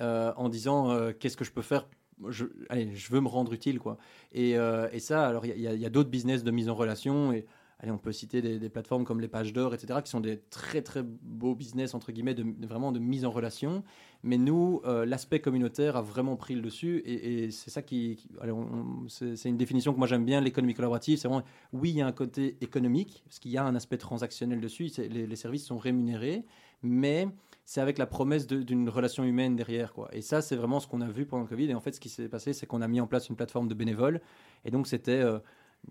euh, 0.00 0.32
en 0.36 0.48
disant 0.48 0.90
euh, 0.90 1.12
qu'est-ce 1.12 1.36
que 1.36 1.44
je 1.44 1.52
peux 1.52 1.62
faire? 1.62 1.86
Je, 2.28 2.46
allez, 2.70 2.94
je 2.94 3.12
veux 3.12 3.20
me 3.20 3.28
rendre 3.28 3.52
utile. 3.52 3.78
Quoi. 3.78 3.98
Et, 4.32 4.52
et 4.52 5.00
ça, 5.00 5.26
alors 5.26 5.44
il 5.44 5.60
y 5.60 5.68
a, 5.68 5.74
y 5.74 5.84
a 5.84 5.90
d'autres 5.90 6.08
business 6.08 6.42
de 6.44 6.50
mise 6.50 6.70
en 6.70 6.74
relation. 6.74 7.32
Et, 7.32 7.44
Allez, 7.78 7.92
on 7.92 7.98
peut 7.98 8.12
citer 8.12 8.40
des, 8.40 8.70
plateformes 8.70 9.04
comme 9.04 9.20
les 9.20 9.28
pages 9.28 9.52
d'or, 9.52 9.74
etc., 9.74 10.00
qui 10.02 10.10
sont 10.10 10.20
des 10.20 10.38
très 10.48 10.80
très 10.80 11.02
beaux 11.02 11.54
business, 11.54 11.92
entre 11.92 12.10
guillemets, 12.10 12.32
de, 12.32 12.46
vraiment 12.66 12.90
de 12.90 12.98
mise 12.98 13.26
en 13.26 13.30
relation. 13.30 13.84
Mais 14.22 14.38
nous, 14.38 14.80
euh, 14.86 15.04
l'aspect 15.04 15.40
communautaire 15.40 15.94
a 15.96 16.00
vraiment 16.00 16.36
pris 16.36 16.54
le 16.54 16.62
dessus. 16.62 17.02
Et, 17.04 17.50
c'est 17.50 17.70
ça 17.70 17.82
qui. 17.82 18.28
c'est 19.08 19.48
une 19.48 19.58
définition 19.58 19.92
que 19.92 19.98
moi 19.98 20.06
j'aime 20.06 20.24
bien, 20.24 20.40
l'économie 20.40 20.72
collaborative. 20.72 21.18
C'est 21.18 21.28
vraiment, 21.28 21.44
oui, 21.74 21.90
il 21.90 21.96
y 21.96 22.00
a 22.00 22.06
un 22.06 22.12
côté 22.12 22.56
économique, 22.62 23.22
parce 23.26 23.38
qu'il 23.38 23.50
y 23.50 23.58
a 23.58 23.64
un 23.64 23.74
aspect 23.74 23.98
transactionnel 23.98 24.58
dessus. 24.58 24.90
Les, 24.96 25.26
les, 25.26 25.36
services 25.36 25.66
sont 25.66 25.76
rémunérés, 25.76 26.46
mais 26.82 27.28
c'est 27.66 27.82
avec 27.82 27.98
la 27.98 28.06
promesse 28.06 28.46
d'une 28.46 28.88
relation 28.88 29.22
humaine 29.22 29.54
derrière. 29.54 29.92
Quoi. 29.92 30.08
Et 30.12 30.22
ça, 30.22 30.40
c'est 30.40 30.56
vraiment 30.56 30.80
ce 30.80 30.86
qu'on 30.86 31.02
a 31.02 31.08
vu 31.08 31.26
pendant 31.26 31.42
le 31.42 31.48
Covid. 31.48 31.70
Et 31.70 31.74
en 31.74 31.80
fait, 31.80 31.92
ce 31.92 32.00
qui 32.00 32.08
s'est 32.08 32.30
passé, 32.30 32.54
c'est 32.54 32.64
qu'on 32.64 32.80
a 32.80 32.88
mis 32.88 33.02
en 33.02 33.06
place 33.06 33.28
une 33.28 33.36
plateforme 33.36 33.68
de 33.68 33.74
bénévoles. 33.74 34.22
Et 34.64 34.70
donc, 34.70 34.86
c'était. 34.86 35.20
Euh, 35.20 35.40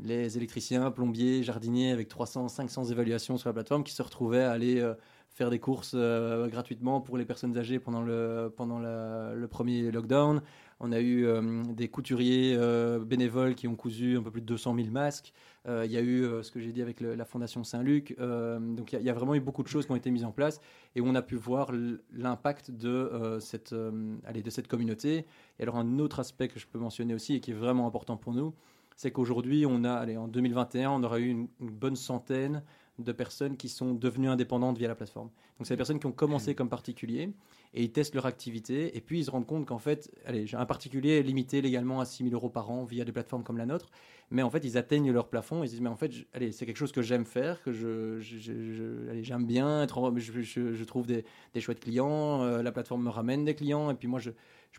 les 0.04 0.38
électriciens, 0.38 0.92
plombiers, 0.92 1.44
jardiniers 1.44 1.92
avec 1.92 2.08
300, 2.08 2.50
500 2.50 2.86
évaluations 2.86 3.38
sur 3.38 3.50
la 3.50 3.54
plateforme 3.54 3.84
qui 3.84 3.94
se 3.94 4.02
retrouvaient 4.02 4.44
à 4.44 4.52
aller 4.52 4.80
euh, 4.80 4.94
faire 5.30 5.50
des 5.50 5.60
courses 5.60 5.94
euh, 5.96 6.48
gratuitement 6.48 7.02
pour 7.02 7.18
les 7.18 7.26
personnes 7.26 7.58
âgées 7.58 7.80
pendant 7.80 8.02
le, 8.02 8.54
pendant 8.56 8.80
le 8.80 9.48
premier 9.48 9.92
lockdown. 9.92 10.42
On 10.82 10.92
a 10.92 11.00
eu 11.00 11.26
euh, 11.26 11.64
des 11.74 11.88
couturiers 11.88 12.58
bénévoles 13.06 13.56
qui 13.56 13.68
ont 13.68 13.76
cousu 13.76 14.18
un 14.18 14.22
peu 14.22 14.32
plus 14.32 14.42
de 14.42 14.46
200 14.46 14.76
000 14.76 14.90
masques. 14.90 15.32
Il 15.68 15.92
y 15.92 15.98
a 15.98 16.02
eu 16.02 16.30
ce 16.44 16.52
que 16.52 16.60
j'ai 16.60 16.72
dit 16.72 16.84
avec 16.84 17.02
la 17.02 17.26
Fondation 17.26 17.64
Saint-Luc. 17.64 18.16
donc 18.20 18.94
il 18.94 19.02
y, 19.02 19.10
a 19.10 19.14
vraiment 19.14 19.34
eu 19.34 19.40
beaucoup 19.40 19.64
de 19.64 19.68
choses 19.68 19.88
qui 19.88 19.92
ont 19.92 19.96
été 19.96 20.12
mises 20.12 20.24
en 20.24 20.32
place 20.32 20.62
et 20.96 21.02
on 21.02 21.16
a 21.16 21.24
pu 21.24 21.38
voir 21.38 21.72
l'impact 22.14 22.70
de, 22.70 23.40
cette, 23.40 23.74
de 23.74 24.50
cette 24.52 24.68
communauté. 24.68 25.26
Et 25.58 25.64
alors 25.64 25.78
un 25.78 25.98
autre 25.98 26.20
aspect 26.20 26.50
que 26.50 26.60
je 26.60 26.68
peux 26.68 26.78
mentionner 26.78 27.16
aussi 27.16 27.34
et 27.34 27.40
qui 27.40 27.50
est 27.50 27.56
vraiment 27.56 27.88
important 27.88 28.16
pour 28.16 28.34
nous, 28.34 28.54
c'est 28.96 29.12
qu'aujourd'hui, 29.12 29.66
on 29.66 29.84
a, 29.84 29.94
allez, 29.94 30.18
en 30.18 30.28
2021, 30.28 30.90
on 30.92 31.04
aura 31.04 31.20
eu 31.20 31.28
une, 31.30 31.48
bonne 31.60 31.96
centaine 31.96 32.64
de 32.98 33.12
personnes 33.12 33.58
qui 33.58 33.68
sont 33.68 33.94
devenues 33.94 34.30
indépendantes 34.30 34.78
via 34.78 34.88
la 34.88 34.96
plateforme. 34.96 35.30
Donc, 35.58 35.68
c'est 35.68 35.74
des 35.74 35.78
personnes 35.78 36.00
qui 36.00 36.06
ont 36.06 36.14
commencé 36.14 36.52
mmh. 36.52 36.56
comme 36.56 36.70
particuliers 36.70 37.34
et 37.74 37.84
ils 37.84 37.92
testent 37.92 38.16
leur 38.16 38.26
activité 38.26 38.96
et 38.96 39.02
puis 39.02 39.20
ils 39.20 39.26
se 39.26 39.32
rendent 39.32 39.46
compte 39.46 39.66
qu'en 39.66 39.80
fait, 39.80 40.10
allez, 40.26 40.46
un 40.54 40.66
particulier 40.66 41.20
est 41.20 41.24
limité 41.24 41.62
légalement 41.62 42.00
à 42.00 42.06
6 42.06 42.24
000 42.24 42.34
euros 42.34 42.50
par 42.50 42.72
an 42.72 42.86
via 42.86 43.04
des 43.04 43.12
plateformes 43.12 43.44
comme 43.44 43.58
la 43.58 43.66
nôtre, 43.66 43.92
mais 44.32 44.44
en 44.44 44.50
fait, 44.50 44.64
ils 44.64 44.78
atteignent 44.78 45.12
leur 45.12 45.28
plafond 45.28 45.62
et 45.62 45.66
ils 45.66 45.68
se 45.68 45.74
disent, 45.74 45.82
mais 45.82 45.90
en 45.90 45.98
fait, 45.98 46.12
allez, 46.34 46.54
c'est 46.54 46.66
quelque 46.66 46.78
chose 46.78 46.94
que 46.94 47.02
j'aime 47.02 47.26
faire, 47.26 47.62
que 47.64 47.74
je, 47.74 48.20
j'aime 48.22 49.46
bien, 49.46 49.84
être 49.84 50.14
je, 50.18 50.84
trouve 50.86 51.06
des, 51.06 51.26
chouettes 51.60 51.82
clients, 51.82 52.44
euh, 52.44 52.64
la 52.64 52.72
plateforme 52.72 53.04
me 53.04 53.10
ramène 53.10 53.44
des 53.44 53.56
clients 53.56 53.92
et 53.92 53.96
puis 53.96 54.08
moi, 54.08 54.20
je, 54.20 54.32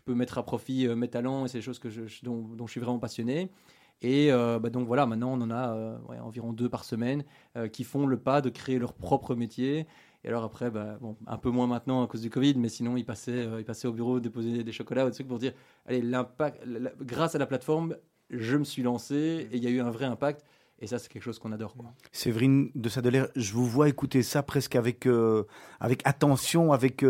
peux 0.05 0.13
mettre 0.13 0.37
à 0.37 0.43
profit 0.43 0.87
euh, 0.87 0.95
mes 0.95 1.07
talents 1.07 1.45
et 1.45 1.47
c'est 1.47 1.57
des 1.57 1.63
choses 1.63 1.79
que 1.79 1.89
dont, 2.23 2.41
dont 2.41 2.67
je 2.67 2.71
suis 2.71 2.79
vraiment 2.79 2.99
passionné. 2.99 3.49
Et 4.01 4.31
euh, 4.31 4.59
bah, 4.59 4.69
donc 4.69 4.87
voilà, 4.87 5.05
maintenant 5.05 5.33
on 5.33 5.41
en 5.41 5.49
a 5.49 5.73
euh, 5.73 5.97
environ 6.21 6.53
deux 6.53 6.69
par 6.69 6.83
semaine 6.83 7.23
euh, 7.55 7.67
qui 7.67 7.83
font 7.83 8.05
le 8.05 8.17
pas 8.17 8.41
de 8.41 8.49
créer 8.49 8.77
leur 8.77 8.93
propre 8.93 9.35
métier. 9.35 9.87
Et 10.23 10.29
alors 10.29 10.43
après, 10.43 10.69
bah, 10.69 10.99
un 11.25 11.37
peu 11.37 11.49
moins 11.49 11.67
maintenant 11.67 12.03
à 12.03 12.07
cause 12.07 12.21
du 12.21 12.29
Covid, 12.29 12.55
mais 12.57 12.69
sinon 12.69 12.97
ils 12.97 13.05
passaient, 13.05 13.47
ils 13.59 13.65
passaient 13.65 13.87
au 13.87 13.93
bureau 13.93 14.19
déposer 14.19 14.63
des 14.63 14.71
chocolats 14.71 15.05
ou 15.05 15.09
des 15.09 15.13
trucs 15.13 15.27
pour 15.27 15.39
dire, 15.39 15.53
allez, 15.85 16.01
l'impact, 16.01 16.63
grâce 17.01 17.35
à 17.35 17.37
la 17.37 17.45
plateforme, 17.45 17.95
je 18.29 18.57
me 18.57 18.63
suis 18.63 18.83
lancé 18.83 19.47
et 19.51 19.55
il 19.55 19.63
y 19.63 19.67
a 19.67 19.69
eu 19.69 19.79
un 19.79 19.91
vrai 19.91 20.05
impact. 20.05 20.43
Et 20.79 20.85
ça, 20.85 20.99
c'est 20.99 21.07
quelque 21.09 21.23
chose 21.23 21.39
qu'on 21.39 21.51
adore. 21.51 21.75
Séverine 22.11 22.69
de 22.75 22.89
Sadeler, 22.89 23.25
je 23.35 23.53
vous 23.53 23.65
vois 23.65 23.89
écouter 23.89 24.21
ça 24.21 24.43
presque 24.43 24.75
avec, 24.75 25.07
avec 25.79 26.01
attention, 26.03 26.71
avec, 26.73 27.03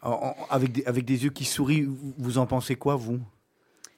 avec, 0.00 0.72
des, 0.72 0.84
avec 0.84 1.04
des 1.04 1.24
yeux 1.24 1.30
qui 1.30 1.44
sourient. 1.44 1.88
Vous 2.18 2.38
en 2.38 2.46
pensez 2.46 2.76
quoi, 2.76 2.94
vous? 2.94 3.20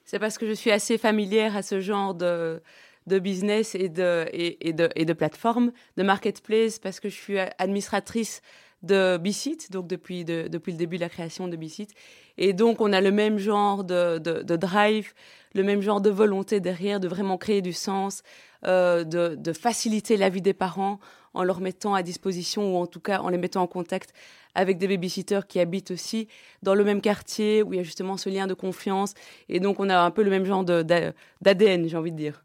C'est 0.06 0.20
parce 0.20 0.38
que 0.38 0.46
je 0.46 0.52
suis 0.52 0.70
assez 0.70 0.96
familière 0.96 1.56
à 1.56 1.62
ce 1.62 1.80
genre 1.80 2.14
de, 2.14 2.62
business 3.06 3.74
et 3.74 3.88
de, 3.88 4.24
de, 4.72 5.12
plateforme, 5.12 5.72
de 5.96 6.02
marketplace, 6.02 6.78
parce 6.78 7.00
que 7.00 7.08
je 7.08 7.14
suis 7.14 7.38
administratrice 7.58 8.40
de 8.82 9.18
Bicit, 9.18 9.70
donc 9.72 9.88
depuis, 9.88 10.24
de, 10.24 10.48
depuis 10.48 10.72
le 10.72 10.78
début 10.78 10.96
de 10.96 11.02
la 11.02 11.08
création 11.08 11.48
de 11.48 11.56
Bicit. 11.56 11.90
Et 12.38 12.52
donc, 12.52 12.80
on 12.80 12.92
a 12.92 13.00
le 13.00 13.10
même 13.10 13.38
genre 13.38 13.82
de, 13.82 14.18
de, 14.18 14.56
drive, 14.56 15.12
le 15.54 15.64
même 15.64 15.80
genre 15.80 16.00
de 16.00 16.10
volonté 16.10 16.60
derrière, 16.60 17.00
de 17.00 17.08
vraiment 17.08 17.36
créer 17.36 17.62
du 17.62 17.72
sens, 17.72 18.22
euh, 18.64 19.02
de, 19.02 19.34
de, 19.34 19.52
faciliter 19.52 20.16
la 20.16 20.28
vie 20.28 20.42
des 20.42 20.54
parents 20.54 21.00
en 21.34 21.42
leur 21.42 21.60
mettant 21.60 21.94
à 21.94 22.02
disposition 22.02 22.74
ou 22.74 22.78
en 22.78 22.86
tout 22.86 23.00
cas 23.00 23.20
en 23.20 23.28
les 23.28 23.38
mettant 23.38 23.62
en 23.62 23.66
contact 23.66 24.12
avec 24.56 24.78
des 24.78 24.88
babysitters 24.88 25.46
qui 25.46 25.60
habitent 25.60 25.92
aussi 25.92 26.26
dans 26.62 26.74
le 26.74 26.82
même 26.82 27.00
quartier 27.00 27.62
où 27.62 27.72
il 27.72 27.76
y 27.76 27.80
a 27.80 27.84
justement 27.84 28.16
ce 28.16 28.28
lien 28.28 28.46
de 28.46 28.54
confiance. 28.54 29.14
Et 29.48 29.60
donc, 29.60 29.78
on 29.78 29.88
a 29.88 29.98
un 29.98 30.10
peu 30.10 30.22
le 30.22 30.30
même 30.30 30.44
genre 30.44 30.64
d'ADN, 30.64 31.88
j'ai 31.88 31.96
envie 31.96 32.12
de 32.12 32.16
dire. 32.16 32.42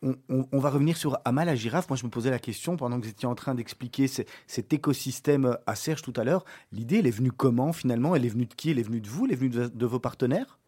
On, 0.00 0.58
va 0.60 0.70
revenir 0.70 0.96
sur 0.96 1.18
Amal 1.24 1.46
la 1.46 1.56
girafe. 1.56 1.88
Moi, 1.88 1.96
je 1.96 2.04
me 2.04 2.10
posais 2.10 2.30
la 2.30 2.38
question 2.38 2.76
pendant 2.76 3.00
que 3.00 3.04
vous 3.04 3.10
étiez 3.10 3.26
en 3.26 3.34
train 3.34 3.56
d'expliquer 3.56 4.06
cet 4.06 4.72
écosystème 4.72 5.56
à 5.66 5.74
Serge 5.74 6.02
tout 6.02 6.12
à 6.14 6.22
l'heure. 6.22 6.44
L'idée, 6.70 6.98
elle 6.98 7.06
est 7.08 7.12
venue 7.12 7.32
comment 7.32 7.72
finalement? 7.72 8.14
Elle 8.14 8.24
est 8.24 8.28
venue 8.28 8.46
de 8.46 8.54
qui? 8.54 8.70
Elle 8.70 8.78
est 8.78 8.84
venue 8.84 9.00
de 9.00 9.08
vous? 9.08 9.26
Elle 9.26 9.32
est 9.32 9.36
venue 9.36 9.50
de, 9.50 9.86
vos 9.86 9.98
partenaires? 9.98 10.60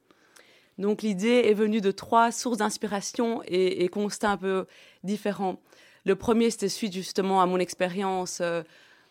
Donc, 0.79 1.03
l'idée 1.03 1.45
est 1.47 1.55
venue 1.55 1.81
de 1.81 1.93
trois 1.93 2.33
sources 2.33 2.59
d'inspiration 2.59 3.43
et, 3.47 3.89
constats 3.89 4.33
un 4.33 4.37
peu 4.37 4.67
différents. 5.05 5.61
Le 6.05 6.17
premier, 6.17 6.51
c'était 6.51 6.69
suite 6.69 6.93
justement 6.93 7.41
à 7.41 7.47
mon 7.47 7.59
expérience 7.59 8.41
euh, 8.41 8.63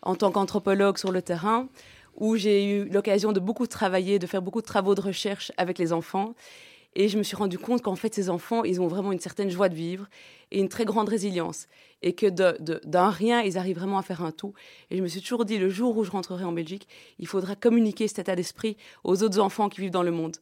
en 0.01 0.15
tant 0.15 0.31
qu'anthropologue 0.31 0.97
sur 0.97 1.11
le 1.11 1.21
terrain, 1.21 1.67
où 2.15 2.35
j'ai 2.35 2.65
eu 2.65 2.89
l'occasion 2.89 3.31
de 3.31 3.39
beaucoup 3.39 3.67
travailler, 3.67 4.19
de 4.19 4.27
faire 4.27 4.41
beaucoup 4.41 4.61
de 4.61 4.67
travaux 4.67 4.95
de 4.95 5.01
recherche 5.01 5.51
avec 5.57 5.77
les 5.77 5.93
enfants. 5.93 6.35
Et 6.95 7.07
je 7.07 7.17
me 7.17 7.23
suis 7.23 7.35
rendu 7.35 7.57
compte 7.57 7.81
qu'en 7.81 7.95
fait, 7.95 8.13
ces 8.13 8.29
enfants, 8.29 8.63
ils 8.63 8.81
ont 8.81 8.87
vraiment 8.87 9.11
une 9.11 9.19
certaine 9.19 9.49
joie 9.49 9.69
de 9.69 9.75
vivre 9.75 10.07
et 10.51 10.59
une 10.59 10.69
très 10.69 10.85
grande 10.85 11.07
résilience. 11.07 11.67
Et 12.01 12.13
que 12.13 12.27
d'un 12.27 13.09
rien, 13.09 13.41
ils 13.41 13.57
arrivent 13.57 13.77
vraiment 13.77 13.99
à 13.99 14.01
faire 14.01 14.23
un 14.23 14.31
tout. 14.31 14.53
Et 14.89 14.97
je 14.97 15.03
me 15.03 15.07
suis 15.07 15.21
toujours 15.21 15.45
dit, 15.45 15.57
le 15.57 15.69
jour 15.69 15.95
où 15.97 16.03
je 16.03 16.11
rentrerai 16.11 16.43
en 16.43 16.51
Belgique, 16.51 16.87
il 17.19 17.27
faudra 17.27 17.55
communiquer 17.55 18.07
cet 18.07 18.19
état 18.19 18.35
d'esprit 18.35 18.75
aux 19.03 19.21
autres 19.21 19.39
enfants 19.39 19.69
qui 19.69 19.81
vivent 19.81 19.91
dans 19.91 20.03
le 20.03 20.11
monde. 20.11 20.37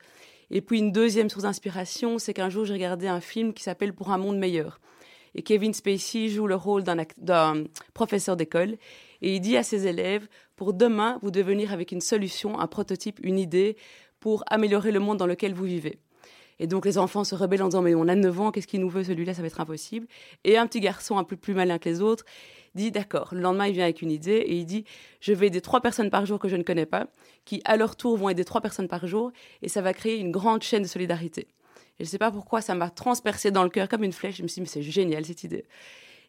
Et 0.50 0.62
puis 0.62 0.80
une 0.80 0.94
deuxième 0.94 1.30
source 1.30 1.44
d'inspiration, 1.44 2.20
c'est 2.20 2.34
qu'un 2.34 2.50
jour, 2.50 2.64
j'ai 2.64 2.74
regardé 2.74 3.08
un 3.08 3.20
film 3.20 3.54
qui 3.54 3.64
s'appelle 3.64 3.94
Pour 3.94 4.12
un 4.12 4.18
monde 4.18 4.38
meilleur. 4.38 4.80
Et 5.36 5.42
Kevin 5.42 5.74
Spacey 5.74 6.30
joue 6.30 6.48
le 6.48 6.56
rôle 6.56 6.84
d'un 6.84 7.64
professeur 7.94 8.38
d'école. 8.38 8.78
Et 9.22 9.36
il 9.36 9.40
dit 9.40 9.58
à 9.58 9.64
ses 9.64 9.88
élèves, 9.88 10.28
pour 10.56 10.74
demain, 10.74 11.20
vous 11.22 11.32
devez 11.32 11.44
venir 11.44 11.74
avec 11.74 11.92
une 11.92 12.02
solution, 12.02 12.60
un 12.60 12.68
prototype, 12.68 13.20
une 13.24 13.40
idée 13.40 13.78
pour 14.20 14.44
améliorer 14.48 14.92
le 14.92 15.00
monde 15.00 15.18
dans 15.18 15.28
lequel 15.28 15.54
vous 15.54 15.66
vivez. 15.66 16.00
Et 16.60 16.68
donc 16.68 16.86
les 16.86 16.98
enfants 16.98 17.24
se 17.24 17.36
rebellent 17.36 17.64
en 17.64 17.68
disant 17.68 17.82
mais 17.82 17.96
on 17.96 18.08
a 18.08 18.16
9 18.16 18.42
ans, 18.42 18.52
qu'est-ce 18.52 18.68
qu'il 18.68 18.82
nous 18.82 18.90
veut 18.90 19.04
celui-là, 19.04 19.34
ça 19.34 19.42
va 19.42 19.48
être 19.48 19.60
impossible. 19.60 20.08
Et 20.44 20.58
un 20.58 20.66
petit 20.68 20.80
garçon 20.80 21.18
un 21.18 21.24
peu 21.24 21.36
plus 21.36 21.54
malin 21.54 21.78
que 21.78 21.88
les 21.88 22.02
autres 22.02 22.26
dit 22.76 22.92
d'accord. 22.92 23.30
Le 23.32 23.42
lendemain 23.42 23.68
il 23.68 23.74
vient 23.74 23.84
avec 23.84 24.02
une 24.02 24.12
idée 24.12 24.38
et 24.38 24.56
il 24.56 24.66
dit 24.66 24.84
je 25.20 25.34
vais 25.34 25.48
aider 25.48 25.62
trois 25.62 25.82
personnes 25.82 26.10
par 26.10 26.26
jour 26.26 26.40
que 26.40 26.48
je 26.48 26.56
ne 26.56 26.64
connais 26.64 26.86
pas, 26.86 27.08
qui 27.46 27.62
à 27.66 27.78
leur 27.78 27.96
tour 27.96 28.18
vont 28.18 28.30
aider 28.30 28.46
trois 28.46 28.62
personnes 28.62 28.88
par 28.88 29.06
jour 29.08 29.32
et 29.62 29.70
ça 29.70 29.82
va 29.82 29.94
créer 29.94 30.18
une 30.18 30.32
grande 30.32 30.64
chaîne 30.64 30.84
de 30.84 30.88
solidarité. 30.88 31.48
Et 32.00 32.04
je 32.04 32.06
ne 32.06 32.10
sais 32.10 32.18
pas 32.18 32.32
pourquoi 32.32 32.62
ça 32.62 32.76
m'a 32.76 32.90
transpercé 32.90 33.52
dans 33.52 33.64
le 33.64 33.70
cœur 33.70 33.88
comme 33.88 34.04
une 34.04 34.14
flèche. 34.14 34.38
Je 34.38 34.44
me 34.44 34.48
suis 34.48 34.56
dit 34.56 34.62
mais 34.62 34.68
c'est 34.68 34.82
génial 34.82 35.26
cette 35.26 35.44
idée. 35.44 35.66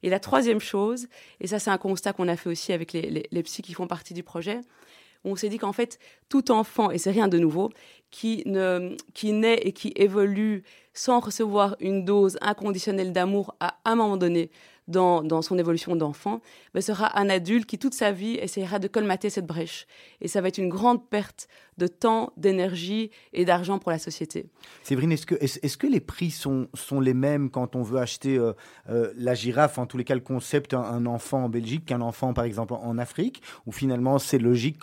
Et 0.03 0.11
la 0.11 0.21
troisième 0.21 0.61
chose, 0.61 1.09
et 1.41 1.47
ça 1.47 1.59
c'est 1.59 1.71
un 1.71 1.79
constat 1.79 2.13
qu'on 2.13 2.29
a 2.29 2.37
fait 2.37 2.49
aussi 2.49 2.73
avec 2.73 2.93
les, 2.93 3.27
les, 3.31 3.43
qui 3.43 3.73
font 3.73 3.87
partie 3.87 4.15
du 4.15 4.23
projet, 4.23 4.61
on 5.25 5.37
s'est 5.37 5.49
dit 5.49 5.59
qu'en 5.59 5.73
fait, 5.73 5.99
tout 6.29 6.51
enfant, 6.51 6.91
et 6.91 6.99
c'est 6.99 7.11
rien 7.11 7.29
de 7.29 7.39
nouveau, 7.39 7.71
qui, 8.11 8.43
ne, 8.47 8.97
qui 9.15 9.33
naît 9.33 9.61
et 9.63 9.73
qui 9.73 9.93
évolue 9.97 10.63
sans 10.95 11.21
recevoir 11.21 11.77
une 11.81 12.05
dose 12.05 12.39
inconditionnelle 12.41 13.13
d'amour 13.13 13.55
à 13.61 13.79
un 13.85 13.97
moment 13.97 14.17
donné 14.17 14.51
dans, 14.89 15.43
son 15.43 15.59
évolution 15.59 15.95
d'enfant, 15.95 16.41
sera 16.81 17.19
un 17.19 17.29
adulte 17.29 17.67
qui 17.67 17.79
toute 17.79 17.95
sa 17.95 18.13
vie 18.13 18.35
essaiera 18.35 18.79
de 18.79 18.89
colmater 18.89 19.31
cette 19.31 19.47
brèche. 19.47 19.87
Et 20.21 20.29
ça 20.29 20.41
va 20.41 20.49
être 20.49 20.59
une 20.59 20.69
grande 20.69 21.09
perte 21.09 21.49
de 21.77 21.87
temps, 21.87 22.33
d'énergie 22.37 23.11
et 23.33 23.45
d'argent 23.45 23.79
pour 23.79 23.91
la 23.91 23.99
société. 23.99 24.47
Séverine, 24.83 25.13
est-ce 25.13 25.77
que, 25.77 25.87
les 25.87 26.01
prix 26.01 26.31
sont, 26.31 26.69
sont 26.75 27.01
les 27.01 27.15
mêmes 27.15 27.51
quand 27.51 27.77
on 27.77 27.83
veut 27.83 27.99
acheter 27.99 28.37
euh, 28.37 28.53
euh, 28.89 29.13
la 29.17 29.35
girafe, 29.35 29.79
en 29.79 29.87
tous 29.87 29.97
les 29.97 30.05
cas 30.05 30.15
le 30.15 30.21
concept, 30.21 30.75
un, 30.75 31.07
enfant 31.07 31.45
en 31.45 31.49
Belgique 31.49 31.87
qu'un 31.87 32.01
enfant 32.01 32.35
par 32.35 32.45
exemple 32.45 32.75
en 32.75 32.99
Afrique, 32.99 33.43
ou 33.67 33.73
finalement 33.73 34.19
c'est 34.19 34.39
logique 34.39 34.79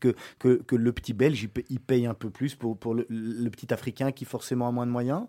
que, 0.00 0.14
que, 0.38 0.48
que, 0.54 0.76
le 0.76 0.92
petit 0.92 1.12
Belge 1.12 1.48
il 1.68 1.80
paye 1.80 2.06
un 2.06 2.14
peu 2.14 2.30
plus 2.30 2.54
pour, 2.54 2.76
pour 2.76 2.94
le, 2.94 3.04
petit 3.50 3.72
Africain 3.72 4.12
qui 4.12 4.24
forcément 4.24 4.68
a 4.68 4.72
moins 4.72 4.86
de 4.86 4.92
moyens? 4.92 5.26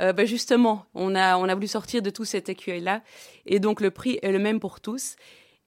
Euh, 0.00 0.12
ben 0.12 0.26
justement, 0.26 0.86
on 0.94 1.14
a, 1.14 1.36
on 1.36 1.44
a 1.44 1.54
voulu 1.54 1.68
sortir 1.68 2.02
de 2.02 2.10
tout 2.10 2.24
cet 2.24 2.48
écueil-là. 2.48 3.02
Et 3.46 3.60
donc, 3.60 3.80
le 3.80 3.90
prix 3.90 4.18
est 4.22 4.32
le 4.32 4.38
même 4.38 4.60
pour 4.60 4.80
tous. 4.80 5.16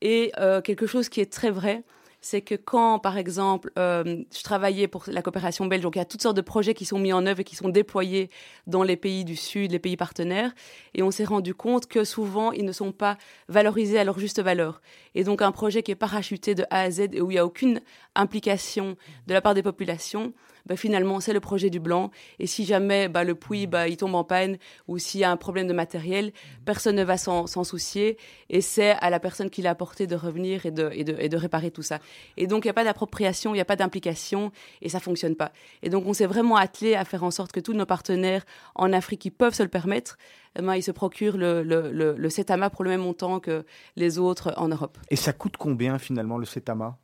Et 0.02 0.32
quelque 0.64 0.88
chose 0.88 1.10
qui 1.10 1.20
est 1.20 1.30
très 1.30 1.52
vrai, 1.52 1.84
c'est 2.22 2.42
que 2.42 2.56
quand, 2.56 3.00
par 3.00 3.18
exemple, 3.18 3.72
euh, 3.78 4.24
je 4.36 4.44
travaillais 4.44 4.88
pour 4.88 5.06
la 5.08 5.22
coopération 5.22 5.66
belge, 5.66 5.84
donc 5.84 5.96
il 5.96 6.00
y 6.00 6.02
a 6.02 6.06
toutes 6.06 6.22
sortes 6.22 6.36
de 6.36 6.42
projets 6.42 6.74
qui 6.74 6.86
sont 6.86 7.00
mis 7.00 7.14
en 7.14 7.26
œuvre 7.26 7.40
et 7.40 7.44
qui 7.44 7.56
sont 7.56 7.70
déployés 7.70 8.30
dans 8.68 8.84
les 8.84 8.98
pays 8.98 9.24
du 9.24 9.36
Sud, 9.36 9.72
les 9.72 9.80
pays 9.80 9.96
partenaires, 9.96 10.54
et 10.94 11.04
on 11.04 11.12
s'est 11.12 11.24
rendu 11.24 11.54
compte 11.54 11.88
que 11.88 12.04
souvent, 12.04 12.52
ils 12.52 12.66
ne 12.66 12.72
sont 12.72 12.92
pas 12.92 13.18
valorisés 13.48 14.00
à 14.00 14.04
leur 14.04 14.20
juste 14.20 14.42
valeur. 14.42 14.82
Et 15.16 15.24
donc, 15.24 15.42
un 15.42 15.52
projet 15.52 15.82
qui 15.82 15.92
est 15.92 15.96
parachuté 15.96 16.56
de 16.56 16.66
A 16.70 16.82
à 16.82 16.92
Z 16.92 17.00
et 17.14 17.22
où 17.22 17.32
il 17.32 17.36
n'y 17.36 17.40
a 17.40 17.46
aucune 17.46 17.80
implication 18.16 18.98
de 19.28 19.34
la 19.34 19.42
part 19.42 19.54
des 19.54 19.64
populations, 19.64 20.34
bah, 20.66 20.76
finalement, 20.76 21.20
c'est 21.20 21.34
le 21.34 21.40
projet 21.40 21.70
du 21.70 21.80
blanc. 21.80 22.12
Et 22.40 22.48
si 22.48 22.66
jamais 22.66 23.10
bah, 23.10 23.24
le 23.24 23.36
puits 23.36 23.68
bah, 23.68 23.88
il 23.88 23.98
tombe 23.98 24.16
en 24.16 24.24
panne 24.24 24.58
ou 24.88 24.98
s'il 24.98 25.22
y 25.22 25.24
a 25.24 25.32
un 25.32 25.38
problème 25.38 25.68
de 25.68 25.74
matériel, 25.74 26.32
personne 26.66 26.96
ne 26.96 27.04
va 27.04 27.18
s'en 27.18 27.48
soucier. 27.64 28.18
Et 28.50 28.62
c'est 28.62 28.92
à 28.92 29.10
la 29.10 29.20
personne 29.20 29.50
qui 29.50 29.62
l'a 29.62 29.72
apporté 29.72 30.08
de 30.08 30.16
revenir 30.16 30.66
et 30.66 30.72
de, 30.72 30.90
et 30.94 31.04
de, 31.04 31.16
et 31.20 31.30
de 31.30 31.38
réparer 31.38 31.72
tout 31.72 31.84
ça. 31.84 32.00
Et 32.38 32.48
donc, 32.48 32.66
il 32.66 32.68
n'y 32.68 32.72
a 32.72 32.74
pas 32.74 32.84
d'appropriation, 32.84 33.52
il 33.52 33.58
n'y 33.58 33.62
a 33.62 33.66
pas 33.66 33.76
d'implication 33.76 34.52
et 34.82 34.90
ça 34.90 35.00
fonctionne 35.00 35.36
pas. 35.36 35.52
Et 35.84 35.90
donc, 35.90 36.06
on 36.06 36.14
s'est 36.14 36.26
vraiment 36.26 36.56
attelé 36.56 36.96
à 36.96 37.06
faire 37.06 37.24
en 37.24 37.32
sorte 37.32 37.52
que 37.52 37.60
tous 37.60 37.74
nos 37.74 37.86
partenaires 37.86 38.46
en 38.76 38.94
Afrique 38.94 39.22
qui 39.22 39.32
peuvent 39.32 39.54
se 39.54 39.64
le 39.64 39.70
permettre, 39.70 40.18
eh 40.58 40.62
ben, 40.62 40.76
ils 40.76 40.84
se 40.84 40.92
procurent 40.92 41.38
le, 41.38 41.64
le, 41.64 41.92
le, 41.92 42.16
le 42.18 42.30
CETAMA 42.30 42.70
pour 42.70 42.84
le 42.84 42.90
même 42.90 43.02
montant 43.02 43.40
que 43.40 43.66
les 43.96 44.18
autres 44.18 44.54
en 44.58 44.68
Europe. 44.68 44.98
Et 45.10 45.16
ça 45.16 45.34
coûte 45.34 45.58
combien 45.58 46.00
finalement 46.00 46.38
le 46.38 46.46
CETAMA 46.46 46.98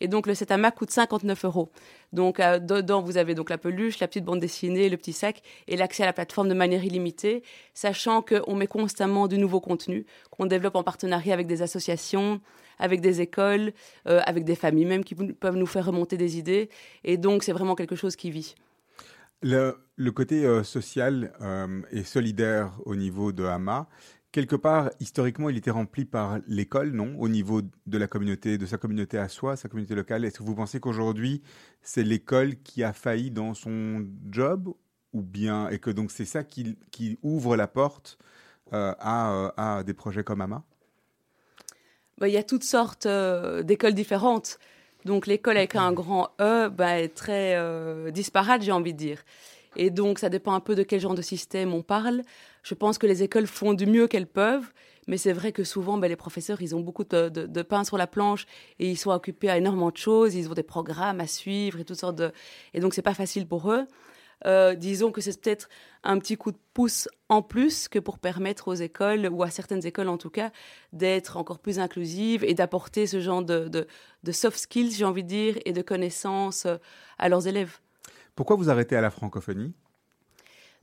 et 0.00 0.08
donc 0.08 0.26
le 0.26 0.34
Setama 0.34 0.70
coûte 0.70 0.90
59 0.90 1.44
euros. 1.44 1.70
Donc 2.12 2.40
euh, 2.40 2.58
dedans, 2.58 3.02
vous 3.02 3.16
avez 3.16 3.34
donc 3.34 3.50
la 3.50 3.58
peluche, 3.58 3.98
la 4.00 4.08
petite 4.08 4.24
bande 4.24 4.40
dessinée, 4.40 4.88
le 4.88 4.96
petit 4.96 5.12
sac 5.12 5.42
et 5.68 5.76
l'accès 5.76 6.02
à 6.02 6.06
la 6.06 6.12
plateforme 6.12 6.48
de 6.48 6.54
manière 6.54 6.84
illimitée, 6.84 7.42
sachant 7.74 8.22
qu'on 8.22 8.54
met 8.54 8.66
constamment 8.66 9.28
du 9.28 9.38
nouveau 9.38 9.60
contenu 9.60 10.06
qu'on 10.30 10.46
développe 10.46 10.76
en 10.76 10.82
partenariat 10.82 11.34
avec 11.34 11.46
des 11.46 11.62
associations, 11.62 12.40
avec 12.78 13.00
des 13.00 13.20
écoles, 13.20 13.72
euh, 14.08 14.20
avec 14.24 14.44
des 14.44 14.54
familles 14.54 14.86
même 14.86 15.04
qui 15.04 15.14
peuvent 15.14 15.56
nous 15.56 15.66
faire 15.66 15.86
remonter 15.86 16.16
des 16.16 16.38
idées. 16.38 16.70
Et 17.04 17.16
donc 17.16 17.42
c'est 17.42 17.52
vraiment 17.52 17.74
quelque 17.74 17.96
chose 17.96 18.16
qui 18.16 18.30
vit. 18.30 18.54
Le, 19.42 19.74
côté 20.12 20.44
euh, 20.44 20.62
social 20.62 21.32
et 21.92 22.04
solidaire 22.04 22.72
au 22.84 22.94
niveau 22.94 23.32
de 23.32 23.44
Hama, 23.44 23.88
quelque 24.32 24.56
part, 24.56 24.90
historiquement, 25.00 25.48
il 25.48 25.56
était 25.56 25.70
rempli 25.70 26.04
par 26.04 26.38
l'école, 26.46 26.90
non? 26.90 27.14
Au 27.18 27.28
niveau 27.28 27.62
de 27.62 27.98
la 27.98 28.06
communauté, 28.06 28.58
de 28.58 28.66
sa 28.66 28.78
communauté 28.78 29.18
à 29.18 29.28
soi, 29.28 29.56
sa 29.56 29.68
communauté 29.68 29.94
locale. 29.94 30.24
Est-ce 30.24 30.38
que 30.38 30.42
vous 30.42 30.54
pensez 30.54 30.80
qu'aujourd'hui, 30.80 31.42
c'est 31.82 32.02
l'école 32.02 32.56
qui 32.56 32.82
a 32.84 32.92
failli 32.92 33.30
dans 33.30 33.54
son 33.54 34.06
job? 34.30 34.72
Ou 35.12 35.22
bien, 35.22 35.68
et 35.70 35.80
que 35.80 35.90
donc 35.90 36.12
c'est 36.12 36.24
ça 36.24 36.44
qui, 36.44 36.76
ouvre 37.22 37.56
la 37.56 37.66
porte 37.66 38.16
euh, 38.72 38.94
euh, 39.04 39.50
à, 39.56 39.82
des 39.84 39.94
projets 39.94 40.22
comme 40.22 40.40
AMA? 40.40 40.62
Bah, 42.18 42.28
Il 42.28 42.34
y 42.34 42.36
a 42.36 42.44
toutes 42.44 42.62
sortes 42.62 43.06
euh, 43.06 43.64
d'écoles 43.64 43.94
différentes. 43.94 44.60
Donc 45.04 45.26
l'école 45.26 45.56
avec 45.56 45.74
un 45.74 45.92
grand 45.92 46.28
E 46.40 46.68
bah, 46.68 47.00
est 47.00 47.08
très 47.08 47.56
disparate, 48.12 48.62
j'ai 48.62 48.70
envie 48.70 48.92
de 48.92 48.98
dire. 48.98 49.24
Et 49.76 49.90
donc, 49.90 50.18
ça 50.18 50.28
dépend 50.28 50.52
un 50.52 50.60
peu 50.60 50.74
de 50.74 50.82
quel 50.82 51.00
genre 51.00 51.14
de 51.14 51.22
système 51.22 51.74
on 51.74 51.82
parle. 51.82 52.22
Je 52.62 52.74
pense 52.74 52.98
que 52.98 53.06
les 53.06 53.22
écoles 53.22 53.46
font 53.46 53.74
du 53.74 53.86
mieux 53.86 54.06
qu'elles 54.06 54.26
peuvent, 54.26 54.70
mais 55.06 55.16
c'est 55.16 55.32
vrai 55.32 55.52
que 55.52 55.64
souvent, 55.64 55.98
ben, 55.98 56.08
les 56.08 56.16
professeurs, 56.16 56.62
ils 56.62 56.74
ont 56.74 56.80
beaucoup 56.80 57.04
de, 57.04 57.62
pain 57.62 57.84
sur 57.84 57.98
la 57.98 58.06
planche 58.06 58.46
et 58.78 58.88
ils 58.90 58.96
sont 58.96 59.10
occupés 59.10 59.50
à 59.50 59.56
énormément 59.58 59.90
de 59.90 59.96
choses. 59.96 60.34
Ils 60.34 60.48
ont 60.48 60.54
des 60.54 60.62
programmes 60.62 61.20
à 61.20 61.26
suivre 61.26 61.80
et 61.80 61.84
toutes 61.84 61.98
sortes 61.98 62.16
de. 62.16 62.32
Et 62.74 62.80
donc, 62.80 62.94
c'est 62.94 63.02
pas 63.02 63.14
facile 63.14 63.46
pour 63.46 63.72
eux. 63.72 63.86
Euh, 64.46 64.74
disons 64.74 65.10
que 65.12 65.20
c'est 65.20 65.38
peut-être 65.38 65.68
un 66.02 66.18
petit 66.18 66.36
coup 66.36 66.50
de 66.50 66.58
pouce 66.72 67.08
en 67.28 67.42
plus 67.42 67.88
que 67.88 67.98
pour 67.98 68.18
permettre 68.18 68.68
aux 68.68 68.74
écoles, 68.74 69.28
ou 69.30 69.42
à 69.42 69.50
certaines 69.50 69.84
écoles 69.84 70.08
en 70.08 70.16
tout 70.16 70.30
cas, 70.30 70.50
d'être 70.94 71.36
encore 71.36 71.58
plus 71.58 71.78
inclusives 71.78 72.42
et 72.44 72.54
d'apporter 72.54 73.06
ce 73.06 73.20
genre 73.20 73.42
de, 73.42 73.68
de 73.68 74.32
soft 74.32 74.58
skills, 74.58 74.92
j'ai 74.92 75.04
envie 75.04 75.24
de 75.24 75.28
dire, 75.28 75.58
et 75.66 75.72
de 75.72 75.82
connaissances 75.82 76.66
à 77.18 77.28
leurs 77.28 77.48
élèves. 77.48 77.80
Pourquoi 78.34 78.56
vous 78.56 78.70
arrêtez 78.70 78.96
à 78.96 79.02
la 79.02 79.10
francophonie? 79.10 79.74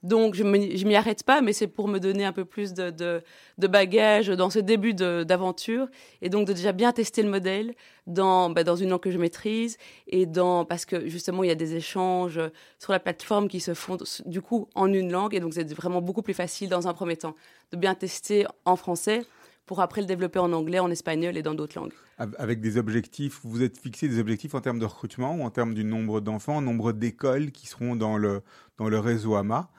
Donc, 0.04 0.36
je 0.36 0.44
ne 0.44 0.88
m'y 0.88 0.96
arrête 0.96 1.24
pas, 1.24 1.42
mais 1.42 1.54
c'est 1.54 1.68
pour 1.68 1.88
me 1.88 2.00
donner 2.00 2.24
un 2.24 2.32
peu 2.32 2.46
plus 2.46 2.74
de, 2.74 2.92
de, 2.92 3.68
bagages 3.68 4.28
dans 4.28 4.52
ce 4.52 4.60
début 4.60 4.94
d'aventure. 4.94 5.88
Et 6.22 6.30
donc, 6.30 6.48
de 6.48 6.54
déjà 6.54 6.72
bien 6.72 6.92
tester 6.92 7.24
le 7.24 7.30
modèle 7.30 7.74
dans, 8.06 8.52
bah, 8.52 8.64
dans 8.64 8.76
une 8.76 8.90
langue 8.90 9.02
que 9.02 9.10
je 9.10 9.18
maîtrise. 9.18 9.78
Et 10.08 10.28
dans, 10.28 10.66
parce 10.66 10.86
que 10.86 11.08
justement, 11.10 11.44
il 11.44 11.48
y 11.48 11.52
a 11.52 11.56
des 11.56 11.76
échanges 11.76 12.40
sur 12.78 12.94
la 12.94 13.00
plateforme 13.00 13.48
qui 13.48 13.60
se 13.60 13.74
font 13.74 13.98
du 14.26 14.42
coup 14.42 14.70
en 14.76 14.94
une 14.94 15.12
langue. 15.12 15.34
Et 15.34 15.40
donc, 15.40 15.56
c'est 15.56 15.74
vraiment 15.74 16.02
beaucoup 16.02 16.22
plus 16.22 16.36
facile 16.36 16.70
dans 16.70 16.88
un 16.88 16.94
premier 16.94 17.18
temps 17.18 17.36
de 17.72 17.78
bien 17.78 17.96
tester 17.96 18.46
en 18.66 18.76
français 18.76 19.24
pour 19.66 19.82
après 19.82 20.02
le 20.02 20.08
développer 20.08 20.40
en 20.40 20.54
anglais, 20.54 20.80
en 20.80 20.92
espagnol 20.92 21.36
et 21.36 21.42
dans 21.42 21.56
d'autres 21.56 21.78
langues. 21.78 21.92
Avec 22.18 22.62
des 22.62 22.78
objectifs, 22.78 23.42
vous 23.44 23.64
êtes 23.64 23.78
fixé 23.78 24.08
des 24.08 24.20
objectifs 24.20 24.56
en 24.56 24.62
termes 24.62 24.80
de 24.80 24.86
recrutement 24.86 25.36
ou 25.36 25.42
en 25.42 25.50
termes 25.50 25.74
du 25.74 25.84
nombre 25.84 26.22
d'enfants, 26.22 26.62
nombre 26.62 26.94
d'écoles 26.94 27.52
qui 27.52 27.68
seront 27.68 27.96
dans 27.96 28.18
le, 28.18 28.44
dans 28.78 28.88
le 28.88 29.00
réseau 29.00 29.36
AMA 29.36 29.70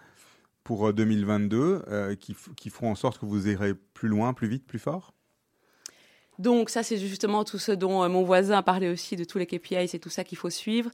pour 0.68 0.92
2022, 0.92 1.56
euh, 1.58 1.82
euh, 1.88 2.14
qui, 2.14 2.36
qui 2.54 2.68
feront 2.68 2.90
en 2.90 2.94
sorte 2.94 3.16
que 3.16 3.24
vous 3.24 3.48
irez 3.48 3.72
plus 3.72 4.10
loin, 4.10 4.34
plus 4.34 4.48
vite, 4.48 4.66
plus 4.66 4.78
fort? 4.78 5.14
Donc 6.38 6.68
ça, 6.68 6.82
c'est 6.82 6.98
justement 6.98 7.42
tout 7.42 7.58
ce 7.58 7.72
dont 7.72 8.04
euh, 8.04 8.08
mon 8.10 8.22
voisin 8.22 8.60
parlé 8.60 8.90
aussi, 8.90 9.16
de 9.16 9.24
tous 9.24 9.38
les 9.38 9.46
KPIs 9.46 9.94
et 9.94 9.98
tout 9.98 10.10
ça 10.10 10.24
qu'il 10.24 10.36
faut 10.36 10.50
suivre. 10.50 10.90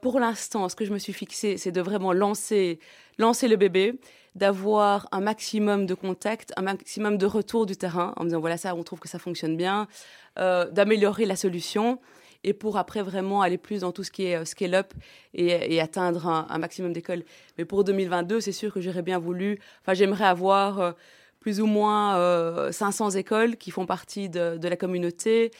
Pour 0.00 0.20
l'instant, 0.20 0.70
ce 0.70 0.74
que 0.74 0.86
je 0.86 0.92
me 0.94 0.98
suis 0.98 1.12
fixé, 1.12 1.58
c'est 1.58 1.70
de 1.70 1.82
vraiment 1.82 2.14
lancer, 2.14 2.80
lancer 3.18 3.46
le 3.46 3.56
bébé, 3.56 4.00
d'avoir 4.36 5.06
un 5.12 5.20
maximum 5.20 5.84
de 5.84 5.92
contacts, 5.92 6.54
un 6.56 6.62
maximum 6.62 7.18
de 7.18 7.26
retour 7.26 7.66
du 7.66 7.76
terrain, 7.76 8.14
en 8.16 8.22
me 8.22 8.30
disant 8.30 8.40
voilà 8.40 8.56
ça, 8.56 8.74
on 8.74 8.82
trouve 8.84 9.00
que 9.00 9.08
ça 9.08 9.18
fonctionne 9.18 9.56
bien, 9.56 9.86
d'améliorer 10.36 11.26
la 11.26 11.36
solution, 11.36 12.00
et 12.44 12.52
pour 12.52 12.76
après 12.76 13.02
vraiment 13.02 13.42
aller 13.42 13.58
plus 13.58 13.80
dans 13.80 13.92
tout 13.92 14.04
ce 14.04 14.10
qui 14.10 14.26
est 14.26 14.36
euh, 14.36 14.44
scale-up 14.44 14.92
et, 15.34 15.80
atteindre 15.80 16.26
un, 16.26 16.58
maximum 16.58 16.92
d'écoles. 16.92 17.24
Mais 17.58 17.64
pour 17.64 17.84
2022, 17.84 18.40
c'est 18.40 18.52
sûr 18.52 18.72
que 18.72 18.80
j'aurais 18.80 19.02
bien 19.02 19.18
voulu, 19.18 19.58
enfin 19.80 19.94
j'aimerais 19.94 20.26
avoir 20.26 20.94
plus 21.40 21.60
ou 21.60 21.66
moins 21.66 22.70
500 22.70 23.10
écoles 23.10 23.56
qui 23.56 23.70
font 23.70 23.86
partie 23.86 24.28
de, 24.28 24.68
la 24.68 24.76
communauté, 24.76 25.50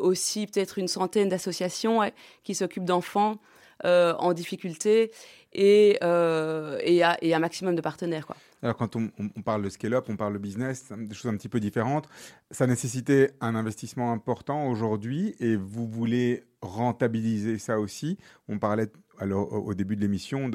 aussi 0.00 0.46
peut-être 0.46 0.78
une 0.78 0.86
centaine 0.86 1.28
d'associations 1.28 2.00
qui 2.44 2.54
s'occupent 2.54 2.84
d'enfants 2.84 3.38
en 3.82 4.32
difficulté 4.34 5.10
et, 5.52 5.98
et, 6.02 7.34
un 7.34 7.38
maximum 7.38 7.74
de 7.74 7.80
partenaires. 7.80 8.26
Quoi. 8.26 8.36
Alors 8.62 8.76
quand 8.76 8.96
on, 8.96 9.08
parle 9.42 9.62
de 9.62 9.70
scale-up, 9.70 10.06
on 10.08 10.16
parle 10.16 10.34
de 10.34 10.38
business, 10.38 10.92
des 10.92 11.14
choses 11.14 11.32
un 11.32 11.36
petit 11.36 11.48
peu 11.48 11.60
différentes. 11.60 12.08
Ça 12.50 12.66
nécessitait 12.66 13.32
un 13.40 13.54
investissement 13.54 14.12
important 14.12 14.68
aujourd'hui 14.68 15.34
et 15.40 15.56
vous 15.56 15.88
voulez 15.88 16.44
rentabiliser 16.60 17.58
ça 17.58 17.80
aussi. 17.80 18.18
On 18.48 18.58
parlait 18.58 18.88
alors, 19.18 19.52
au 19.52 19.72
début 19.72 19.96
de 19.96 20.02
l'émission 20.02 20.50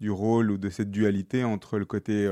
du 0.00 0.10
rôle 0.10 0.50
ou 0.50 0.58
de 0.58 0.70
cette 0.70 0.90
dualité 0.90 1.44
entre 1.44 1.78
le 1.78 1.84
côté 1.84 2.26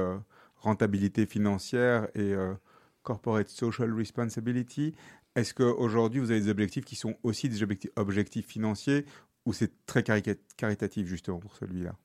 rentabilité 0.63 1.27
financière 1.27 2.09
et 2.15 2.33
euh, 2.33 2.55
corporate 3.03 3.49
social 3.49 3.93
responsibility. 3.93 4.95
Est-ce 5.35 5.55
qu'aujourd'hui, 5.55 6.21
vous 6.21 6.31
avez 6.31 6.41
des 6.41 6.51
objectifs 6.51 6.85
qui 6.85 6.97
sont 6.97 7.17
aussi 7.23 7.49
des 7.49 7.63
objectifs, 7.63 7.91
objectifs 7.97 8.47
financiers 8.47 9.05
ou 9.45 9.53
c'est 9.53 9.73
très 9.87 10.03
caritatif 10.03 11.07
justement 11.07 11.39
pour 11.39 11.57
celui-là? 11.57 11.97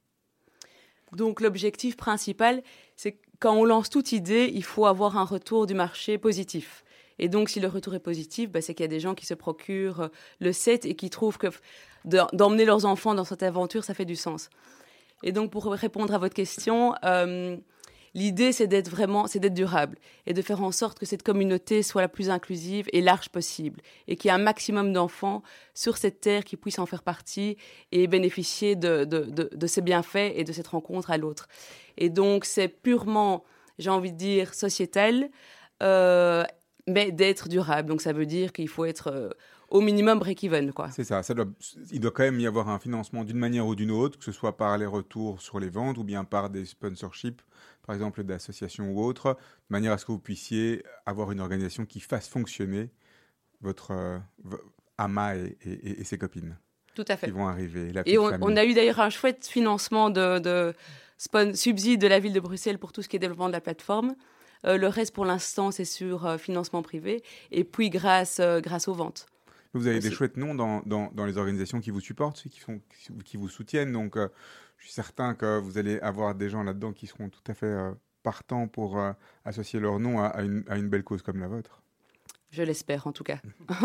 Donc 1.14 1.42
l'objectif 1.42 1.96
principal, 1.98 2.62
c'est 2.96 3.18
quand 3.40 3.56
on 3.56 3.66
lance 3.66 3.90
toute 3.90 4.12
idée, 4.12 4.52
il 4.54 4.64
faut 4.64 4.86
avoir 4.86 5.18
un 5.18 5.24
retour 5.24 5.68
du 5.68 5.74
marché 5.74 6.18
positif. 6.18 6.84
Et 7.20 7.30
donc, 7.30 7.50
si 7.50 7.60
le 7.60 7.68
retour 7.68 7.96
est 7.96 8.00
positif, 8.00 8.52
bah, 8.52 8.62
c'est 8.62 8.74
qu'il 8.74 8.84
y 8.84 8.86
a 8.86 8.90
des 8.90 9.00
gens 9.00 9.16
qui 9.16 9.26
se 9.26 9.34
procurent 9.34 10.02
euh, 10.02 10.08
le 10.40 10.52
set 10.52 10.86
et 10.86 10.96
qui 10.96 11.10
trouvent 11.10 11.38
que 11.38 11.48
d'emmener 12.06 12.64
leurs 12.64 12.86
enfants 12.86 13.16
dans 13.16 13.24
cette 13.24 13.44
aventure, 13.44 13.84
ça 13.84 13.94
fait 13.94 14.06
du 14.06 14.16
sens. 14.16 14.50
Et 15.24 15.32
donc, 15.32 15.52
pour 15.52 15.66
répondre 15.66 16.14
à 16.14 16.20
votre 16.20 16.36
question, 16.36 16.94
euh, 17.04 17.58
L'idée, 18.18 18.52
c'est 18.52 18.66
d'être 18.66 18.90
vraiment, 18.90 19.28
c'est 19.28 19.38
d'être 19.40 19.54
durable 19.54 19.96
et 20.26 20.34
de 20.34 20.42
faire 20.42 20.64
en 20.64 20.72
sorte 20.72 20.98
que 20.98 21.06
cette 21.06 21.22
communauté 21.22 21.84
soit 21.84 22.02
la 22.02 22.08
plus 22.08 22.32
inclusive 22.32 22.88
et 22.92 23.02
large 23.02 23.30
possible 23.30 23.80
et 24.08 24.16
qu'il 24.16 24.30
y 24.30 24.32
ait 24.32 24.36
un 24.36 24.40
maximum 24.40 24.92
d'enfants 24.92 25.44
sur 25.76 25.98
cette 25.98 26.20
terre 26.20 26.44
qui 26.44 26.58
puissent 26.58 26.80
en 26.80 26.88
faire 26.88 27.04
partie 27.04 27.58
et 27.92 28.08
bénéficier 28.08 28.76
de, 28.76 29.06
de, 29.06 29.20
de, 29.20 29.52
de 29.54 29.68
ces 29.68 29.82
bienfaits 29.82 30.34
et 30.34 30.44
de 30.44 30.52
cette 30.52 30.66
rencontre 30.66 31.12
à 31.12 31.18
l'autre. 31.18 31.48
Et 31.96 32.10
donc, 32.10 32.46
c'est 32.46 32.70
purement, 32.70 33.44
j'ai 33.78 33.92
envie 33.92 34.12
de 34.12 34.18
dire, 34.18 34.56
sociétal. 34.56 35.30
mais 35.80 37.12
d'être 37.12 37.50
durable. 37.50 37.88
Donc 37.90 38.02
ça 38.02 38.14
veut 38.14 38.26
dire 38.26 38.52
qu'il 38.52 38.68
faut 38.68 38.86
être 38.86 39.36
au 39.70 39.82
minimum 39.82 40.20
break-even. 40.20 40.72
Quoi. 40.72 40.90
C'est 40.92 41.04
ça, 41.04 41.24
ça 41.24 41.34
doit, 41.34 41.48
il 41.92 42.00
doit 42.00 42.12
quand 42.12 42.24
même 42.24 42.40
y 42.40 42.48
avoir 42.48 42.70
un 42.70 42.80
financement 42.80 43.24
d'une 43.24 43.38
manière 43.38 43.68
ou 43.68 43.76
d'une 43.76 43.92
autre, 43.92 44.18
que 44.18 44.24
ce 44.24 44.32
soit 44.32 44.58
par 44.58 44.78
les 44.78 44.86
retours 44.86 45.42
sur 45.42 45.60
les 45.60 45.70
ventes 45.70 45.98
ou 45.98 46.04
bien 46.04 46.24
par 46.24 46.50
des 46.50 46.66
sponsorships, 46.66 47.42
par 47.86 47.96
exemple 47.96 48.24
d'associations 48.24 48.92
ou 48.92 49.04
autres, 49.04 49.34
de 49.34 49.38
manière 49.70 49.92
à 49.92 49.98
ce 49.98 50.06
que 50.06 50.12
vous 50.12 50.20
puissiez 50.20 50.84
avoir 51.06 51.32
une 51.32 51.40
organisation 51.40 51.86
qui 51.86 52.00
fasse 52.00 52.28
fonctionner 52.28 52.92
votre 53.62 53.92
euh, 53.92 54.20
Ama 54.98 55.36
et, 55.36 56.04
ses 56.04 56.18
copines. 56.18 56.58
Tout 56.96 57.06
à 57.08 57.18
fait. 57.18 57.28
Qui 57.28 57.34
vont 57.34 57.48
arriver. 57.48 57.92
et 58.06 58.18
on, 58.18 58.56
a 58.56 58.66
eu 58.66 58.74
d'ailleurs 58.74 59.00
un 59.00 59.12
chouette 59.12 59.46
financement 59.46 60.10
de, 60.10 60.40
de 60.40 60.74
subside 61.54 62.02
de 62.02 62.08
la 62.08 62.20
ville 62.20 62.34
de 62.34 62.40
Bruxelles 62.40 62.80
pour 62.80 62.92
tout 62.92 63.04
ce 63.04 63.10
qui 63.10 63.16
est 63.16 63.20
développement 63.20 63.48
de 63.48 63.54
la 63.54 63.62
plateforme. 63.62 64.16
Euh, 64.66 64.78
le 64.78 64.88
reste, 64.88 65.14
pour 65.14 65.26
l'instant, 65.26 65.70
c'est 65.70 65.86
sur 65.86 66.26
euh, 66.26 66.38
financement 66.40 66.82
privé. 66.82 67.22
Et 67.52 67.64
puis, 67.64 67.92
grâce, 67.92 68.42
grâce 68.64 68.88
aux 68.88 68.96
ventes. 68.96 69.28
Vous 69.74 69.88
avez 69.88 70.00
des 70.00 70.12
chouettes 70.12 70.38
noms 70.38 70.56
dans, 70.56 70.82
dans, 70.86 71.12
dans, 71.12 71.26
les 71.26 71.38
organisations 71.38 71.80
qui 71.80 71.92
vous 71.92 72.00
supportent, 72.00 72.42
qui, 72.50 72.60
font, 72.60 72.82
qui 73.26 73.38
vous 73.38 73.50
soutiennent. 73.50 73.92
Donc, 73.92 74.18
euh, 74.18 74.28
je 74.78 74.86
suis 74.86 74.94
certain 74.94 75.34
que 75.36 75.60
vous 75.60 75.78
allez 75.78 76.00
avoir 76.00 76.36
des 76.36 76.50
gens 76.50 76.64
là-dedans 76.64 76.94
qui 76.94 77.08
seront 77.08 77.30
tout 77.30 77.42
à 77.48 77.54
fait 77.54 77.66
euh, 77.66 77.92
partants 78.24 78.68
pour 78.68 79.00
euh, 79.00 79.12
associer 79.46 79.80
leur 79.80 80.00
nom 80.00 80.22
à, 80.22 80.42
une, 80.42 80.64
à 80.68 80.78
une 80.78 80.90
belle 80.90 81.04
cause 81.04 81.22
comme 81.22 81.40
la 81.40 81.48
vôtre. 81.48 81.82
Je 82.50 82.64
l'espère 82.64 83.08
en 83.08 83.12
tout 83.12 83.24
cas. 83.24 83.40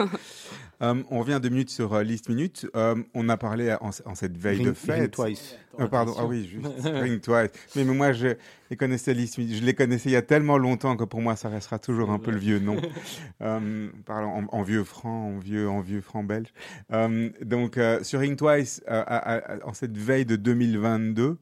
Euh, 0.80 1.00
on 1.12 1.20
revient 1.20 1.38
deux 1.40 1.48
minutes 1.48 1.70
sur 1.70 1.92
euh, 1.92 2.02
List 2.02 2.28
Minute. 2.28 2.66
Euh, 2.74 3.00
on 3.14 3.28
a 3.28 3.36
parlé 3.36 3.76
en, 3.80 3.92
cette 3.92 4.36
veille 4.36 4.64
de 4.64 4.72
fête. 4.72 5.12
Twice. 5.12 5.56
pardon, 5.92 6.12
ah 6.18 6.26
oui, 6.26 6.44
juste. 6.44 6.66
Ring 6.84 7.20
Twice. 7.20 7.50
Mais, 7.76 7.84
moi, 7.84 8.10
je 8.10 8.34
les 8.68 8.76
connaissais 8.76 9.14
List 9.14 9.38
Minute. 9.38 9.54
Je 9.58 9.62
les 9.62 9.74
connaissais 9.74 10.08
il 10.08 10.14
y 10.14 10.16
a 10.16 10.22
tellement 10.22 10.58
longtemps 10.58 10.96
que 10.96 11.04
pour 11.04 11.20
moi, 11.20 11.36
ça 11.36 11.48
restera 11.48 11.78
toujours 11.78 12.10
un 12.10 12.18
peu 12.18 12.32
le 12.32 12.38
vieux 12.38 12.58
nom. 12.58 12.80
parlant 14.06 14.44
en, 14.50 14.62
vieux 14.64 14.82
franc, 14.82 15.28
en 15.28 15.38
vieux, 15.38 15.68
en 15.68 15.82
vieux 15.82 16.00
franc 16.00 16.24
belge. 16.24 16.52
donc, 16.90 17.78
sur 18.02 18.18
Ring 18.18 18.36
Twice, 18.36 18.82
en 18.88 19.72
cette 19.72 19.96
veille 19.96 20.26
de 20.26 20.34
2022, 20.34 21.38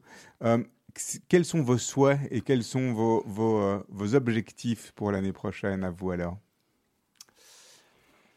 quels 1.29 1.45
sont 1.45 1.63
vos 1.63 1.79
souhaits 1.79 2.19
et 2.29 2.41
quels 2.41 2.63
sont 2.63 2.93
vos, 2.93 3.23
vos, 3.25 3.83
vos 3.89 4.13
objectifs 4.13 4.91
pour 4.91 5.11
l'année 5.11 5.33
prochaine 5.33 5.83
à 5.83 5.89
vous 5.89 6.11
alors? 6.11 6.37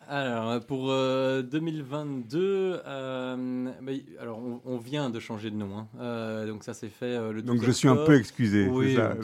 Alors, 0.09 0.61
pour 0.67 0.87
2022, 0.87 2.39
euh, 2.41 2.81
euh, 2.87 3.99
alors 4.21 4.41
on, 4.65 4.77
vient 4.79 5.11
de 5.11 5.21
changer 5.21 5.51
de 5.51 5.57
nom, 5.57 5.79
hein. 5.79 5.89
euh, 5.99 6.47
donc 6.47 6.65
ça 6.65 6.75
s'est 6.75 6.89
fait 6.89 7.17
le 7.33 7.43
12 7.43 7.45
Donc 7.45 7.63
je 7.65 7.71
suis 7.71 7.89
un 7.89 7.97
peu 7.97 8.17
excusé. 8.17 8.67
Oui, 8.69 8.97
ça, 8.97 9.15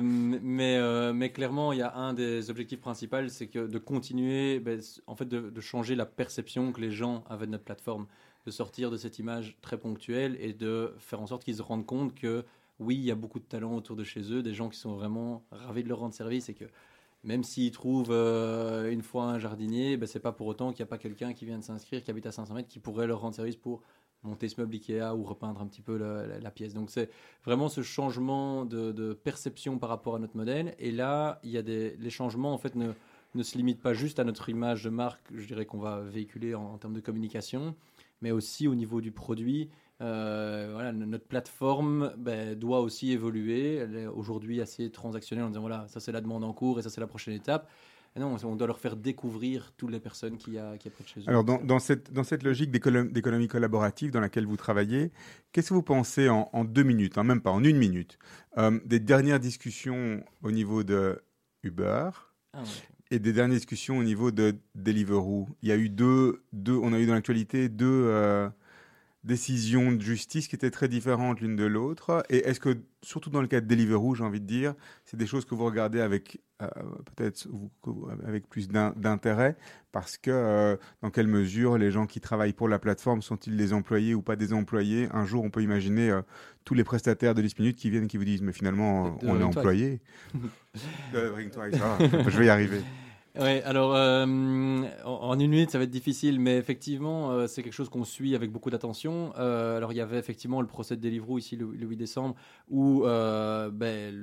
mais, 0.00 1.12
mais 1.12 1.32
clairement, 1.32 1.72
il 1.72 1.78
y 1.78 1.82
a 1.82 1.94
un 1.94 2.14
des 2.14 2.50
objectifs 2.50 2.80
principaux, 2.80 3.28
c'est 3.28 3.48
que 3.48 3.66
de 3.66 3.78
continuer, 3.78 4.60
ben, 4.60 4.80
en 5.06 5.14
fait, 5.14 5.26
de, 5.26 5.50
de, 5.50 5.60
changer 5.60 5.94
la 5.94 6.06
perception 6.06 6.72
que 6.72 6.80
les 6.80 6.90
gens 6.90 7.24
avaient 7.28 7.46
de 7.46 7.52
notre 7.52 7.64
plateforme, 7.64 8.06
de 8.46 8.50
sortir 8.50 8.90
de 8.90 8.96
cette 8.96 9.18
image 9.18 9.56
très 9.60 9.78
ponctuelle 9.78 10.36
et 10.40 10.52
de 10.52 10.94
faire 10.98 11.20
en 11.20 11.26
sorte 11.26 11.44
qu'ils 11.44 11.56
se 11.56 11.62
rendent 11.62 11.86
compte 11.86 12.14
que 12.14 12.44
oui, 12.78 12.96
il 12.96 13.04
y 13.04 13.10
a 13.10 13.14
beaucoup 13.14 13.38
de 13.38 13.44
talents 13.44 13.74
autour 13.74 13.96
de 13.96 14.04
chez 14.04 14.32
eux, 14.32 14.42
des 14.42 14.54
gens 14.54 14.68
qui 14.68 14.78
sont 14.78 14.94
vraiment 14.94 15.42
ravis 15.50 15.82
de 15.82 15.88
leur 15.88 15.98
rendre 15.98 16.14
service 16.14 16.48
et 16.48 16.54
que 16.54 16.64
même 17.26 17.42
s'ils 17.42 17.72
trouvent 17.72 18.12
euh, 18.12 18.90
une 18.90 19.02
fois 19.02 19.24
un 19.24 19.38
jardinier, 19.38 19.96
ben, 19.96 20.06
c'est 20.06 20.20
pas 20.20 20.32
pour 20.32 20.46
autant 20.46 20.72
qu'il 20.72 20.82
n'y 20.84 20.88
a 20.88 20.90
pas 20.90 20.98
quelqu'un 20.98 21.34
qui 21.34 21.44
vient 21.44 21.58
de 21.58 21.64
s'inscrire, 21.64 22.02
qui 22.02 22.10
habite 22.10 22.26
à 22.26 22.32
500 22.32 22.54
mètres, 22.54 22.68
qui 22.68 22.78
pourrait 22.78 23.08
leur 23.08 23.20
rendre 23.20 23.34
service 23.34 23.56
pour 23.56 23.82
monter 24.22 24.48
ce 24.48 24.60
meuble 24.60 24.74
Ikea 24.74 25.14
ou 25.14 25.24
repeindre 25.24 25.60
un 25.60 25.66
petit 25.66 25.82
peu 25.82 25.96
la, 25.96 26.50
pièce. 26.50 26.72
Donc 26.72 26.90
c'est 26.90 27.10
vraiment 27.44 27.68
ce 27.68 27.82
changement 27.82 28.64
de, 28.64 29.12
perception 29.12 29.78
par 29.78 29.88
rapport 29.88 30.14
à 30.14 30.18
notre 30.18 30.36
modèle. 30.36 30.74
Et 30.78 30.92
là, 30.92 31.40
il 31.42 31.50
y 31.50 31.58
a 31.58 31.62
des, 31.62 31.96
les 31.96 32.10
changements 32.10 32.52
en 32.54 32.58
fait 32.58 32.76
ne, 32.76 32.92
ne 33.34 33.42
se 33.42 33.58
limitent 33.58 33.82
pas 33.82 33.92
juste 33.92 34.18
à 34.18 34.24
notre 34.24 34.48
image 34.48 34.84
de 34.84 34.90
marque, 34.90 35.20
je 35.34 35.46
dirais 35.46 35.66
qu'on 35.66 35.78
va 35.78 36.00
véhiculer 36.00 36.54
en 36.54 36.78
termes 36.78 36.94
de 36.94 37.00
communication, 37.00 37.74
mais 38.20 38.30
aussi 38.30 38.68
au 38.68 38.74
niveau 38.74 39.00
du 39.00 39.12
produit. 39.12 39.68
Euh, 40.02 40.70
voilà, 40.74 40.92
notre 40.92 41.26
plateforme 41.26 42.12
ben, 42.18 42.54
doit 42.54 42.80
aussi 42.80 43.12
évoluer. 43.12 43.76
Elle 43.76 43.96
est 43.96 44.06
aujourd'hui 44.06 44.60
assez 44.60 44.90
transactionnelle 44.90 45.44
en 45.46 45.48
disant 45.48 45.62
voilà, 45.62 45.86
ça 45.88 46.00
c'est 46.00 46.12
la 46.12 46.20
demande 46.20 46.44
en 46.44 46.52
cours 46.52 46.78
et 46.78 46.82
ça 46.82 46.90
c'est 46.90 47.00
la 47.00 47.06
prochaine 47.06 47.32
étape. 47.34 47.70
non, 48.14 48.36
on 48.44 48.56
doit 48.56 48.66
leur 48.66 48.78
faire 48.78 48.96
découvrir 48.96 49.72
toutes 49.78 49.90
les 49.90 50.00
personnes 50.00 50.36
qui 50.36 50.52
y 50.52 50.58
a, 50.58 50.76
qui 50.76 50.90
près 50.90 51.02
de 51.02 51.08
chez 51.08 51.20
eux. 51.20 51.28
Alors, 51.28 51.44
dans, 51.44 51.62
dans, 51.64 51.78
cette, 51.78 52.12
dans 52.12 52.24
cette 52.24 52.42
logique 52.42 52.70
d'économie 52.70 53.48
collaborative 53.48 54.10
dans 54.10 54.20
laquelle 54.20 54.46
vous 54.46 54.58
travaillez, 54.58 55.12
qu'est-ce 55.52 55.70
que 55.70 55.74
vous 55.74 55.82
pensez 55.82 56.28
en, 56.28 56.64
deux 56.64 56.82
minutes, 56.82 57.16
hein, 57.16 57.24
même 57.24 57.40
pas 57.40 57.50
en 57.50 57.64
une 57.64 57.78
minute, 57.78 58.18
euh, 58.58 58.78
des 58.84 59.00
dernières 59.00 59.40
discussions 59.40 60.22
au 60.42 60.50
niveau 60.50 60.84
de 60.84 61.22
Uber 61.62 62.10
ah, 62.52 62.62
et 63.10 63.18
des 63.18 63.32
dernières 63.32 63.56
discussions 63.56 63.96
au 63.96 64.04
niveau 64.04 64.30
de 64.30 64.56
Deliveroo? 64.74 65.48
Il 65.62 65.70
y 65.70 65.72
a 65.72 65.76
eu 65.76 65.88
deux, 65.88 66.42
deux 66.52 66.74
on 66.74 66.92
a 66.92 66.98
eu 66.98 67.06
dans 67.06 67.14
l'actualité 67.14 67.70
deux. 67.70 67.86
Euh, 67.86 68.50
décisions 69.26 69.92
de 69.92 70.00
justice 70.00 70.48
qui 70.48 70.54
étaient 70.54 70.70
très 70.70 70.88
différentes 70.88 71.40
l'une 71.40 71.56
de 71.56 71.64
l'autre 71.64 72.24
Et 72.30 72.38
est-ce 72.48 72.60
que, 72.60 72.78
surtout 73.02 73.28
dans 73.28 73.40
le 73.40 73.48
cas 73.48 73.60
de 73.60 73.66
Deliveroo, 73.66 74.14
j'ai 74.14 74.24
envie 74.24 74.40
de 74.40 74.46
dire, 74.46 74.74
c'est 75.04 75.16
des 75.16 75.26
choses 75.26 75.44
que 75.44 75.54
vous 75.54 75.64
regardez 75.64 76.00
avec 76.00 76.40
euh, 76.62 76.68
peut-être 77.16 77.46
avec 78.26 78.48
plus 78.48 78.68
d'intérêt 78.68 79.56
parce 79.92 80.16
que 80.16 80.30
euh, 80.30 80.76
dans 81.02 81.10
quelle 81.10 81.26
mesure 81.26 81.76
les 81.76 81.90
gens 81.90 82.06
qui 82.06 82.20
travaillent 82.20 82.54
pour 82.54 82.68
la 82.68 82.78
plateforme 82.78 83.20
sont-ils 83.20 83.56
des 83.58 83.74
employés 83.74 84.14
ou 84.14 84.22
pas 84.22 84.36
des 84.36 84.54
employés? 84.54 85.08
Un 85.12 85.26
jour, 85.26 85.44
on 85.44 85.50
peut 85.50 85.62
imaginer 85.62 86.08
euh, 86.08 86.22
tous 86.64 86.74
les 86.74 86.84
prestataires 86.84 87.34
de 87.34 87.42
10 87.42 87.58
minutes 87.58 87.76
qui 87.76 87.90
viennent 87.90 88.06
qui 88.06 88.16
vous 88.16 88.24
disent 88.24 88.42
mais 88.42 88.52
finalement 88.52 89.18
on 89.22 89.40
est 89.40 89.44
employé. 89.44 90.00
je 92.30 92.38
vais 92.38 92.46
y 92.46 92.48
arriver. 92.48 92.80
Oui, 93.38 93.60
alors 93.64 93.94
euh, 93.94 94.24
en, 95.04 95.38
une 95.38 95.50
minute, 95.50 95.70
ça 95.70 95.76
va 95.76 95.84
être 95.84 95.90
difficile, 95.90 96.40
mais 96.40 96.56
effectivement, 96.56 97.32
euh, 97.32 97.46
c'est 97.46 97.62
quelque 97.62 97.74
chose 97.74 97.90
qu'on 97.90 98.04
suit 98.04 98.34
avec 98.34 98.50
beaucoup 98.50 98.70
d'attention. 98.70 99.34
Euh, 99.36 99.76
alors, 99.76 99.92
il 99.92 99.96
y 99.96 100.00
avait 100.00 100.18
effectivement 100.18 100.62
le 100.62 100.66
procès 100.66 100.96
de 100.96 101.02
Deliveroo 101.02 101.36
ici 101.36 101.54
le, 101.54 101.66
8 101.66 101.96
décembre, 101.96 102.34
où 102.70 103.02
ben, 103.02 104.14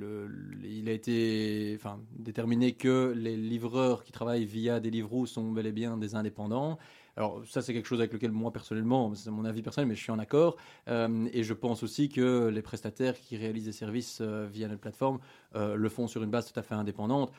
il 0.64 0.88
a 0.88 0.92
été 0.92 1.74
enfin, 1.78 2.00
déterminé 2.18 2.72
que 2.72 3.12
les 3.16 3.36
livreurs 3.36 4.02
qui 4.02 4.10
travaillent 4.10 4.46
via 4.46 4.80
Deliveroo 4.80 5.26
sont 5.26 5.52
bel 5.52 5.66
et 5.66 5.72
bien 5.72 5.96
des 5.96 6.16
indépendants. 6.16 6.78
Alors 7.16 7.42
ça 7.46 7.62
c'est 7.62 7.72
quelque 7.72 7.86
chose 7.86 8.00
avec 8.00 8.12
lequel 8.12 8.32
moi 8.32 8.50
personnellement, 8.50 9.14
c'est 9.14 9.30
mon 9.30 9.44
avis 9.44 9.62
personnel, 9.62 9.86
mais 9.86 9.94
je 9.94 10.02
suis 10.02 10.10
en 10.10 10.18
accord. 10.18 10.56
et 10.88 11.42
je 11.44 11.54
pense 11.54 11.84
aussi 11.84 12.08
que 12.08 12.48
les 12.48 12.62
prestataires 12.62 13.14
qui 13.14 13.36
réalisent 13.36 13.66
des 13.66 13.72
services 13.72 14.20
via 14.20 14.66
notre 14.66 14.80
plateforme 14.80 15.20
le 15.54 15.88
font 15.88 16.08
sur 16.08 16.24
une 16.24 16.30
base 16.30 16.52
tout 16.52 16.58
à 16.58 16.64
fait 16.64 16.74
indépendante 16.74 17.30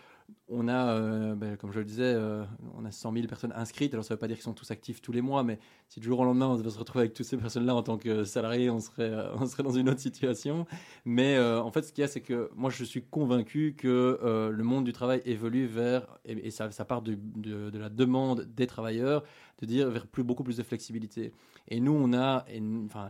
on 0.48 0.68
a, 0.68 0.94
euh, 0.94 1.36
ben, 1.36 1.58
comme 1.58 1.72
je 1.72 1.80
le 1.80 1.86
disais, 1.86 2.04
euh, 2.04 2.44
on 2.78 2.86
a 2.86 2.92
100 2.92 3.14
000 3.14 3.28
personnes 3.28 3.54
inscrites. 3.56 3.94
Alors, 3.94 4.06
ça 4.06 4.14
ne 4.14 4.16
veut 4.16 4.20
pas 4.20 4.28
dire 4.28 4.36
qu'ils 4.36 4.44
sont 4.44 4.54
tous 4.54 4.70
actifs 4.70 5.02
tous 5.02 5.12
les 5.12 5.22
mois, 5.22 5.44
mais 5.44 5.58
si 5.90 6.00
du 6.00 6.08
jour 6.08 6.20
au 6.20 6.24
lendemain, 6.24 6.48
on 6.48 6.56
devait 6.56 6.70
se 6.70 6.78
retrouver 6.78 7.04
avec 7.04 7.14
toutes 7.14 7.26
ces 7.26 7.38
personnes-là 7.38 7.74
en 7.74 7.82
tant 7.82 7.98
que 7.98 8.24
salariés, 8.24 8.70
on 8.70 8.80
serait, 8.80 9.10
euh, 9.10 9.34
on 9.36 9.48
serait 9.48 9.64
dans 9.64 9.72
une 9.72 9.90
autre 9.90 10.00
situation. 10.00 10.68
Mais 11.04 11.40
en 11.40 11.72
fait, 11.72 11.82
ce 11.84 11.92
qu'il 11.92 12.04
y 12.04 12.06
a, 12.06 12.08
c'est 12.08 12.22
que 12.22 12.52
moi, 12.56 12.70
je 12.70 12.84
suis 12.84 13.04
convaincu 13.04 13.76
que 13.78 14.20
le 14.52 14.64
monde 14.64 14.86
du 14.86 14.94
travail 14.94 15.22
évolue 15.26 15.66
vers, 15.66 16.08
et, 16.26 16.52
ça, 16.52 16.70
part 16.86 17.02
de, 17.02 17.18
la 17.74 17.90
demande 17.90 18.48
des 18.56 18.68
travailleurs, 18.68 19.24
de 19.60 19.66
dire 19.66 19.90
vers 19.90 20.08
plus, 20.08 20.24
beaucoup 20.24 20.44
plus 20.44 20.58
de 20.58 20.64
flexibilité. 20.64 21.32
Et 21.68 21.80
nous, 21.80 21.94
on 21.94 22.14
a, 22.14 22.46
enfin, 22.86 23.10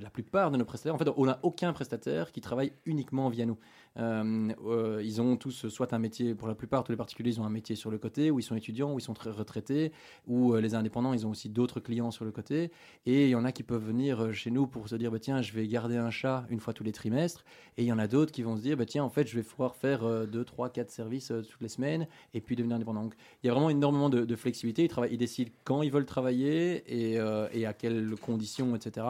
la, 0.00 0.10
plupart 0.10 0.50
de 0.50 0.56
nos 0.56 0.64
prestataires, 0.64 0.94
en 0.94 0.98
fait, 0.98 1.10
on 1.16 1.26
n'a 1.26 1.38
aucun 1.42 1.72
prestataire 1.72 2.32
qui 2.32 2.40
travaille 2.40 2.72
uniquement 2.86 3.28
via 3.28 3.46
nous. 3.46 3.58
Ils 3.96 5.20
ont 5.20 5.36
tous 5.36 5.68
soit 5.68 5.92
un 5.92 5.98
métier, 5.98 6.34
pour 6.42 6.48
la 6.48 6.56
plupart, 6.56 6.82
tous 6.82 6.90
les 6.90 6.98
particuliers, 6.98 7.30
ils 7.30 7.40
ont 7.40 7.44
un 7.44 7.50
métier 7.50 7.76
sur 7.76 7.88
le 7.88 7.98
côté, 7.98 8.32
où 8.32 8.40
ils 8.40 8.42
sont 8.42 8.56
étudiants, 8.56 8.92
où 8.92 8.98
ils 8.98 9.02
sont 9.02 9.14
très 9.14 9.30
retraités, 9.30 9.92
ou 10.26 10.54
euh, 10.54 10.60
les 10.60 10.74
indépendants, 10.74 11.12
ils 11.12 11.24
ont 11.24 11.30
aussi 11.30 11.48
d'autres 11.48 11.78
clients 11.78 12.10
sur 12.10 12.24
le 12.24 12.32
côté. 12.32 12.72
Et 13.06 13.26
il 13.26 13.30
y 13.30 13.36
en 13.36 13.44
a 13.44 13.52
qui 13.52 13.62
peuvent 13.62 13.86
venir 13.86 14.34
chez 14.34 14.50
nous 14.50 14.66
pour 14.66 14.88
se 14.88 14.96
dire, 14.96 15.12
bah, 15.12 15.20
tiens, 15.20 15.40
je 15.40 15.52
vais 15.52 15.68
garder 15.68 15.98
un 15.98 16.10
chat 16.10 16.44
une 16.50 16.58
fois 16.58 16.72
tous 16.74 16.82
les 16.82 16.90
trimestres. 16.90 17.44
Et 17.76 17.84
il 17.84 17.86
y 17.86 17.92
en 17.92 17.98
a 18.00 18.08
d'autres 18.08 18.32
qui 18.32 18.42
vont 18.42 18.56
se 18.56 18.62
dire, 18.62 18.76
bah, 18.76 18.86
tiens, 18.86 19.04
en 19.04 19.08
fait, 19.08 19.28
je 19.28 19.36
vais 19.36 19.44
pouvoir 19.44 19.76
faire 19.76 20.26
2, 20.26 20.44
3, 20.44 20.70
4 20.70 20.90
services 20.90 21.28
toutes 21.28 21.60
les 21.60 21.68
semaines, 21.68 22.08
et 22.34 22.40
puis 22.40 22.56
devenir 22.56 22.74
indépendant. 22.74 23.04
Donc, 23.04 23.14
il 23.44 23.46
y 23.46 23.50
a 23.50 23.52
vraiment 23.52 23.70
énormément 23.70 24.10
de, 24.10 24.34
flexibilité. 24.34 24.82
Ils, 24.82 24.88
travaillent, 24.88 25.12
ils 25.12 25.18
décident 25.18 25.52
quand 25.62 25.82
ils 25.82 25.92
veulent 25.92 26.06
travailler 26.06 26.82
et, 26.88 27.20
et 27.52 27.66
à 27.66 27.72
quelles 27.72 28.16
conditions, 28.20 28.74
etc. 28.74 29.06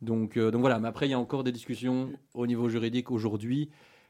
Donc, 0.00 0.38
donc 0.38 0.62
voilà, 0.62 0.78
mais 0.78 0.88
après, 0.88 1.06
il 1.06 1.10
y 1.10 1.14
a 1.14 1.18
encore 1.18 1.44
des 1.44 1.52
discussions 1.52 2.12
au 2.32 2.46
niveau 2.46 2.70
juridique 2.70 3.10
aujourd'hui 3.10 3.68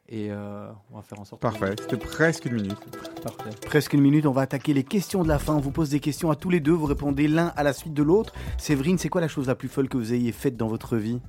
et 0.09 0.31
euh, 0.31 0.71
on 0.91 0.97
va 0.97 1.03
faire 1.03 1.21
en 1.21 1.25
sorte. 1.25 1.41
Parfait, 1.41 1.75
c'était 1.81 1.97
presque 1.97 2.45
une 2.45 2.55
minute. 2.55 2.79
Parfait. 3.23 3.51
Presque 3.65 3.93
une 3.93 4.01
minute, 4.01 4.27
on 4.27 4.33
va 4.33 4.43
attaquer 4.43 4.75
les 4.75 4.85
questions 4.85 5.23
de 5.23 5.29
la 5.29 5.39
fin. 5.39 5.55
On 5.55 5.61
vous 5.61 5.71
pose 5.71 5.91
des 5.91 6.01
questions 6.01 6.31
à 6.31 6.37
tous 6.37 6.51
les 6.51 6.61
deux, 6.61 6.73
vous 6.73 6.87
répondez 6.87 7.29
l'un 7.29 7.53
à 7.57 7.63
la 7.63 7.73
suite 7.73 7.95
de 7.95 8.03
l'autre. 8.03 8.35
Séverine, 8.59 8.99
c'est 8.99 9.09
quoi 9.09 9.21
la 9.21 9.29
chose 9.29 9.47
la 9.47 9.55
plus 9.55 9.69
folle 9.69 9.89
que 9.89 9.97
vous 9.97 10.13
ayez 10.13 10.33
faite 10.33 10.57
dans 10.57 10.69
votre 10.69 10.97
vie? 10.97 11.21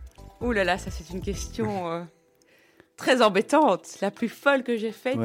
Ouh 0.41 0.51
là 0.51 0.63
là, 0.63 0.78
ça 0.78 0.91
c'est 0.91 1.13
une 1.13 1.21
question 1.21 1.89
euh, 1.89 2.03
très 2.97 3.21
embêtante. 3.21 3.97
La 4.01 4.11
plus 4.11 4.30
folle 4.30 4.63
que 4.63 4.76
j'ai 4.78 4.91
faite? 4.91 5.17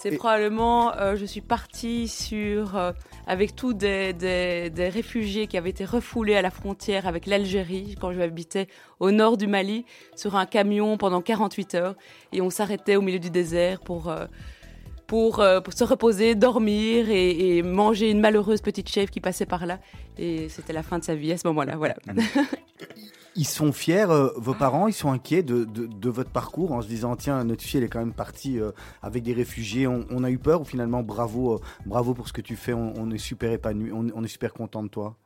C'est 0.00 0.12
probablement, 0.16 0.94
euh, 0.96 1.16
je 1.16 1.24
suis 1.24 1.40
partie 1.40 2.06
sur, 2.06 2.76
euh, 2.76 2.92
avec 3.26 3.56
tous 3.56 3.74
des, 3.74 4.12
des, 4.12 4.70
des 4.70 4.88
réfugiés 4.88 5.48
qui 5.48 5.58
avaient 5.58 5.70
été 5.70 5.84
refoulés 5.84 6.36
à 6.36 6.42
la 6.42 6.50
frontière 6.50 7.08
avec 7.08 7.26
l'Algérie, 7.26 7.96
quand 8.00 8.12
je 8.12 8.20
habitais 8.20 8.68
au 9.00 9.10
nord 9.10 9.36
du 9.36 9.48
Mali, 9.48 9.84
sur 10.14 10.36
un 10.36 10.46
camion 10.46 10.98
pendant 10.98 11.20
48 11.20 11.74
heures. 11.74 11.96
Et 12.32 12.40
on 12.40 12.48
s'arrêtait 12.48 12.94
au 12.94 13.02
milieu 13.02 13.18
du 13.18 13.30
désert 13.30 13.80
pour, 13.80 14.08
euh, 14.08 14.26
pour, 15.08 15.40
euh, 15.40 15.60
pour 15.60 15.72
se 15.72 15.82
reposer, 15.82 16.36
dormir 16.36 17.10
et, 17.10 17.62
manger 17.62 18.10
une 18.10 18.20
malheureuse 18.20 18.60
petite 18.60 18.88
chèvre 18.88 19.10
qui 19.10 19.20
passait 19.20 19.46
par 19.46 19.66
là. 19.66 19.80
Et 20.18 20.48
c'était 20.50 20.74
la 20.74 20.84
fin 20.84 21.00
de 21.00 21.04
sa 21.04 21.16
vie 21.16 21.32
à 21.32 21.38
ce 21.38 21.48
moment-là. 21.48 21.76
Voilà. 21.76 21.96
Ils 23.34 23.46
sont 23.46 23.72
fiers, 23.72 24.10
euh, 24.10 24.30
vos 24.36 24.54
parents, 24.54 24.88
ils 24.88 24.92
sont 24.92 25.12
inquiets 25.12 25.44
de, 25.44 25.64
de, 25.64 26.10
votre 26.10 26.30
parcours 26.30 26.72
en 26.72 26.82
se 26.82 26.88
disant 26.88 27.14
tiens, 27.14 27.44
notre 27.44 27.62
fille 27.62 27.78
elle 27.78 27.84
est 27.84 27.88
quand 27.88 28.00
même 28.00 28.12
partie 28.12 28.58
euh, 28.58 28.72
avec 29.00 29.22
des 29.22 29.32
réfugiés, 29.32 29.86
on, 29.86 30.24
a 30.24 30.30
eu 30.30 30.38
peur 30.38 30.62
ou 30.62 30.64
finalement 30.64 31.04
bravo, 31.04 31.60
bravo 31.86 32.14
pour 32.14 32.26
ce 32.26 32.32
que 32.32 32.40
tu 32.40 32.56
fais, 32.56 32.72
on, 32.72 32.94
on 32.96 33.12
est 33.12 33.18
super 33.18 33.52
épanoui, 33.52 33.92
on, 33.92 34.08
on 34.12 34.24
est 34.24 34.28
super 34.28 34.52
content 34.52 34.82
de 34.82 34.88
toi? 34.88 35.16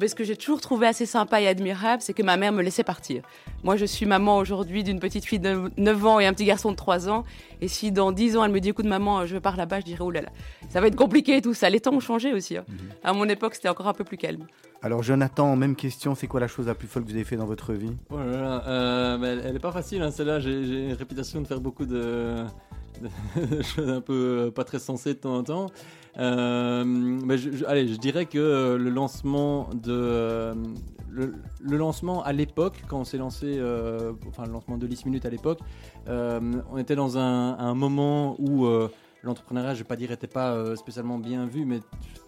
Mais 0.00 0.08
ce 0.08 0.14
que 0.14 0.24
j'ai 0.24 0.34
toujours 0.36 0.60
trouvé 0.62 0.86
assez 0.86 1.04
sympa 1.04 1.40
et 1.42 1.46
admirable, 1.46 2.00
c'est 2.02 2.14
que 2.14 2.22
ma 2.22 2.36
mère 2.38 2.52
me 2.52 2.62
laissait 2.62 2.84
partir. 2.84 3.22
Moi, 3.62 3.76
je 3.76 3.84
suis 3.84 4.06
maman 4.06 4.38
aujourd'hui 4.38 4.82
d'une 4.82 4.98
petite 4.98 5.26
fille 5.26 5.38
de 5.38 5.70
9 5.76 6.06
ans 6.06 6.20
et 6.20 6.26
un 6.26 6.32
petit 6.32 6.46
garçon 6.46 6.70
de 6.70 6.76
3 6.76 7.10
ans. 7.10 7.24
Et 7.60 7.68
si 7.68 7.92
dans 7.92 8.10
10 8.10 8.38
ans, 8.38 8.44
elle 8.44 8.50
me 8.52 8.60
dit, 8.60 8.70
écoute, 8.70 8.86
maman, 8.86 9.26
je 9.26 9.36
pars 9.36 9.56
là-bas, 9.58 9.80
je 9.80 9.84
dirais, 9.84 10.00
oh 10.02 10.10
là 10.10 10.22
là, 10.22 10.30
ça 10.70 10.80
va 10.80 10.86
être 10.86 10.96
compliqué 10.96 11.42
tout 11.42 11.52
ça. 11.52 11.68
Les 11.68 11.80
temps 11.80 11.92
ont 11.92 12.00
changé 12.00 12.32
aussi. 12.32 12.56
hein. 12.56 12.64
À 13.04 13.12
mon 13.12 13.28
époque, 13.28 13.54
c'était 13.54 13.68
encore 13.68 13.88
un 13.88 13.92
peu 13.92 14.04
plus 14.04 14.16
calme. 14.16 14.46
Alors 14.82 15.02
Jonathan, 15.02 15.54
même 15.56 15.76
question, 15.76 16.14
c'est 16.14 16.26
quoi 16.26 16.40
la 16.40 16.48
chose 16.48 16.66
la 16.66 16.74
plus 16.74 16.88
folle 16.88 17.02
que 17.04 17.08
vous 17.10 17.14
avez 17.14 17.24
fait 17.24 17.36
dans 17.36 17.44
votre 17.44 17.74
vie? 17.74 17.92
Oh 18.08 18.16
là 18.16 18.24
là, 18.40 18.64
euh, 18.66 19.18
bah, 19.18 19.26
elle, 19.26 19.42
elle 19.44 19.56
est 19.56 19.58
pas 19.60 19.72
facile, 19.72 20.00
hein, 20.00 20.10
celle-là. 20.10 20.40
J'ai 20.40 20.64
j'ai 20.64 20.86
une 20.88 20.94
réputation 20.94 21.42
de 21.42 21.46
faire 21.46 21.60
beaucoup 21.60 21.84
de 21.84 22.36
choses 23.62 23.88
un 23.88 24.00
peu 24.00 24.46
euh, 24.46 24.50
pas 24.50 24.64
très 24.64 24.78
sensées 24.78 25.14
de 25.14 25.18
temps 25.18 25.36
en 25.36 25.42
temps. 25.42 25.66
Euh, 26.18 26.84
mais 26.84 27.38
je, 27.38 27.64
allez, 27.66 27.88
je 27.88 27.96
dirais 27.96 28.26
que 28.26 28.38
euh, 28.38 28.78
le 28.78 28.90
lancement 28.90 29.70
de 29.74 30.52
le, 31.10 31.76
lancement 31.76 32.22
à 32.22 32.32
l'époque, 32.32 32.82
quand 32.88 33.00
on 33.00 33.04
s'est 33.04 33.18
lancé, 33.18 33.60
enfin 34.28 34.44
le 34.46 34.52
lancement 34.52 34.78
de 34.78 34.86
10 34.86 35.06
minutes 35.06 35.26
à 35.26 35.30
l'époque, 35.30 35.60
on 36.06 36.78
était 36.78 36.94
dans 36.94 37.18
un, 37.18 37.74
moment 37.74 38.36
où 38.38 38.66
l'entrepreneuriat, 39.22 39.74
je 39.74 39.80
vais 39.80 39.88
pas 39.88 39.96
dire, 39.96 40.12
était 40.12 40.28
pas 40.28 40.76
spécialement 40.76 41.18
bien 41.18 41.46
vu, 41.46 41.64
mais 41.64 41.80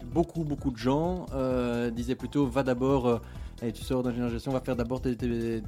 beaucoup 0.03 0.43
beaucoup 0.43 0.69
de 0.69 0.77
gens 0.77 1.25
disaient 1.93 2.15
plutôt 2.15 2.45
va 2.45 2.63
d'abord 2.63 3.21
Allez, 3.61 3.71
tu 3.71 3.83
sors 3.83 4.03
d'ingénieur 4.03 4.29
gestion, 4.29 4.51
va 4.51 4.59
faire 4.59 4.75
d'abord 4.75 4.99
tes, 4.99 5.15
tes, 5.15 5.61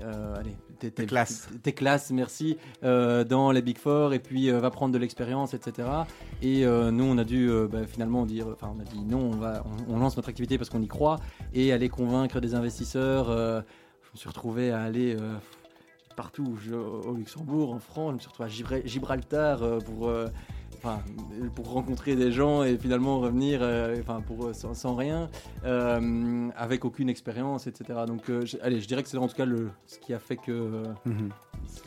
allez, 0.00 0.56
tes, 0.78 0.90
Tes 0.90 1.06
classes. 1.06 1.48
tes 1.62 1.72
classes, 1.72 2.10
merci, 2.10 2.56
euh, 2.84 3.24
dans 3.24 3.50
les 3.50 3.62
Big 3.62 3.78
Four, 3.78 4.12
et 4.14 4.18
puis 4.18 4.50
euh, 4.50 4.60
va 4.60 4.70
prendre 4.70 4.92
de 4.92 4.98
l'expérience, 4.98 5.54
etc. 5.54 5.88
Et 6.42 6.64
euh, 6.64 6.90
nous, 6.90 7.04
on 7.04 7.18
a 7.18 7.24
dû 7.24 7.50
bah, 7.70 7.86
finalement 7.86 8.24
dire, 8.26 8.46
enfin, 8.52 8.72
on 8.76 8.80
a 8.80 8.84
dit 8.84 9.04
non, 9.04 9.18
on, 9.32 9.36
va, 9.36 9.64
on, 9.88 9.94
on 9.94 9.98
lance 9.98 10.16
notre 10.16 10.28
activité 10.28 10.58
parce 10.58 10.70
qu'on 10.70 10.82
y 10.82 10.88
croit, 10.88 11.18
et 11.54 11.72
aller 11.72 11.88
convaincre 11.88 12.40
des 12.40 12.54
investisseurs. 12.54 13.26
je 13.28 13.62
me 14.12 14.16
suis 14.16 14.28
retrouvé 14.28 14.70
à 14.70 14.82
aller 14.82 15.16
partout, 16.16 16.56
je- 16.64 16.74
au 16.74 17.14
Luxembourg, 17.14 17.72
en 17.72 17.78
France, 17.78 18.10
je 18.10 18.14
me 18.14 18.18
suis 18.20 18.28
retrouvé 18.28 18.48
à 18.48 18.52
Gibra- 18.52 18.86
Gibraltar 18.86 19.60
pour. 19.84 20.10
Enfin, 20.86 21.00
pour 21.56 21.72
rencontrer 21.72 22.14
des 22.14 22.30
gens 22.30 22.62
et 22.62 22.78
finalement 22.78 23.18
revenir 23.18 23.58
euh, 23.60 23.96
enfin, 24.00 24.20
pour, 24.24 24.46
euh, 24.46 24.52
sans, 24.52 24.72
sans 24.74 24.94
rien, 24.94 25.28
euh, 25.64 26.48
avec 26.56 26.84
aucune 26.84 27.08
expérience, 27.08 27.66
etc. 27.66 27.98
Donc, 28.06 28.30
euh, 28.30 28.46
je- 28.46 28.56
allez, 28.62 28.80
je 28.80 28.86
dirais 28.86 29.02
que 29.02 29.08
c'est 29.08 29.16
en 29.16 29.26
tout 29.26 29.34
cas 29.34 29.46
le, 29.46 29.70
ce 29.88 29.98
qui 29.98 30.14
a 30.14 30.20
fait 30.20 30.36
que. 30.36 30.84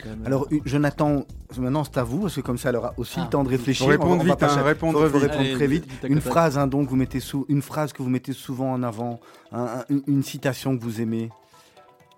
quand 0.02 0.08
même- 0.10 0.26
Alors 0.26 0.46
Jonathan, 0.66 1.24
maintenant 1.58 1.84
c'est 1.84 1.96
à 1.98 2.02
vous, 2.04 2.20
parce 2.20 2.34
que 2.36 2.40
comme 2.42 2.58
ça 2.58 2.68
elle 2.68 2.76
aura 2.76 2.92
aussi 2.98 3.14
Ah. 3.20 3.24
le 3.24 3.30
temps 3.30 3.42
de 3.42 3.48
réfléchir. 3.48 3.86
Faut 3.86 3.90
répondre 3.90 4.10
On 4.12 4.16
va- 4.18 4.22
on 4.22 4.34
vite, 4.34 4.42
hein, 4.42 4.62
répondre 4.62 4.98
faut- 5.00 5.08
faut 5.08 5.18
vite. 5.18 5.22
répondre 5.30 5.40
Allez, 5.48 5.54
très 5.54 5.66
vite. 5.66 5.86
Une 6.04 6.20
phrase, 6.20 6.58
hein, 6.58 6.66
donc 6.66 6.88
vous 6.88 6.96
mettez 6.96 7.20
sous, 7.20 7.46
une 7.48 7.62
phrase 7.62 7.94
que 7.94 8.02
vous 8.02 8.10
mettez 8.10 8.34
souvent 8.34 8.70
en 8.72 8.82
avant, 8.82 9.18
un- 9.52 9.62
un- 9.64 9.84
une, 9.88 10.02
une 10.06 10.22
citation 10.22 10.76
que 10.76 10.82
vous 10.82 11.00
aimez. 11.00 11.30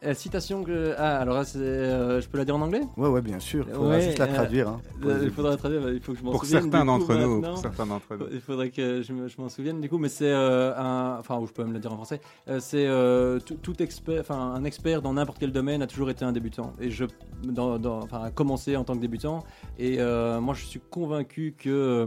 Euh, 0.05 0.15
citation 0.15 0.65
que. 0.65 0.95
Ah, 0.99 1.19
alors 1.21 1.37
là, 1.37 1.45
c'est, 1.45 1.59
euh, 1.59 2.21
je 2.21 2.29
peux 2.29 2.37
la 2.37 2.45
dire 2.45 2.57
en 2.57 2.61
anglais? 2.61 2.81
Ouais, 2.97 3.09
ouais, 3.09 3.23
bien 3.23 3.39
sûr. 3.39 3.65
Il 3.69 3.75
faudra 3.75 3.91
Ouais, 3.91 4.01
juste 4.03 4.19
la 4.19 4.25
euh, 4.25 4.35
traduire. 4.35 4.69
hein. 4.69 4.81
Euh, 5.05 5.21
Il 5.23 5.31
faudra 5.31 5.57
traduire, 5.57 5.89
il 5.91 6.01
faut 6.01 6.13
que 6.13 6.19
je 6.19 6.25
m'en 6.25 6.33
Pour 6.33 6.45
souvienne. 6.45 6.63
certains 6.63 6.85
d'entre 6.85 7.15
nous. 7.15 7.41
Pour 7.41 7.57
certains 7.59 7.87
d'entre 7.87 8.17
nous. 8.17 8.27
Il 8.33 8.41
faudrait 8.41 8.71
que 8.71 9.01
je 9.03 9.13
me- 9.13 9.29
je 9.29 9.41
m'en 9.41 9.49
souvienne 9.49 9.81
du 9.81 9.89
coup, 9.89 9.99
mais 9.99 10.09
c'est 10.09 10.31
euh, 10.33 10.75
un, 10.77 11.19
enfin, 11.21 11.39
ou 11.39 11.47
je 11.47 11.53
peux 11.53 11.63
même 11.63 11.73
le 11.73 11.79
dire 11.79 11.93
en 11.93 11.97
français. 11.97 12.21
C'est 12.59 12.87
euh, 12.87 13.39
tout, 13.39 13.55
tout 13.63 13.81
expert, 13.81 14.21
enfin, 14.21 14.37
un 14.55 14.65
expert 14.65 15.03
dans 15.03 15.13
n'importe 15.13 15.39
quel 15.39 15.53
domaine 15.53 15.83
a 15.83 15.87
toujours 15.87 16.11
été 16.11 16.25
un 16.25 16.33
débutant. 16.33 16.73
Et 16.81 16.91
je, 16.91 17.05
dans, 17.45 17.79
dans- 17.79 18.01
enfin, 18.03 18.23
a 18.25 18.31
commencé 18.33 18.77
en 18.77 18.83
tant 18.83 18.95
que 18.97 19.01
débutant. 19.01 19.45
Et 19.79 20.01
euh, 20.01 20.41
moi, 20.41 20.55
je 20.55 20.65
suis 20.65 20.81
convaincu 20.81 21.55
que 21.57 22.07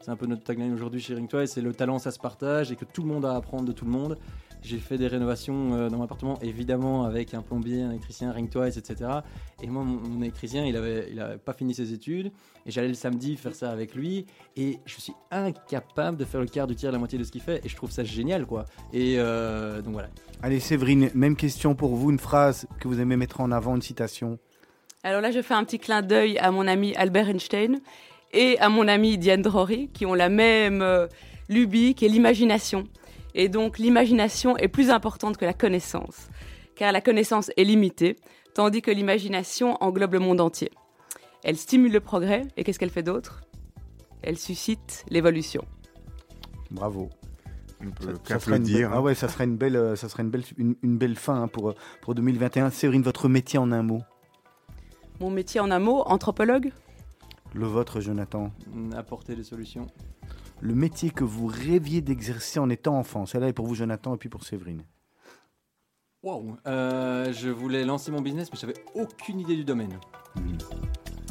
c'est 0.00 0.10
un 0.12 0.16
peu 0.16 0.26
notre 0.26 0.44
tagline 0.44 0.72
aujourd'hui 0.72 1.00
chez 1.00 1.14
Ring 1.14 1.28
Twice, 1.28 1.50
c'est 1.52 1.60
le 1.60 1.72
talent, 1.72 1.98
ça 1.98 2.12
se 2.12 2.18
partage 2.20 2.70
et 2.70 2.76
que 2.76 2.84
tout 2.84 3.02
le 3.02 3.08
monde 3.08 3.24
a 3.24 3.32
à 3.32 3.36
apprendre 3.36 3.64
de 3.64 3.72
tout 3.72 3.84
le 3.84 3.90
monde. 3.90 4.16
J'ai 4.62 4.78
fait 4.78 4.96
des 4.96 5.08
rénovations 5.08 5.74
euh, 5.74 5.88
dans 5.88 5.98
mon 5.98 6.04
appartement, 6.04 6.38
évidemment 6.40 7.04
avec 7.04 7.34
un 7.34 7.42
plombier, 7.42 7.82
un 7.82 7.90
électricien, 7.90 8.30
Ring 8.30 8.48
Twice, 8.48 8.76
etc. 8.76 9.10
Et 9.62 9.66
moi, 9.66 9.82
mon, 9.82 10.00
mon 10.08 10.22
électricien, 10.22 10.64
il 10.64 10.76
avait, 10.76 11.08
il 11.10 11.20
avait 11.20 11.38
pas 11.38 11.52
fini 11.52 11.74
ses 11.74 11.92
études. 11.92 12.30
Et 12.64 12.70
j'allais 12.70 12.88
le 12.88 12.94
samedi 12.94 13.36
faire 13.36 13.54
ça 13.54 13.70
avec 13.70 13.94
lui. 13.94 14.26
Et 14.56 14.78
je 14.86 15.00
suis 15.00 15.14
incapable 15.30 16.16
de 16.16 16.24
faire 16.24 16.40
le 16.40 16.46
quart 16.46 16.66
du 16.66 16.76
tiers, 16.76 16.92
la 16.92 16.98
moitié 16.98 17.18
de 17.18 17.24
ce 17.24 17.32
qu'il 17.32 17.40
fait. 17.40 17.60
Et 17.64 17.68
je 17.68 17.74
trouve 17.74 17.90
ça 17.90 18.04
génial, 18.04 18.46
quoi. 18.46 18.66
Et 18.92 19.16
euh, 19.18 19.82
donc 19.82 19.94
voilà. 19.94 20.08
Allez 20.42 20.60
Séverine, 20.60 21.10
même 21.14 21.36
question 21.36 21.74
pour 21.74 21.96
vous, 21.96 22.10
une 22.10 22.18
phrase 22.18 22.66
que 22.78 22.88
vous 22.88 23.00
aimez 23.00 23.16
mettre 23.16 23.40
en 23.40 23.50
avant, 23.50 23.74
une 23.74 23.82
citation. 23.82 24.38
Alors 25.02 25.20
là, 25.20 25.32
je 25.32 25.42
fais 25.42 25.54
un 25.54 25.64
petit 25.64 25.80
clin 25.80 26.02
d'œil 26.02 26.38
à 26.38 26.52
mon 26.52 26.68
ami 26.68 26.94
Albert 26.94 27.28
Einstein 27.28 27.80
et 28.32 28.58
à 28.60 28.68
mon 28.68 28.86
ami 28.86 29.18
Diane 29.18 29.42
Drory, 29.42 29.88
qui 29.92 30.06
ont 30.06 30.14
la 30.14 30.28
même 30.28 30.82
euh, 30.82 31.08
lubie, 31.48 31.94
qui 31.94 32.06
est 32.06 32.08
l'imagination. 32.08 32.84
Et 33.34 33.48
donc, 33.48 33.78
l'imagination 33.78 34.56
est 34.58 34.68
plus 34.68 34.90
importante 34.90 35.36
que 35.36 35.44
la 35.44 35.54
connaissance, 35.54 36.28
car 36.76 36.92
la 36.92 37.00
connaissance 37.00 37.50
est 37.56 37.64
limitée, 37.64 38.16
tandis 38.54 38.82
que 38.82 38.90
l'imagination 38.90 39.76
englobe 39.82 40.12
le 40.14 40.18
monde 40.18 40.40
entier. 40.40 40.70
Elle 41.44 41.56
stimule 41.56 41.92
le 41.92 42.00
progrès, 42.00 42.42
et 42.56 42.64
qu'est-ce 42.64 42.78
qu'elle 42.78 42.90
fait 42.90 43.02
d'autre? 43.02 43.42
Elle 44.22 44.38
suscite 44.38 45.04
l'évolution. 45.08 45.64
Bravo. 46.70 47.08
On 47.84 47.90
peut 47.90 48.04
Ça- 48.04 48.12
ça 48.12 48.38
serait 48.38 48.56
une 48.58 48.62
qu'applaudir. 48.62 48.88
belle- 48.90 48.98
Ah 48.98 49.02
ouais, 49.02 49.14
ça 49.16 49.28
serait 49.28 49.44
une 49.44 49.56
belle, 49.56 49.74
euh, 49.76 49.96
ça 49.96 50.08
serait 50.08 50.22
une 50.22 50.30
belle, 50.30 50.44
une, 50.56 50.76
une 50.82 50.98
belle 50.98 51.16
fin 51.16 51.42
hein, 51.42 51.48
pour 51.48 51.70
euh, 51.70 51.74
pour 52.00 52.14
2021. 52.14 52.70
Séverine, 52.70 53.02
votre 53.02 53.28
métier 53.28 53.58
en 53.58 53.72
un 53.72 53.82
mot? 53.82 54.02
Mon 55.20 55.30
métier 55.30 55.58
en 55.60 55.70
un 55.72 55.80
mot, 55.80 56.02
anthropologue? 56.06 56.70
Le 57.54 57.66
vôtre, 57.66 58.00
Jonathan? 58.00 58.52
Apporter 58.96 59.34
des 59.34 59.42
solutions. 59.42 59.88
Le 60.62 60.74
métier 60.76 61.10
que 61.10 61.24
vous 61.24 61.48
rêviez 61.48 62.00
d'exercer 62.00 62.60
en 62.60 62.70
étant 62.70 62.96
enfant. 62.96 63.26
Celle-là 63.26 63.48
est 63.48 63.52
pour 63.52 63.66
vous, 63.66 63.74
Jonathan, 63.74 64.14
et 64.14 64.16
puis 64.16 64.28
pour 64.28 64.44
Séverine. 64.44 64.84
Wow. 66.22 66.56
Euh, 66.68 67.32
je 67.32 67.48
voulais 67.48 67.84
lancer 67.84 68.12
mon 68.12 68.20
business, 68.20 68.48
mais 68.52 68.58
j'avais 68.60 68.76
aucune 68.94 69.40
idée 69.40 69.56
du 69.56 69.64
domaine. 69.64 69.98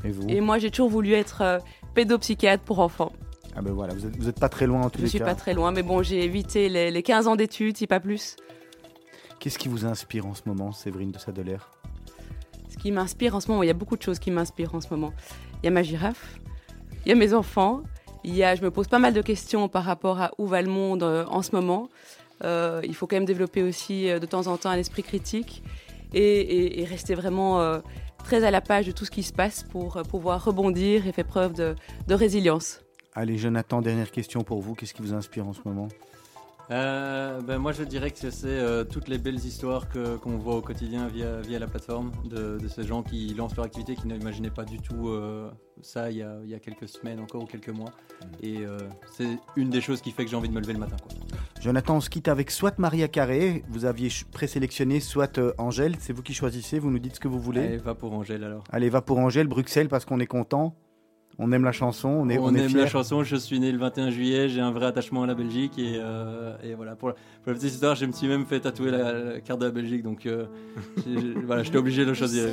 Et 0.04 0.12
vous 0.12 0.28
Et 0.28 0.42
moi, 0.42 0.58
j'ai 0.58 0.70
toujours 0.70 0.90
voulu 0.90 1.14
être 1.14 1.42
euh, 1.42 1.60
pédopsychiatre 1.94 2.64
pour 2.66 2.80
enfants. 2.80 3.14
Ah 3.56 3.62
ben 3.62 3.72
voilà, 3.72 3.94
vous 3.94 4.06
êtes, 4.06 4.18
vous 4.18 4.28
êtes 4.28 4.40
pas 4.40 4.50
très 4.50 4.68
loin 4.68 4.82
en 4.82 4.90
tous 4.90 5.00
Je 5.00 5.04
les 5.04 5.10
suis 5.10 5.20
cas. 5.20 5.26
pas 5.26 5.36
très 5.36 5.54
loin, 5.54 5.72
mais 5.72 5.84
bon, 5.84 6.04
j'ai 6.04 6.24
évité 6.26 6.68
les, 6.68 6.92
les 6.92 7.04
15 7.04 7.28
ans 7.28 7.38
d'études, 7.38 7.78
si 7.78 7.88
pas 7.88 8.02
plus. 8.02 8.36
Qu'est-ce 9.40 9.58
qui 9.58 9.70
vous 9.70 9.86
inspire 9.86 10.26
en 10.26 10.34
ce 10.34 10.42
moment, 10.46 10.74
Séverine 10.74 11.12
de 11.12 11.18
Sadeler 11.20 11.58
Ce 12.70 12.78
qui 12.78 12.92
m'inspire 12.92 13.34
en 13.36 13.40
ce 13.40 13.50
moment, 13.50 13.64
il 13.64 13.68
y 13.68 13.72
a 13.72 13.74
beaucoup 13.76 13.96
de 13.96 14.02
choses 14.02 14.20
qui 14.20 14.30
m'inspirent 14.30 14.76
en 14.76 14.82
ce 14.82 14.90
moment. 14.92 15.14
Il 15.62 15.66
y 15.66 15.68
a 15.70 15.72
ma 15.72 15.84
girafe, 15.84 16.38
il 17.06 17.10
y 17.10 17.12
a 17.14 17.16
mes 17.16 17.34
enfants, 17.34 17.82
il 18.24 18.36
y 18.36 18.44
a, 18.44 18.56
je 18.56 18.62
me 18.62 18.72
pose 18.72 18.88
pas 18.88 19.00
mal 19.00 19.14
de 19.14 19.22
questions 19.22 19.68
par 19.68 19.84
rapport 19.84 20.22
à 20.22 20.32
où 20.38 20.46
va 20.48 20.62
le 20.62 20.70
monde 20.70 21.04
euh, 21.04 21.26
en 21.28 21.42
ce 21.42 21.56
moment. 21.56 21.90
Euh, 22.44 22.82
il 22.84 22.96
faut 22.96 23.08
quand 23.08 23.16
même 23.16 23.26
développer 23.26 23.64
aussi 23.64 24.10
euh, 24.10 24.20
de 24.20 24.26
temps 24.26 24.48
en 24.48 24.58
temps 24.58 24.70
un 24.70 24.78
esprit 24.78 25.04
critique 25.04 25.64
et, 26.14 26.86
rester 26.90 27.16
vraiment 27.16 27.80
très 28.26 28.44
à 28.44 28.52
la 28.52 28.60
page 28.60 28.86
de 28.86 28.92
tout 28.92 29.06
ce 29.06 29.12
qui 29.12 29.24
se 29.24 29.32
passe 29.32 29.64
pour 29.64 30.02
pouvoir 30.10 30.44
rebondir 30.44 31.08
et 31.08 31.14
faire 31.14 31.24
preuve 31.26 31.54
de 31.54 32.14
résilience. 32.14 32.82
Allez, 33.14 33.38
Jonathan, 33.38 33.82
dernière 33.82 34.12
question 34.12 34.42
pour 34.42 34.60
vous. 34.60 34.76
Qu'est-ce 34.76 34.94
qui 34.94 35.02
vous 35.02 35.14
inspire 35.14 35.48
en 35.48 35.54
ce 35.54 35.62
moment? 35.64 35.88
Euh, 36.72 37.42
ben 37.42 37.58
moi, 37.58 37.74
je 37.74 37.84
dirais 37.84 38.12
que 38.12 38.18
c'est 38.30 38.46
euh, 38.46 38.86
toutes 38.86 39.10
les 39.10 39.18
belles 39.18 39.44
histoires 39.44 39.90
que- 39.90 40.16
qu'on 40.16 40.38
voit 40.38 40.56
au 40.56 40.62
quotidien 40.62 41.08
via, 41.08 41.42
via 41.42 41.60
la 41.60 41.68
plateforme 41.68 42.12
de, 42.24 42.58
de 42.60 42.68
ces 42.70 42.84
gens 42.84 43.04
qui 43.04 43.34
lancent 43.34 43.58
leur 43.58 43.66
activité, 43.66 43.96
qui 43.96 44.08
n'imaginaient 44.08 44.50
pas 44.52 44.64
du 44.64 44.80
tout 44.80 45.10
euh, 45.10 45.50
ça 45.82 46.10
il 46.12 46.18
y, 46.18 46.22
a, 46.22 46.38
il 46.46 46.50
y 46.50 46.54
a 46.56 46.60
quelques 46.60 46.88
semaines 46.88 47.20
encore 47.20 47.44
ou 47.44 47.46
quelques 47.46 47.70
mois. 47.70 47.92
Et 48.42 48.60
euh, 48.60 48.78
c'est 49.12 49.28
une 49.58 49.70
des 49.70 49.82
choses 49.82 50.02
qui 50.02 50.12
fait 50.12 50.24
que 50.24 50.32
j'ai 50.32 50.38
envie 50.38 50.48
de 50.48 50.54
me 50.54 50.62
lever 50.62 50.72
le 50.72 50.80
matin. 50.80 50.96
Quoi. 51.02 51.12
Jonathan, 51.60 51.98
on 51.98 52.02
se 52.02 52.10
quitte 52.10 52.30
avec 52.30 52.50
soit 52.52 52.80
Maria 52.80 53.10
Carré, 53.10 53.66
vous 53.68 53.84
aviez 53.84 54.08
présélectionné, 54.32 55.02
soit 55.02 55.42
Angèle. 55.58 55.96
C'est 56.00 56.14
vous 56.14 56.24
qui 56.24 56.34
choisissez, 56.34 56.80
vous 56.80 56.90
nous 56.90 57.00
dites 57.00 57.16
ce 57.16 57.20
que 57.20 57.28
vous 57.28 57.40
voulez. 57.42 57.62
Allez, 57.66 57.78
va 57.78 57.96
pour 57.96 58.14
Angèle 58.14 58.46
alors. 58.46 58.64
Allez, 58.72 58.90
va 58.90 59.02
pour 59.02 59.18
Angèle, 59.20 59.48
Bruxelles, 59.48 59.90
parce 59.90 60.06
qu'on 60.06 60.22
est 60.22 60.26
content. 60.28 60.74
On 61.44 61.52
aime 61.52 61.64
la 61.64 61.72
chanson, 61.72 62.10
on 62.10 62.30
est, 62.30 62.38
on 62.38 62.54
est 62.54 62.60
aime 62.60 62.70
fiers. 62.70 62.82
la 62.82 62.88
chanson, 62.88 63.24
je 63.24 63.36
suis 63.36 63.60
né 63.60 63.72
le 63.72 63.80
21 63.80 64.12
juillet, 64.12 64.48
j'ai 64.48 64.62
un 64.62 64.70
vrai 64.72 64.86
attachement 64.86 65.24
à 65.24 65.26
la 65.26 65.34
Belgique 65.34 65.74
et, 65.80 65.96
euh, 65.96 66.54
et 66.64 66.76
voilà, 66.76 66.96
pour 66.96 67.08
la, 67.08 67.16
pour 67.16 67.52
la 67.52 67.54
petite 67.56 67.74
histoire, 67.74 67.96
je 67.96 68.06
me 68.06 68.12
suis 68.12 68.28
même 68.28 68.46
fait 68.46 68.60
tatouer 68.60 68.92
la, 68.92 69.12
la 69.12 69.42
carte 69.42 69.60
de 69.60 69.66
la 69.66 69.72
Belgique, 69.72 70.04
donc 70.04 70.28
euh, 70.28 70.46
voilà, 71.48 71.64
j'étais 71.64 71.78
obligé 71.80 72.06
de 72.06 72.14
choisir. 72.14 72.46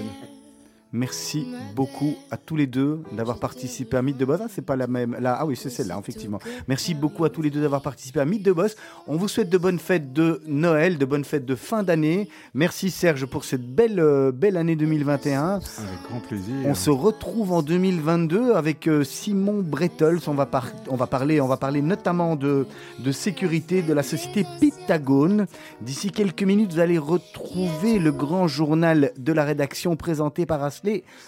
Merci 0.93 1.47
beaucoup 1.77 2.17
à 2.31 2.39
tous 2.39 2.57
les 2.57 2.67
deux 2.67 3.03
d'avoir 3.13 3.39
participé 3.39 3.99
à 3.99 4.03
Mythe 4.03 4.17
de 4.17 4.25
Boss. 4.25 4.41
Ah, 4.43 4.47
c'est 4.49 4.65
pas 4.65 4.75
la 4.75 4.87
même. 4.87 5.17
Là, 5.21 5.37
ah 5.39 5.45
oui, 5.45 5.55
c'est 5.55 5.69
celle-là, 5.69 5.99
effectivement. 6.01 6.39
Merci 6.67 6.95
beaucoup 6.95 7.27
à 7.27 7.31
tous 7.31 7.43
les 7.43 7.51
deux 7.51 7.61
d'avoir 7.61 7.83
participé 7.83 8.21
à 8.21 8.25
Mythe 8.25 8.43
de 8.43 8.53
Boss. 8.53 8.75
On 9.07 9.17
vous 9.17 9.29
souhaite 9.29 9.51
de 9.51 9.59
bonnes 9.59 9.79
fêtes 9.79 10.15
de 10.15 10.41
Noël, 10.47 10.97
de 10.97 11.05
bonnes 11.05 11.25
fêtes 11.27 11.45
de 11.45 11.55
fin 11.55 11.83
d'année. 11.83 12.31
Merci 12.55 12.91
Serge 12.91 13.27
pour 13.27 13.45
cette 13.45 13.75
belle, 13.75 14.01
euh, 14.01 14.33
belle 14.33 14.57
année 14.57 14.77
2021. 14.77 15.57
Avec 15.57 15.63
grand 16.09 16.21
plaisir. 16.21 16.55
On 16.65 16.75
se 16.75 16.89
retrouve 16.89 17.53
en 17.53 17.61
2022 17.61 18.55
avec 18.55 18.89
euh, 18.89 19.05
Simon 19.05 19.61
Bretels. 19.61 20.21
On 20.27 20.33
va, 20.33 20.49
on 20.89 20.97
va, 20.97 21.07
parler, 21.07 21.43
on 21.43 21.49
va 21.49 21.59
parler 21.59 21.83
notamment 21.83 22.35
de, 22.35 22.67
de 22.99 23.13
sécurité 23.13 23.83
de 23.83 23.93
la 23.93 24.03
société 24.03 24.47
Pythagone. 24.59 25.47
D'ici 25.83 26.11
quelques 26.11 26.45
minutes, 26.45 26.73
vous 26.73 26.81
allez 26.81 26.99
retrouver 26.99 27.99
le 27.99 28.11
grand 28.11 28.49
journal 28.49 29.13
de 29.19 29.33
la 29.35 29.45
rédaction 29.45 29.95
présenté 29.95 30.47
par 30.47 30.63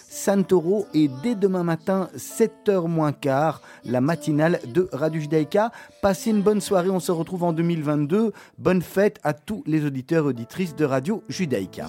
Santoro 0.09 0.87
et 0.93 1.09
dès 1.23 1.35
demain 1.35 1.63
matin, 1.63 2.09
7h 2.15 2.87
moins 2.87 3.11
quart, 3.11 3.61
la 3.85 4.01
matinale 4.01 4.59
de 4.73 4.89
Radio 4.91 5.21
Judaïka. 5.21 5.71
Passez 6.01 6.31
une 6.31 6.41
bonne 6.41 6.61
soirée, 6.61 6.89
on 6.89 6.99
se 6.99 7.11
retrouve 7.11 7.43
en 7.43 7.53
2022. 7.53 8.33
Bonne 8.57 8.81
fête 8.81 9.19
à 9.23 9.33
tous 9.33 9.63
les 9.65 9.85
auditeurs 9.85 10.25
et 10.25 10.29
auditrices 10.29 10.75
de 10.75 10.85
Radio 10.85 11.23
Judaïka. 11.29 11.87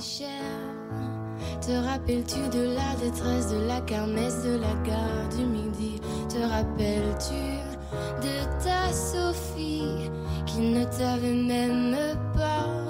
Te 1.61 1.73
rappelles-tu 1.73 2.41
de 2.57 2.75
la 2.75 2.95
détresse 3.01 3.53
de 3.53 3.61
la 3.67 3.81
de 3.81 4.59
la 4.59 4.75
gare 4.85 5.29
du 5.37 5.45
midi? 5.45 6.01
Te 6.29 6.39
rappelles-tu 6.39 7.63
de 8.21 8.65
ta 8.65 8.93
Sophie 8.93 10.11
qui 10.47 10.61
ne 10.61 10.85
t'avait 10.85 11.35
même 11.35 11.97
pas 12.35 12.82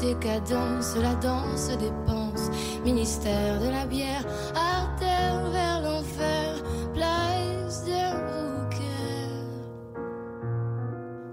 décadence, 0.00 0.96
la 0.96 1.14
danse 1.16 1.68
des 1.78 1.92
penses, 2.06 2.50
ministère 2.84 3.60
de 3.60 3.68
la 3.68 3.86
bière, 3.86 4.24
artère 4.54 5.50
vers 5.50 5.80
l'enfer, 5.82 6.62
place 6.94 7.84
de 7.84 8.00
Brooker. 8.26 9.28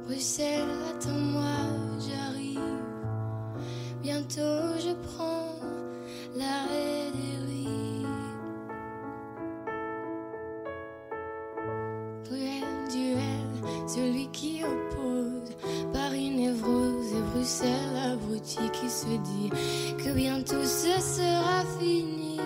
Bruxelles, 0.05 0.77
attends-moi, 0.91 1.57
j'arrive. 1.99 2.59
Bientôt 4.01 4.77
je 4.79 4.93
prends 5.07 5.55
l'arrêt 6.35 7.11
des 7.13 7.37
rives. 7.45 8.07
Duel, 12.29 12.67
duel, 12.91 13.87
celui 13.87 14.27
qui 14.31 14.63
oppose 14.63 15.55
Paris 15.93 16.29
névrose 16.31 16.96
Bruxelles 17.37 17.97
abruti 18.13 18.57
qui 18.73 18.89
se 18.89 19.05
dit 19.05 19.51
que 20.03 20.11
bientôt 20.11 20.63
ce 20.63 20.99
sera 20.99 21.63
fini. 21.79 22.39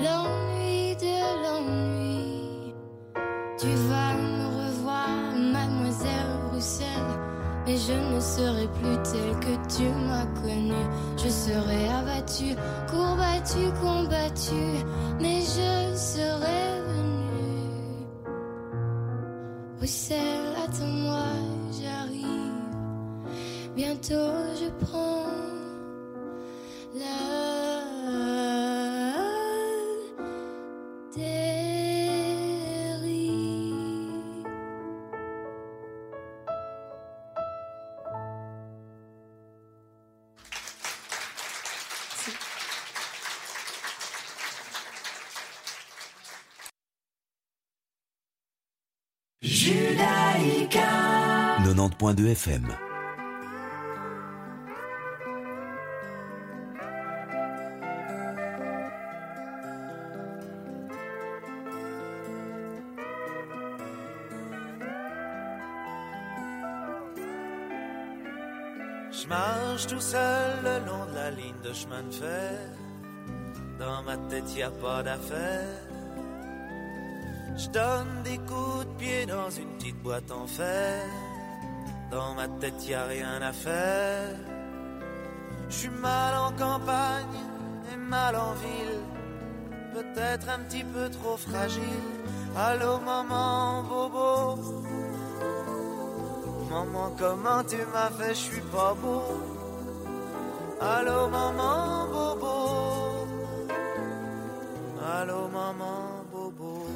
L'ennui 0.00 0.96
de 0.96 1.16
l'ennui. 1.42 2.74
Tu 3.58 3.68
vas 3.88 4.14
me 4.14 4.46
revoir, 4.62 5.08
mademoiselle 5.52 6.38
Bruxelles. 6.50 6.88
Mais 7.66 7.76
je 7.76 7.92
ne 7.92 8.18
serai 8.18 8.66
plus 8.68 8.96
telle 9.02 9.38
que 9.40 9.76
tu 9.76 9.84
m'as 10.08 10.26
connue. 10.40 10.88
Je 11.18 11.28
serai 11.28 11.88
abattue, 11.90 12.56
courbattue, 12.90 13.72
combattue. 13.82 14.84
Mais 15.20 15.40
je 15.42 15.96
serai 15.96 16.62
venue. 16.88 18.06
Bruxelles, 19.76 20.54
attends-moi. 20.64 21.13
Bientôt 23.74 24.32
je 24.54 24.70
prends 24.84 25.26
la 26.94 27.04
dérive. 31.12 32.44
Judaïka 49.42 50.78
90.2 51.64 52.28
FM 52.28 52.93
de 72.02 72.14
fer. 72.14 72.58
Dans 73.78 74.02
ma 74.02 74.16
tête, 74.28 74.56
y 74.56 74.62
a 74.62 74.70
pas 74.70 75.02
d'affaire. 75.02 75.80
Je 77.56 77.68
donne 77.68 78.22
des 78.24 78.38
coups 78.38 78.86
de 78.86 78.94
pied 78.98 79.26
dans 79.26 79.50
une 79.50 79.68
petite 79.76 80.02
boîte 80.02 80.30
en 80.30 80.46
fer. 80.46 81.02
Dans 82.10 82.34
ma 82.34 82.48
tête, 82.60 82.88
y 82.88 82.94
a 82.94 83.04
rien 83.04 83.40
à 83.42 83.52
faire. 83.52 84.36
Je 85.68 85.74
suis 85.74 85.88
mal 85.88 86.34
en 86.36 86.52
campagne 86.52 87.38
et 87.92 87.96
mal 87.96 88.36
en 88.36 88.52
ville. 88.54 89.00
Peut-être 89.92 90.48
un 90.48 90.60
petit 90.60 90.84
peu 90.84 91.08
trop 91.10 91.36
fragile. 91.36 92.08
Allô, 92.56 92.98
maman, 93.00 93.82
bobo. 93.84 94.56
Maman, 96.70 97.14
comment 97.18 97.62
tu 97.64 97.76
m'as 97.92 98.10
fait, 98.10 98.34
je 98.34 98.44
suis 98.50 98.60
pas 98.62 98.94
beau. 98.94 99.53
Allô, 100.84 101.30
maman, 101.30 102.08
bobo. 102.12 103.26
Allô, 105.00 105.48
maman, 105.48 106.26
bobo. 106.30 106.86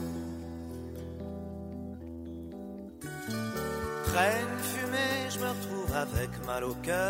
Traîne 4.04 4.58
fumée, 4.70 5.30
je 5.30 5.38
me 5.38 5.48
retrouve 5.48 5.96
avec 5.96 6.30
mal 6.46 6.64
au 6.64 6.74
cœur. 6.82 7.07